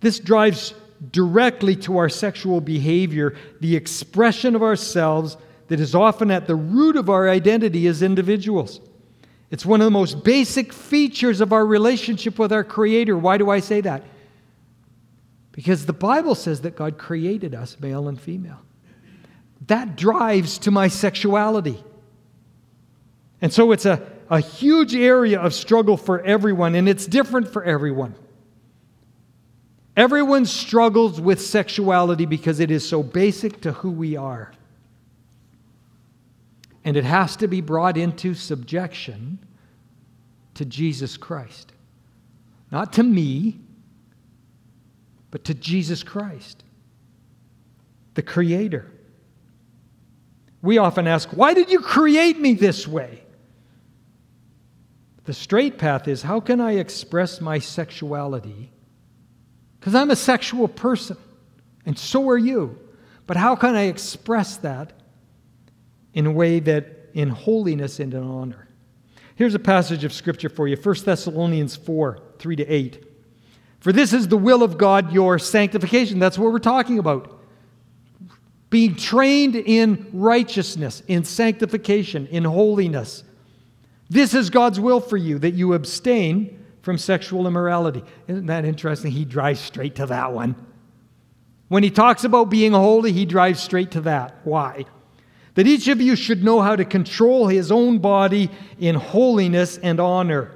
This 0.00 0.18
drives 0.18 0.74
directly 1.10 1.74
to 1.76 1.98
our 1.98 2.08
sexual 2.08 2.60
behavior, 2.60 3.34
the 3.60 3.74
expression 3.74 4.54
of 4.54 4.62
ourselves 4.62 5.36
that 5.68 5.80
is 5.80 5.94
often 5.94 6.30
at 6.30 6.46
the 6.46 6.54
root 6.54 6.96
of 6.96 7.10
our 7.10 7.28
identity 7.28 7.86
as 7.86 8.02
individuals. 8.02 8.80
It's 9.50 9.66
one 9.66 9.80
of 9.80 9.84
the 9.84 9.90
most 9.90 10.24
basic 10.24 10.72
features 10.72 11.40
of 11.40 11.52
our 11.52 11.66
relationship 11.66 12.38
with 12.38 12.52
our 12.52 12.64
Creator. 12.64 13.18
Why 13.18 13.36
do 13.36 13.50
I 13.50 13.60
say 13.60 13.80
that? 13.82 14.02
Because 15.50 15.84
the 15.84 15.92
Bible 15.92 16.34
says 16.34 16.62
that 16.62 16.76
God 16.76 16.96
created 16.96 17.54
us 17.54 17.78
male 17.78 18.08
and 18.08 18.18
female. 18.20 18.60
That 19.66 19.96
drives 19.96 20.58
to 20.58 20.70
my 20.70 20.88
sexuality. 20.88 21.82
And 23.42 23.52
so 23.52 23.72
it's 23.72 23.84
a, 23.84 24.02
a 24.30 24.40
huge 24.40 24.94
area 24.94 25.38
of 25.40 25.52
struggle 25.52 25.96
for 25.96 26.22
everyone, 26.22 26.74
and 26.74 26.88
it's 26.88 27.06
different 27.06 27.52
for 27.52 27.62
everyone. 27.62 28.14
Everyone 29.96 30.46
struggles 30.46 31.20
with 31.20 31.40
sexuality 31.40 32.24
because 32.24 32.60
it 32.60 32.70
is 32.70 32.88
so 32.88 33.02
basic 33.02 33.60
to 33.62 33.72
who 33.72 33.90
we 33.90 34.16
are. 34.16 34.52
And 36.84 36.96
it 36.96 37.04
has 37.04 37.36
to 37.36 37.46
be 37.46 37.60
brought 37.60 37.96
into 37.96 38.34
subjection 38.34 39.38
to 40.54 40.64
Jesus 40.64 41.16
Christ. 41.16 41.72
Not 42.70 42.94
to 42.94 43.02
me, 43.02 43.60
but 45.30 45.44
to 45.44 45.54
Jesus 45.54 46.02
Christ, 46.02 46.64
the 48.14 48.22
Creator. 48.22 48.90
We 50.62 50.78
often 50.78 51.06
ask, 51.06 51.28
Why 51.30 51.54
did 51.54 51.70
you 51.70 51.80
create 51.80 52.38
me 52.38 52.54
this 52.54 52.88
way? 52.88 53.22
The 55.24 55.34
straight 55.34 55.78
path 55.78 56.08
is 56.08 56.22
how 56.22 56.40
can 56.40 56.60
I 56.60 56.72
express 56.72 57.40
my 57.40 57.58
sexuality 57.58 58.72
because 59.82 59.96
I'm 59.96 60.12
a 60.12 60.16
sexual 60.16 60.68
person, 60.68 61.16
and 61.84 61.98
so 61.98 62.28
are 62.28 62.38
you. 62.38 62.78
But 63.26 63.36
how 63.36 63.56
can 63.56 63.74
I 63.74 63.86
express 63.86 64.56
that 64.58 64.92
in 66.14 66.24
a 66.26 66.30
way 66.30 66.60
that 66.60 67.10
in 67.14 67.30
holiness 67.30 67.98
and 67.98 68.14
in 68.14 68.22
honor? 68.22 68.68
Here's 69.34 69.56
a 69.56 69.58
passage 69.58 70.04
of 70.04 70.12
scripture 70.12 70.48
for 70.48 70.68
you 70.68 70.76
1 70.76 70.94
Thessalonians 71.04 71.74
4 71.74 72.20
3 72.38 72.56
to 72.56 72.64
8. 72.64 73.04
For 73.80 73.92
this 73.92 74.12
is 74.12 74.28
the 74.28 74.36
will 74.36 74.62
of 74.62 74.78
God, 74.78 75.12
your 75.12 75.40
sanctification. 75.40 76.20
That's 76.20 76.38
what 76.38 76.52
we're 76.52 76.60
talking 76.60 77.00
about. 77.00 77.40
Being 78.70 78.94
trained 78.94 79.56
in 79.56 80.10
righteousness, 80.12 81.02
in 81.08 81.24
sanctification, 81.24 82.28
in 82.28 82.44
holiness. 82.44 83.24
This 84.08 84.32
is 84.32 84.48
God's 84.48 84.78
will 84.78 85.00
for 85.00 85.16
you, 85.16 85.40
that 85.40 85.54
you 85.54 85.74
abstain 85.74 86.61
from 86.82 86.98
sexual 86.98 87.46
immorality. 87.46 88.04
Isn't 88.28 88.46
that 88.46 88.64
interesting? 88.64 89.12
He 89.12 89.24
drives 89.24 89.60
straight 89.60 89.94
to 89.96 90.06
that 90.06 90.32
one. 90.32 90.54
When 91.68 91.82
he 91.82 91.90
talks 91.90 92.24
about 92.24 92.50
being 92.50 92.72
holy, 92.72 93.12
he 93.12 93.24
drives 93.24 93.62
straight 93.62 93.92
to 93.92 94.02
that. 94.02 94.36
Why? 94.44 94.84
That 95.54 95.66
each 95.66 95.88
of 95.88 96.00
you 96.00 96.16
should 96.16 96.44
know 96.44 96.60
how 96.60 96.76
to 96.76 96.84
control 96.84 97.46
his 97.46 97.72
own 97.72 97.98
body 97.98 98.50
in 98.78 98.96
holiness 98.96 99.78
and 99.78 100.00
honor, 100.00 100.50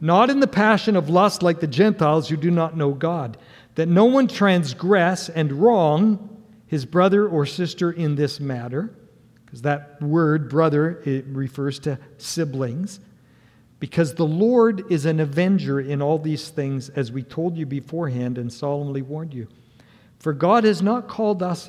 not 0.00 0.30
in 0.30 0.40
the 0.40 0.46
passion 0.46 0.94
of 0.94 1.08
lust 1.08 1.42
like 1.42 1.60
the 1.60 1.66
Gentiles 1.66 2.28
who 2.28 2.36
do 2.36 2.50
not 2.50 2.76
know 2.76 2.92
God. 2.92 3.38
That 3.74 3.88
no 3.88 4.04
one 4.04 4.28
transgress 4.28 5.28
and 5.28 5.52
wrong 5.52 6.42
his 6.66 6.84
brother 6.84 7.26
or 7.26 7.46
sister 7.46 7.90
in 7.90 8.14
this 8.14 8.40
matter, 8.40 8.94
because 9.44 9.62
that 9.62 10.00
word 10.02 10.48
brother 10.48 11.02
it 11.04 11.24
refers 11.28 11.78
to 11.80 11.98
siblings 12.18 13.00
because 13.82 14.14
the 14.14 14.24
Lord 14.24 14.92
is 14.92 15.06
an 15.06 15.18
avenger 15.18 15.80
in 15.80 16.00
all 16.00 16.16
these 16.16 16.50
things, 16.50 16.88
as 16.90 17.10
we 17.10 17.24
told 17.24 17.56
you 17.56 17.66
beforehand 17.66 18.38
and 18.38 18.52
solemnly 18.52 19.02
warned 19.02 19.34
you. 19.34 19.48
For 20.20 20.32
God 20.32 20.62
has 20.62 20.82
not 20.82 21.08
called 21.08 21.42
us 21.42 21.68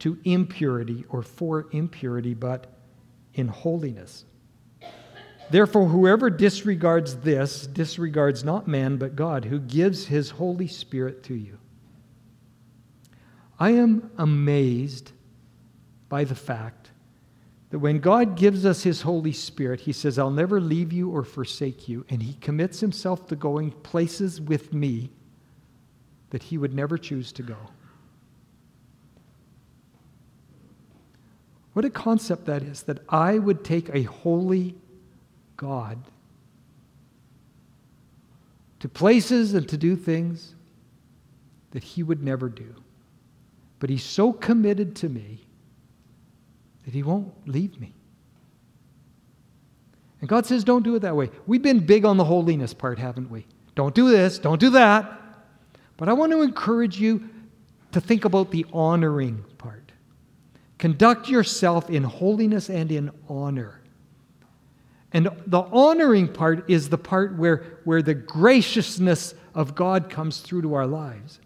to 0.00 0.18
impurity 0.24 1.06
or 1.08 1.22
for 1.22 1.68
impurity, 1.72 2.34
but 2.34 2.66
in 3.32 3.48
holiness. 3.48 4.26
Therefore, 5.48 5.86
whoever 5.86 6.28
disregards 6.28 7.16
this 7.16 7.66
disregards 7.66 8.44
not 8.44 8.68
man, 8.68 8.98
but 8.98 9.16
God, 9.16 9.46
who 9.46 9.58
gives 9.58 10.04
his 10.04 10.28
Holy 10.28 10.66
Spirit 10.66 11.22
to 11.22 11.34
you. 11.34 11.56
I 13.58 13.70
am 13.70 14.10
amazed 14.18 15.12
by 16.10 16.24
the 16.24 16.34
fact 16.34 16.81
that 17.72 17.78
when 17.78 18.00
God 18.00 18.36
gives 18.36 18.66
us 18.66 18.82
His 18.82 19.00
Holy 19.00 19.32
Spirit, 19.32 19.80
He 19.80 19.94
says, 19.94 20.18
I'll 20.18 20.30
never 20.30 20.60
leave 20.60 20.92
you 20.92 21.10
or 21.10 21.24
forsake 21.24 21.88
you. 21.88 22.04
And 22.10 22.22
He 22.22 22.34
commits 22.34 22.80
Himself 22.80 23.26
to 23.28 23.34
going 23.34 23.70
places 23.70 24.42
with 24.42 24.74
me 24.74 25.08
that 26.28 26.42
He 26.42 26.58
would 26.58 26.74
never 26.74 26.98
choose 26.98 27.32
to 27.32 27.42
go. 27.42 27.56
What 31.72 31.86
a 31.86 31.90
concept 31.90 32.44
that 32.44 32.62
is 32.62 32.82
that 32.82 32.98
I 33.08 33.38
would 33.38 33.64
take 33.64 33.88
a 33.88 34.02
holy 34.02 34.74
God 35.56 35.98
to 38.80 38.88
places 38.88 39.54
and 39.54 39.66
to 39.70 39.78
do 39.78 39.96
things 39.96 40.56
that 41.70 41.82
He 41.82 42.02
would 42.02 42.22
never 42.22 42.50
do. 42.50 42.74
But 43.78 43.88
He's 43.88 44.04
so 44.04 44.30
committed 44.30 44.94
to 44.96 45.08
me 45.08 45.46
that 46.84 46.94
He 46.94 47.02
won't 47.02 47.32
leave 47.46 47.80
me. 47.80 47.94
And 50.20 50.28
God 50.28 50.46
says, 50.46 50.62
don't 50.62 50.84
do 50.84 50.94
it 50.94 51.00
that 51.00 51.16
way. 51.16 51.30
We've 51.46 51.62
been 51.62 51.84
big 51.84 52.04
on 52.04 52.16
the 52.16 52.24
holiness 52.24 52.72
part, 52.72 52.98
haven't 52.98 53.30
we? 53.30 53.44
Don't 53.74 53.94
do 53.94 54.08
this, 54.08 54.38
don't 54.38 54.60
do 54.60 54.70
that. 54.70 55.18
But 55.96 56.08
I 56.08 56.12
want 56.12 56.32
to 56.32 56.42
encourage 56.42 56.98
you 57.00 57.28
to 57.90 58.00
think 58.00 58.24
about 58.24 58.50
the 58.50 58.64
honoring 58.72 59.44
part. 59.58 59.92
Conduct 60.78 61.28
yourself 61.28 61.90
in 61.90 62.02
holiness 62.02 62.70
and 62.70 62.90
in 62.90 63.10
honor. 63.28 63.80
And 65.12 65.28
the 65.46 65.60
honoring 65.60 66.32
part 66.32 66.70
is 66.70 66.88
the 66.88 66.98
part 66.98 67.36
where, 67.36 67.78
where 67.84 68.00
the 68.00 68.14
graciousness 68.14 69.34
of 69.54 69.74
God 69.74 70.08
comes 70.08 70.40
through 70.40 70.62
to 70.62 70.74
our 70.74 70.86
lives. 70.86 71.38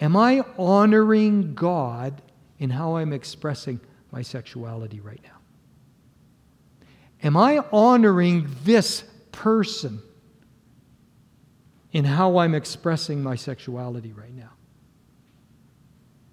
Am 0.00 0.16
I 0.16 0.42
honoring 0.56 1.54
God 1.54 2.22
in 2.58 2.70
how 2.70 2.96
I'm 2.96 3.12
expressing 3.12 3.80
my 4.10 4.22
sexuality 4.22 5.00
right 5.00 5.20
now? 5.22 5.38
Am 7.22 7.36
I 7.36 7.64
honoring 7.72 8.48
this 8.64 9.04
person 9.32 10.00
in 11.92 12.04
how 12.04 12.38
I'm 12.38 12.54
expressing 12.54 13.22
my 13.22 13.34
sexuality 13.34 14.12
right 14.12 14.34
now? 14.34 14.50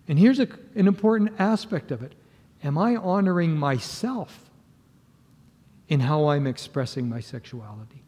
And 0.08 0.20
here's 0.20 0.40
a, 0.40 0.48
an 0.76 0.88
important 0.88 1.34
aspect 1.40 1.92
of 1.92 2.04
it 2.04 2.14
am 2.64 2.78
I 2.78 2.96
honoring 2.96 3.56
myself 3.56 4.50
in 5.88 6.00
how 6.00 6.30
I'm 6.30 6.48
expressing 6.48 7.08
my 7.08 7.20
sexuality? 7.20 8.04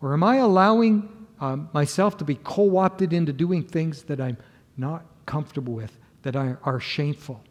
Or 0.00 0.12
am 0.12 0.22
I 0.22 0.36
allowing 0.36 1.08
um, 1.40 1.70
myself 1.72 2.18
to 2.18 2.24
be 2.24 2.36
co 2.36 2.76
opted 2.76 3.12
into 3.12 3.32
doing 3.32 3.62
things 3.62 4.02
that 4.04 4.20
I'm 4.20 4.36
not 4.76 5.04
comfortable 5.26 5.72
with, 5.72 5.96
that 6.22 6.36
are, 6.36 6.58
are 6.62 6.80
shameful? 6.80 7.42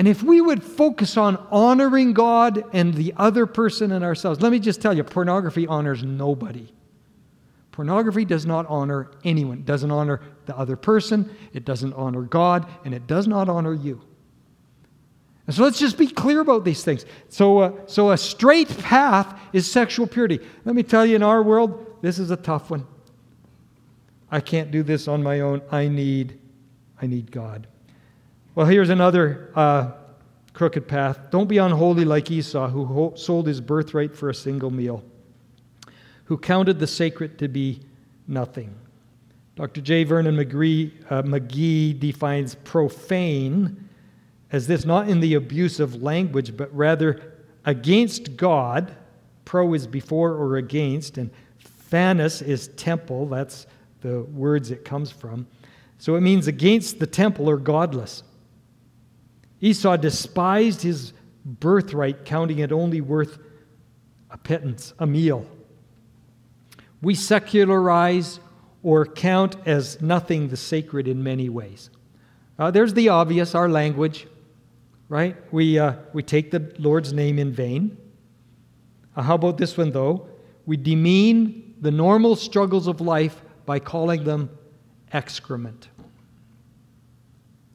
And 0.00 0.08
if 0.08 0.22
we 0.22 0.40
would 0.40 0.64
focus 0.64 1.18
on 1.18 1.36
honoring 1.50 2.14
God 2.14 2.64
and 2.72 2.94
the 2.94 3.12
other 3.18 3.44
person 3.44 3.92
and 3.92 4.02
ourselves, 4.02 4.40
let 4.40 4.50
me 4.50 4.58
just 4.58 4.80
tell 4.80 4.96
you 4.96 5.04
pornography 5.04 5.66
honors 5.66 6.02
nobody. 6.02 6.72
Pornography 7.70 8.24
does 8.24 8.46
not 8.46 8.64
honor 8.70 9.10
anyone. 9.24 9.58
It 9.58 9.66
doesn't 9.66 9.90
honor 9.90 10.22
the 10.46 10.56
other 10.56 10.74
person, 10.74 11.30
it 11.52 11.66
doesn't 11.66 11.92
honor 11.92 12.22
God, 12.22 12.66
and 12.86 12.94
it 12.94 13.06
does 13.06 13.26
not 13.28 13.50
honor 13.50 13.74
you. 13.74 14.00
And 15.46 15.54
so 15.54 15.64
let's 15.64 15.78
just 15.78 15.98
be 15.98 16.06
clear 16.06 16.40
about 16.40 16.64
these 16.64 16.82
things. 16.82 17.04
So, 17.28 17.58
uh, 17.58 17.72
so 17.84 18.10
a 18.12 18.16
straight 18.16 18.70
path 18.78 19.38
is 19.52 19.70
sexual 19.70 20.06
purity. 20.06 20.40
Let 20.64 20.74
me 20.74 20.82
tell 20.82 21.04
you, 21.04 21.14
in 21.14 21.22
our 21.22 21.42
world, 21.42 21.98
this 22.00 22.18
is 22.18 22.30
a 22.30 22.38
tough 22.38 22.70
one. 22.70 22.86
I 24.30 24.40
can't 24.40 24.70
do 24.70 24.82
this 24.82 25.08
on 25.08 25.22
my 25.22 25.40
own. 25.40 25.60
I 25.70 25.88
need, 25.88 26.40
I 27.02 27.06
need 27.06 27.30
God. 27.30 27.66
Well, 28.54 28.66
here's 28.66 28.90
another 28.90 29.50
uh, 29.54 29.92
crooked 30.54 30.88
path. 30.88 31.30
Don't 31.30 31.48
be 31.48 31.58
unholy 31.58 32.04
like 32.04 32.30
Esau, 32.32 32.68
who 32.68 32.84
ho- 32.84 33.12
sold 33.14 33.46
his 33.46 33.60
birthright 33.60 34.16
for 34.16 34.28
a 34.28 34.34
single 34.34 34.70
meal, 34.70 35.04
who 36.24 36.36
counted 36.36 36.80
the 36.80 36.86
sacred 36.88 37.38
to 37.38 37.48
be 37.48 37.80
nothing. 38.26 38.74
Dr. 39.54 39.80
J. 39.80 40.02
Vernon 40.02 40.36
McGee, 40.36 40.90
uh, 41.10 41.22
McGee 41.22 41.98
defines 41.98 42.56
profane 42.56 43.88
as 44.50 44.66
this 44.66 44.84
not 44.84 45.08
in 45.08 45.20
the 45.20 45.34
abuse 45.34 45.78
of 45.78 46.02
language, 46.02 46.56
but 46.56 46.74
rather 46.74 47.34
against 47.64 48.36
God. 48.36 48.96
Pro 49.44 49.74
is 49.74 49.86
before 49.86 50.32
or 50.32 50.56
against, 50.56 51.18
and 51.18 51.30
phanos 51.90 52.42
is 52.42 52.68
temple. 52.68 53.26
That's 53.26 53.66
the 54.00 54.22
words 54.22 54.70
it 54.72 54.84
comes 54.84 55.12
from. 55.12 55.46
So 55.98 56.16
it 56.16 56.20
means 56.20 56.48
against 56.48 56.98
the 56.98 57.06
temple 57.06 57.48
or 57.48 57.56
godless. 57.56 58.24
Esau 59.60 59.96
despised 59.96 60.82
his 60.82 61.12
birthright, 61.44 62.24
counting 62.24 62.58
it 62.58 62.72
only 62.72 63.00
worth 63.00 63.38
a 64.30 64.38
pittance, 64.38 64.94
a 64.98 65.06
meal. 65.06 65.46
We 67.02 67.14
secularize 67.14 68.40
or 68.82 69.06
count 69.06 69.56
as 69.66 70.00
nothing 70.00 70.48
the 70.48 70.56
sacred 70.56 71.08
in 71.08 71.22
many 71.22 71.48
ways. 71.48 71.90
Uh, 72.58 72.70
there's 72.70 72.94
the 72.94 73.08
obvious, 73.08 73.54
our 73.54 73.68
language, 73.68 74.26
right? 75.08 75.36
We, 75.52 75.78
uh, 75.78 75.94
we 76.12 76.22
take 76.22 76.50
the 76.50 76.74
Lord's 76.78 77.12
name 77.12 77.38
in 77.38 77.52
vain. 77.52 77.96
Uh, 79.16 79.22
how 79.22 79.34
about 79.34 79.58
this 79.58 79.76
one, 79.76 79.90
though? 79.90 80.28
We 80.66 80.76
demean 80.76 81.74
the 81.80 81.90
normal 81.90 82.36
struggles 82.36 82.86
of 82.86 83.00
life 83.00 83.42
by 83.66 83.78
calling 83.78 84.24
them 84.24 84.50
excrement. 85.12 85.88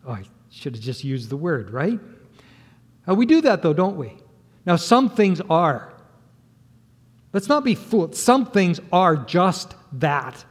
Oh, 0.07 0.17
should 0.55 0.75
have 0.75 0.83
just 0.83 1.03
used 1.03 1.29
the 1.29 1.37
word, 1.37 1.69
right? 1.69 1.99
We 3.07 3.25
do 3.25 3.41
that, 3.41 3.61
though, 3.61 3.73
don't 3.73 3.97
we? 3.97 4.13
Now, 4.65 4.77
some 4.77 5.09
things 5.09 5.41
are. 5.49 5.93
Let's 7.33 7.49
not 7.49 7.63
be 7.63 7.75
fooled. 7.75 8.15
Some 8.15 8.45
things 8.45 8.79
are 8.91 9.17
just 9.17 9.75
that, 9.93 10.43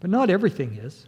but 0.00 0.08
not 0.10 0.30
everything 0.30 0.74
is. 0.76 1.06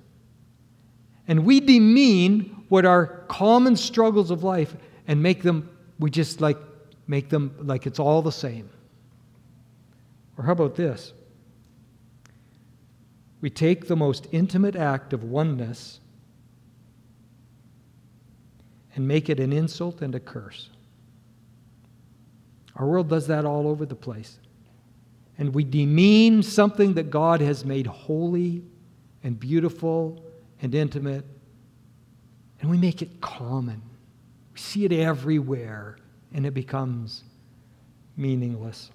And 1.27 1.45
we 1.47 1.61
demean 1.61 2.65
what 2.69 2.85
are 2.85 3.25
common 3.29 3.75
struggles 3.77 4.31
of 4.31 4.45
life 4.45 4.77
and 5.07 5.23
make 5.23 5.43
them, 5.43 5.71
we 5.99 6.11
just 6.11 6.41
like 6.41 6.59
make 7.07 7.31
them 7.31 7.55
like 7.63 7.87
it's 7.87 7.99
all 7.99 8.21
the 8.21 8.31
same. 8.31 8.69
Or 10.37 10.45
how 10.45 10.53
about 10.53 10.77
this? 10.77 11.13
We 13.41 13.51
take 13.51 13.89
the 13.89 13.97
most 13.97 14.27
intimate 14.31 14.77
act 14.77 15.13
of 15.13 15.25
oneness 15.25 16.01
and 18.99 19.07
make 19.07 19.31
it 19.31 19.39
an 19.39 19.53
insult 19.53 20.03
and 20.03 20.13
a 20.17 20.19
curse. 20.19 20.71
Our 22.75 22.85
world 22.85 23.09
does 23.09 23.29
that 23.29 23.45
all 23.45 23.69
over 23.69 23.87
the 23.87 23.95
place. 23.95 24.41
And 25.39 25.55
we 25.55 25.63
demean 25.63 26.43
something 26.43 26.95
that 26.95 27.09
God 27.09 27.41
has 27.41 27.65
made 27.65 27.87
holy 27.87 28.65
and 29.23 29.39
beautiful 29.39 30.21
and 30.61 30.75
intimate, 30.75 31.25
and 32.61 32.69
we 32.69 32.77
make 32.77 33.01
it 33.01 33.21
common. 33.21 33.81
We 34.53 34.59
see 34.59 34.85
it 34.85 34.93
everywhere, 34.93 35.99
and 36.35 36.45
it 36.45 36.53
becomes 36.53 37.23
meaningless. 38.17 38.91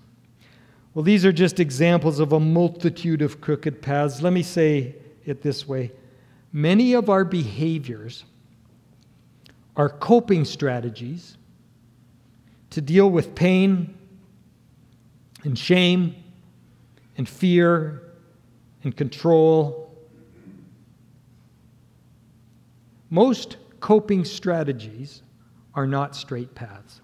Well, 0.94 1.04
these 1.04 1.24
are 1.24 1.32
just 1.32 1.62
examples 1.62 2.20
of 2.20 2.34
a 2.34 2.42
multitude 2.42 3.22
of 3.22 3.40
crooked 3.40 3.82
paths. 3.82 4.22
Let 4.22 4.34
me 4.34 4.44
say 4.44 4.96
it 5.24 5.42
this 5.42 5.66
way 5.66 5.94
many 6.52 6.92
of 6.92 7.10
our 7.10 7.24
behaviors 7.24 8.26
are 9.76 9.90
coping 9.90 10.46
strategies 10.46 11.38
to 12.70 12.82
deal 12.82 13.10
with 13.10 13.36
pain 13.36 13.98
and 15.44 15.58
shame 15.58 16.16
and 17.18 17.28
fear 17.28 18.02
and 18.84 18.96
control. 18.96 19.96
Most 23.10 23.58
coping 23.80 24.26
strategies 24.26 25.22
are 25.76 25.88
not 25.88 26.16
straight 26.16 26.56
paths. 26.56 27.02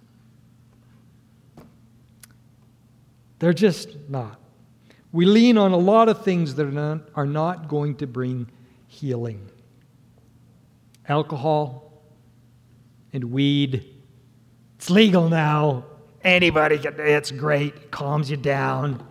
They're 3.39 3.53
just 3.53 3.95
not. 4.09 4.39
We 5.11 5.25
lean 5.25 5.57
on 5.57 5.71
a 5.71 5.77
lot 5.77 6.09
of 6.09 6.23
things 6.23 6.55
that 6.55 6.67
are 6.67 6.71
not, 6.71 7.09
are 7.15 7.25
not 7.25 7.67
going 7.67 7.95
to 7.95 8.07
bring 8.07 8.47
healing. 8.87 9.49
Alcohol, 11.07 11.88
and 13.13 13.25
weed. 13.25 13.85
It's 14.77 14.89
legal 14.89 15.29
now. 15.29 15.85
Anybody 16.23 16.77
can, 16.77 16.95
it's 16.99 17.31
great, 17.31 17.91
calms 17.91 18.29
you 18.29 18.37
down. 18.37 19.05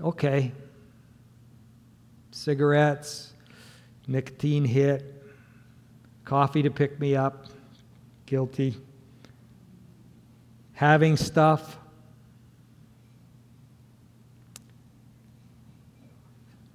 Okay. 0.00 0.52
Cigarettes, 2.30 3.32
nicotine 4.06 4.64
hit, 4.64 5.24
coffee 6.24 6.62
to 6.62 6.70
pick 6.70 6.98
me 7.00 7.16
up, 7.16 7.46
guilty. 8.26 8.76
Having 10.72 11.16
stuff. 11.16 11.78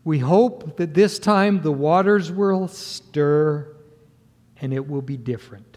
We 0.03 0.19
hope 0.19 0.77
that 0.77 0.93
this 0.93 1.19
time 1.19 1.61
the 1.61 1.71
waters 1.71 2.31
will 2.31 2.67
stir 2.67 3.75
and 4.59 4.73
it 4.73 4.87
will 4.87 5.01
be 5.03 5.17
different 5.17 5.68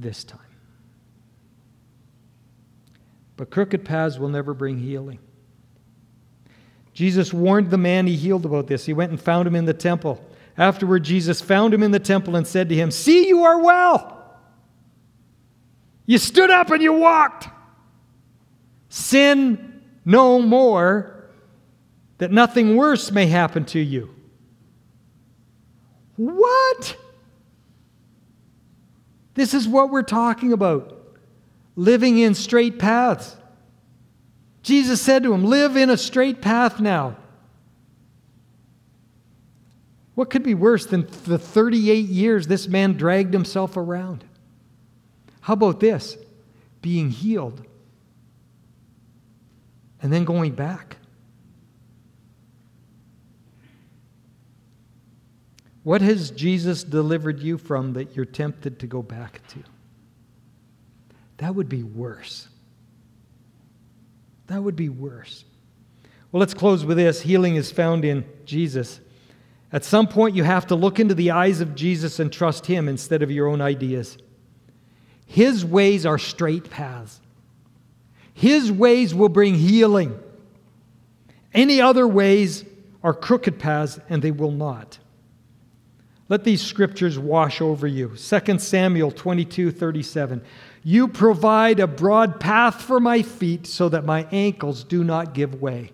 this 0.00 0.24
time. 0.24 0.40
But 3.36 3.50
crooked 3.50 3.84
paths 3.84 4.18
will 4.18 4.28
never 4.28 4.52
bring 4.52 4.78
healing. 4.78 5.18
Jesus 6.92 7.32
warned 7.32 7.70
the 7.70 7.78
man 7.78 8.06
he 8.06 8.16
healed 8.16 8.44
about 8.44 8.66
this. 8.66 8.84
He 8.84 8.92
went 8.92 9.10
and 9.10 9.20
found 9.20 9.48
him 9.48 9.54
in 9.54 9.64
the 9.64 9.72
temple. 9.72 10.22
Afterward, 10.58 11.04
Jesus 11.04 11.40
found 11.40 11.72
him 11.72 11.82
in 11.82 11.90
the 11.90 11.98
temple 11.98 12.36
and 12.36 12.46
said 12.46 12.68
to 12.68 12.74
him, 12.74 12.90
See, 12.90 13.28
you 13.28 13.44
are 13.44 13.58
well. 13.62 14.38
You 16.04 16.18
stood 16.18 16.50
up 16.50 16.70
and 16.70 16.82
you 16.82 16.92
walked. 16.92 17.48
Sin 18.88 19.82
no 20.04 20.42
more, 20.42 21.30
that 22.18 22.30
nothing 22.30 22.76
worse 22.76 23.10
may 23.10 23.26
happen 23.26 23.64
to 23.66 23.80
you. 23.80 24.14
What? 26.16 26.96
This 29.34 29.54
is 29.54 29.68
what 29.68 29.90
we're 29.90 30.02
talking 30.02 30.52
about 30.52 30.96
living 31.76 32.18
in 32.18 32.34
straight 32.34 32.78
paths. 32.78 33.36
Jesus 34.62 35.00
said 35.00 35.22
to 35.22 35.32
him, 35.32 35.44
Live 35.44 35.76
in 35.76 35.90
a 35.90 35.96
straight 35.96 36.42
path 36.42 36.80
now. 36.80 37.16
What 40.14 40.28
could 40.28 40.42
be 40.42 40.54
worse 40.54 40.84
than 40.84 41.08
the 41.24 41.38
38 41.38 42.06
years 42.06 42.46
this 42.46 42.68
man 42.68 42.94
dragged 42.94 43.32
himself 43.32 43.76
around? 43.76 44.24
How 45.40 45.54
about 45.54 45.80
this? 45.80 46.18
Being 46.82 47.10
healed 47.10 47.64
and 50.02 50.12
then 50.12 50.24
going 50.24 50.52
back. 50.52 50.96
What 55.82 56.02
has 56.02 56.30
Jesus 56.30 56.84
delivered 56.84 57.40
you 57.40 57.56
from 57.56 57.94
that 57.94 58.14
you're 58.14 58.24
tempted 58.24 58.78
to 58.80 58.86
go 58.86 59.02
back 59.02 59.40
to? 59.48 59.60
That 61.38 61.54
would 61.54 61.68
be 61.68 61.82
worse. 61.82 62.48
That 64.48 64.62
would 64.62 64.76
be 64.76 64.90
worse. 64.90 65.44
Well, 66.30 66.40
let's 66.40 66.54
close 66.54 66.84
with 66.84 66.96
this. 66.96 67.22
Healing 67.22 67.56
is 67.56 67.72
found 67.72 68.04
in 68.04 68.24
Jesus. 68.44 69.00
At 69.72 69.84
some 69.84 70.06
point, 70.06 70.36
you 70.36 70.42
have 70.42 70.66
to 70.66 70.74
look 70.74 71.00
into 71.00 71.14
the 71.14 71.30
eyes 71.30 71.60
of 71.60 71.74
Jesus 71.74 72.18
and 72.18 72.32
trust 72.32 72.66
Him 72.66 72.88
instead 72.88 73.22
of 73.22 73.30
your 73.30 73.48
own 73.48 73.60
ideas. 73.60 74.18
His 75.26 75.64
ways 75.64 76.04
are 76.04 76.18
straight 76.18 76.70
paths, 76.70 77.20
His 78.34 78.70
ways 78.70 79.14
will 79.14 79.28
bring 79.28 79.54
healing. 79.54 80.18
Any 81.52 81.80
other 81.80 82.06
ways 82.06 82.64
are 83.02 83.14
crooked 83.14 83.58
paths, 83.58 83.98
and 84.08 84.22
they 84.22 84.30
will 84.30 84.52
not. 84.52 84.98
Let 86.30 86.44
these 86.44 86.62
scriptures 86.62 87.18
wash 87.18 87.60
over 87.60 87.88
you. 87.88 88.14
2 88.16 88.58
Samuel 88.60 89.10
22 89.10 89.72
37. 89.72 90.40
You 90.84 91.08
provide 91.08 91.80
a 91.80 91.88
broad 91.88 92.38
path 92.38 92.80
for 92.82 93.00
my 93.00 93.20
feet 93.20 93.66
so 93.66 93.88
that 93.88 94.04
my 94.04 94.26
ankles 94.30 94.84
do 94.84 95.02
not 95.02 95.34
give 95.34 95.60
way. 95.60 95.92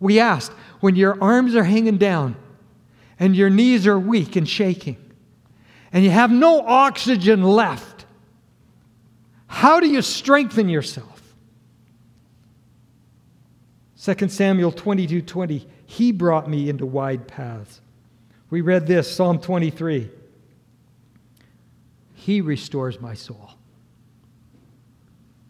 We 0.00 0.18
asked, 0.18 0.52
when 0.80 0.96
your 0.96 1.22
arms 1.22 1.54
are 1.54 1.64
hanging 1.64 1.98
down 1.98 2.34
and 3.18 3.36
your 3.36 3.50
knees 3.50 3.86
are 3.86 3.98
weak 3.98 4.36
and 4.36 4.48
shaking, 4.48 4.96
and 5.92 6.02
you 6.02 6.10
have 6.10 6.32
no 6.32 6.66
oxygen 6.66 7.42
left, 7.42 8.06
how 9.46 9.80
do 9.80 9.86
you 9.86 10.00
strengthen 10.00 10.70
yourself? 10.70 11.34
2 14.02 14.28
Samuel 14.30 14.72
22 14.72 15.20
20. 15.20 15.68
He 15.84 16.10
brought 16.10 16.48
me 16.48 16.70
into 16.70 16.86
wide 16.86 17.28
paths. 17.28 17.82
We 18.50 18.60
read 18.60 18.86
this, 18.86 19.10
Psalm 19.14 19.40
23. 19.40 20.10
He 22.14 22.40
restores 22.40 23.00
my 23.00 23.14
soul. 23.14 23.52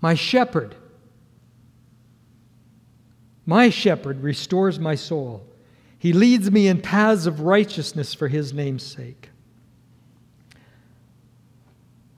My 0.00 0.14
shepherd, 0.14 0.76
my 3.44 3.70
shepherd 3.70 4.22
restores 4.22 4.78
my 4.78 4.94
soul. 4.94 5.46
He 5.98 6.12
leads 6.12 6.50
me 6.50 6.68
in 6.68 6.80
paths 6.80 7.26
of 7.26 7.40
righteousness 7.40 8.14
for 8.14 8.28
his 8.28 8.54
name's 8.54 8.82
sake. 8.82 9.30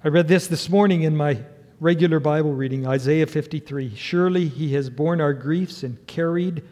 I 0.05 0.09
read 0.09 0.28
this 0.28 0.49
this 0.49 0.68
morning 0.68 1.03
in 1.03 1.16
my 1.16 1.39
regular 1.80 2.20
Bible 2.20 2.53
reading, 2.53 2.87
Isaiah 2.87 3.26
53. 3.26 3.95
Surely 3.95 4.49
he 4.49 4.74
has 4.74 4.91
borne 4.91 5.20
our 5.20 5.33
griefs 5.33 5.83
and 5.83 6.05
carried 6.07 6.62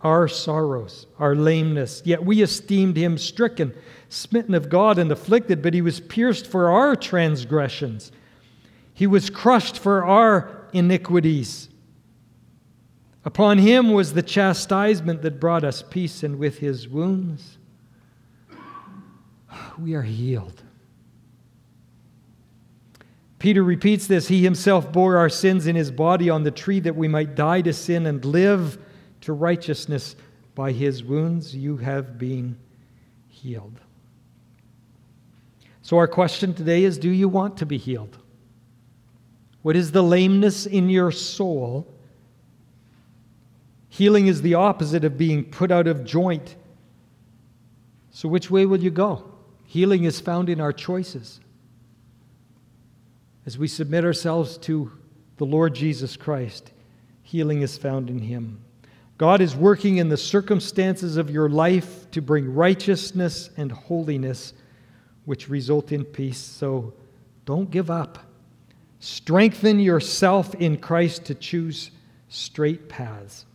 our 0.00 0.28
sorrows, 0.28 1.06
our 1.18 1.34
lameness. 1.34 2.02
Yet 2.04 2.24
we 2.24 2.42
esteemed 2.42 2.96
him 2.96 3.18
stricken, 3.18 3.74
smitten 4.08 4.54
of 4.54 4.68
God, 4.68 4.98
and 4.98 5.10
afflicted, 5.10 5.62
but 5.62 5.74
he 5.74 5.82
was 5.82 6.00
pierced 6.00 6.46
for 6.46 6.70
our 6.70 6.94
transgressions. 6.96 8.12
He 8.94 9.06
was 9.06 9.30
crushed 9.30 9.78
for 9.78 10.04
our 10.04 10.68
iniquities. 10.72 11.68
Upon 13.24 13.58
him 13.58 13.92
was 13.92 14.12
the 14.12 14.22
chastisement 14.22 15.22
that 15.22 15.40
brought 15.40 15.64
us 15.64 15.82
peace, 15.82 16.22
and 16.22 16.38
with 16.38 16.58
his 16.58 16.88
wounds 16.88 17.58
we 19.78 19.94
are 19.94 20.02
healed. 20.02 20.62
Peter 23.38 23.62
repeats 23.62 24.06
this 24.06 24.28
He 24.28 24.42
himself 24.42 24.92
bore 24.92 25.16
our 25.16 25.28
sins 25.28 25.66
in 25.66 25.76
his 25.76 25.90
body 25.90 26.30
on 26.30 26.42
the 26.42 26.50
tree 26.50 26.80
that 26.80 26.96
we 26.96 27.08
might 27.08 27.34
die 27.34 27.60
to 27.62 27.72
sin 27.72 28.06
and 28.06 28.24
live 28.24 28.78
to 29.26 29.32
righteousness. 29.32 30.16
By 30.54 30.72
his 30.72 31.04
wounds 31.04 31.54
you 31.54 31.76
have 31.76 32.18
been 32.18 32.56
healed. 33.28 33.78
So, 35.82 35.98
our 35.98 36.08
question 36.08 36.54
today 36.54 36.84
is 36.84 36.98
Do 36.98 37.10
you 37.10 37.28
want 37.28 37.58
to 37.58 37.66
be 37.66 37.76
healed? 37.76 38.16
What 39.62 39.76
is 39.76 39.92
the 39.92 40.02
lameness 40.02 40.64
in 40.64 40.88
your 40.88 41.10
soul? 41.12 41.86
Healing 43.88 44.28
is 44.28 44.42
the 44.42 44.54
opposite 44.54 45.04
of 45.04 45.18
being 45.18 45.44
put 45.44 45.70
out 45.70 45.86
of 45.86 46.04
joint. 46.04 46.54
So, 48.12 48.28
which 48.28 48.50
way 48.50 48.64
will 48.64 48.82
you 48.82 48.90
go? 48.90 49.30
Healing 49.66 50.04
is 50.04 50.20
found 50.20 50.48
in 50.48 50.60
our 50.60 50.72
choices. 50.72 51.40
As 53.44 53.58
we 53.58 53.68
submit 53.68 54.04
ourselves 54.04 54.56
to 54.58 54.90
the 55.36 55.46
Lord 55.46 55.74
Jesus 55.74 56.16
Christ, 56.16 56.72
healing 57.22 57.62
is 57.62 57.76
found 57.76 58.08
in 58.08 58.20
Him. 58.20 58.60
God 59.18 59.40
is 59.40 59.56
working 59.56 59.96
in 59.96 60.08
the 60.08 60.16
circumstances 60.16 61.16
of 61.16 61.30
your 61.30 61.48
life 61.48 62.10
to 62.10 62.20
bring 62.20 62.54
righteousness 62.54 63.50
and 63.56 63.72
holiness, 63.72 64.52
which 65.24 65.48
result 65.48 65.90
in 65.90 66.04
peace. 66.04 66.38
So 66.38 66.92
don't 67.46 67.70
give 67.70 67.90
up. 67.90 68.18
Strengthen 69.00 69.80
yourself 69.80 70.54
in 70.54 70.76
Christ 70.76 71.26
to 71.26 71.34
choose 71.34 71.90
straight 72.28 72.88
paths. 72.88 73.46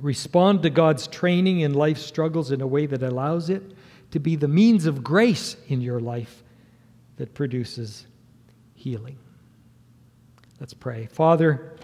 Respond 0.00 0.62
to 0.62 0.70
God's 0.70 1.06
training 1.06 1.60
in 1.60 1.74
life 1.74 1.98
struggles 1.98 2.50
in 2.50 2.60
a 2.60 2.66
way 2.66 2.86
that 2.86 3.02
allows 3.02 3.50
it 3.50 3.62
to 4.10 4.18
be 4.18 4.36
the 4.36 4.48
means 4.48 4.86
of 4.86 5.04
grace 5.04 5.56
in 5.68 5.80
your 5.80 6.00
life 6.00 6.42
that 7.16 7.34
produces 7.34 8.06
healing. 8.74 9.18
Let's 10.60 10.74
pray. 10.74 11.06
Father, 11.06 11.76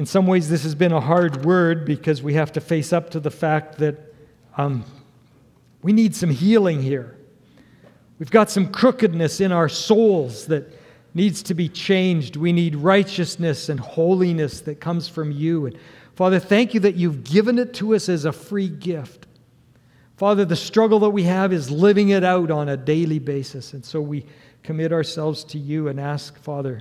in 0.00 0.06
some 0.06 0.26
ways, 0.26 0.48
this 0.48 0.62
has 0.62 0.74
been 0.74 0.92
a 0.92 1.00
hard 1.00 1.44
word 1.44 1.84
because 1.84 2.22
we 2.22 2.32
have 2.32 2.50
to 2.52 2.60
face 2.62 2.90
up 2.90 3.10
to 3.10 3.20
the 3.20 3.30
fact 3.30 3.76
that 3.76 3.98
um, 4.56 4.82
we 5.82 5.92
need 5.92 6.16
some 6.16 6.30
healing 6.30 6.80
here. 6.80 7.18
We've 8.18 8.30
got 8.30 8.48
some 8.48 8.72
crookedness 8.72 9.42
in 9.42 9.52
our 9.52 9.68
souls 9.68 10.46
that 10.46 10.72
needs 11.12 11.42
to 11.42 11.52
be 11.52 11.68
changed. 11.68 12.36
We 12.36 12.50
need 12.50 12.76
righteousness 12.76 13.68
and 13.68 13.78
holiness 13.78 14.62
that 14.62 14.80
comes 14.80 15.06
from 15.06 15.32
you. 15.32 15.66
And 15.66 15.78
Father, 16.14 16.38
thank 16.38 16.72
you 16.72 16.80
that 16.80 16.94
you've 16.94 17.22
given 17.22 17.58
it 17.58 17.74
to 17.74 17.94
us 17.94 18.08
as 18.08 18.24
a 18.24 18.32
free 18.32 18.70
gift. 18.70 19.26
Father, 20.16 20.46
the 20.46 20.56
struggle 20.56 21.00
that 21.00 21.10
we 21.10 21.24
have 21.24 21.52
is 21.52 21.70
living 21.70 22.08
it 22.08 22.24
out 22.24 22.50
on 22.50 22.70
a 22.70 22.76
daily 22.78 23.18
basis. 23.18 23.74
And 23.74 23.84
so 23.84 24.00
we 24.00 24.24
commit 24.62 24.94
ourselves 24.94 25.44
to 25.44 25.58
you 25.58 25.88
and 25.88 26.00
ask, 26.00 26.38
Father, 26.38 26.80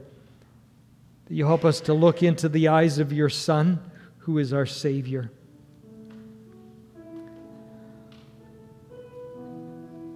that 1.30 1.36
you 1.36 1.46
help 1.46 1.64
us 1.64 1.80
to 1.82 1.94
look 1.94 2.24
into 2.24 2.50
the 2.50 2.68
eyes 2.68 2.98
of 2.98 3.14
your 3.14 3.30
Son, 3.30 3.80
who 4.18 4.40
is 4.40 4.52
our 4.52 4.66
Savior. 4.66 5.32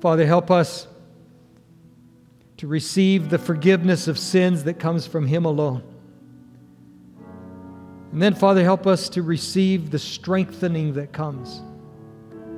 Father, 0.01 0.25
help 0.25 0.49
us 0.49 0.87
to 2.57 2.67
receive 2.67 3.29
the 3.29 3.37
forgiveness 3.37 4.07
of 4.07 4.17
sins 4.17 4.63
that 4.63 4.79
comes 4.79 5.05
from 5.05 5.27
Him 5.27 5.45
alone. 5.45 5.83
And 8.11 8.21
then, 8.21 8.33
Father, 8.33 8.63
help 8.63 8.87
us 8.87 9.07
to 9.09 9.21
receive 9.21 9.91
the 9.91 9.99
strengthening 9.99 10.93
that 10.93 11.13
comes 11.13 11.61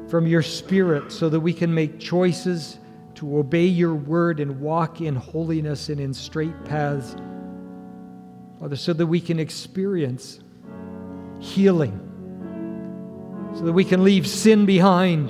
from 0.08 0.28
your 0.28 0.42
Spirit 0.42 1.12
so 1.12 1.28
that 1.28 1.40
we 1.40 1.54
can 1.54 1.74
make 1.74 2.00
choices 2.00 2.80
to 3.16 3.38
obey 3.38 3.66
your 3.66 3.96
word 3.96 4.40
and 4.40 4.62
walk 4.62 5.02
in 5.02 5.16
holiness 5.16 5.90
and 5.90 6.00
in 6.00 6.14
straight 6.14 6.64
paths 6.66 7.16
Father, 8.60 8.76
so 8.76 8.94
that 8.94 9.06
we 9.06 9.20
can 9.20 9.40
experience 9.40 10.40
healing, 11.40 12.00
so 13.56 13.64
that 13.64 13.74
we 13.74 13.84
can 13.84 14.04
leave 14.04 14.28
sin 14.28 14.66
behind, 14.66 15.30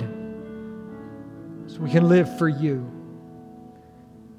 so 1.66 1.80
we 1.80 1.90
can 1.90 2.08
live 2.08 2.38
for 2.38 2.48
you. 2.48 2.90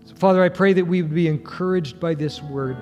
So, 0.06 0.16
Father, 0.16 0.42
I 0.42 0.50
pray 0.50 0.74
that 0.74 0.86
we 0.86 1.02
would 1.02 1.14
be 1.14 1.28
encouraged 1.28 2.00
by 2.00 2.14
this 2.14 2.42
word. 2.42 2.78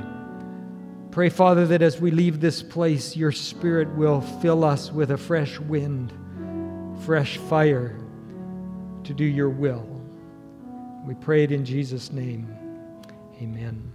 Pray, 1.10 1.30
Father, 1.30 1.66
that 1.68 1.82
as 1.82 2.00
we 2.00 2.12
leave 2.12 2.40
this 2.40 2.62
place, 2.62 3.16
your 3.16 3.32
Spirit 3.32 3.90
will 3.96 4.22
fill 4.22 4.64
us 4.64 4.92
with 4.92 5.12
a 5.12 5.18
fresh 5.18 5.60
wind, 5.60 6.14
fresh 7.06 7.38
fire 7.38 7.98
to 9.06 9.14
do 9.14 9.24
your 9.24 9.50
will. 9.50 9.86
We 11.06 11.16
pray 11.16 11.44
it 11.44 11.52
in 11.52 11.66
Jesus' 11.66 12.12
name. 12.12 12.54
Amen. 13.42 13.95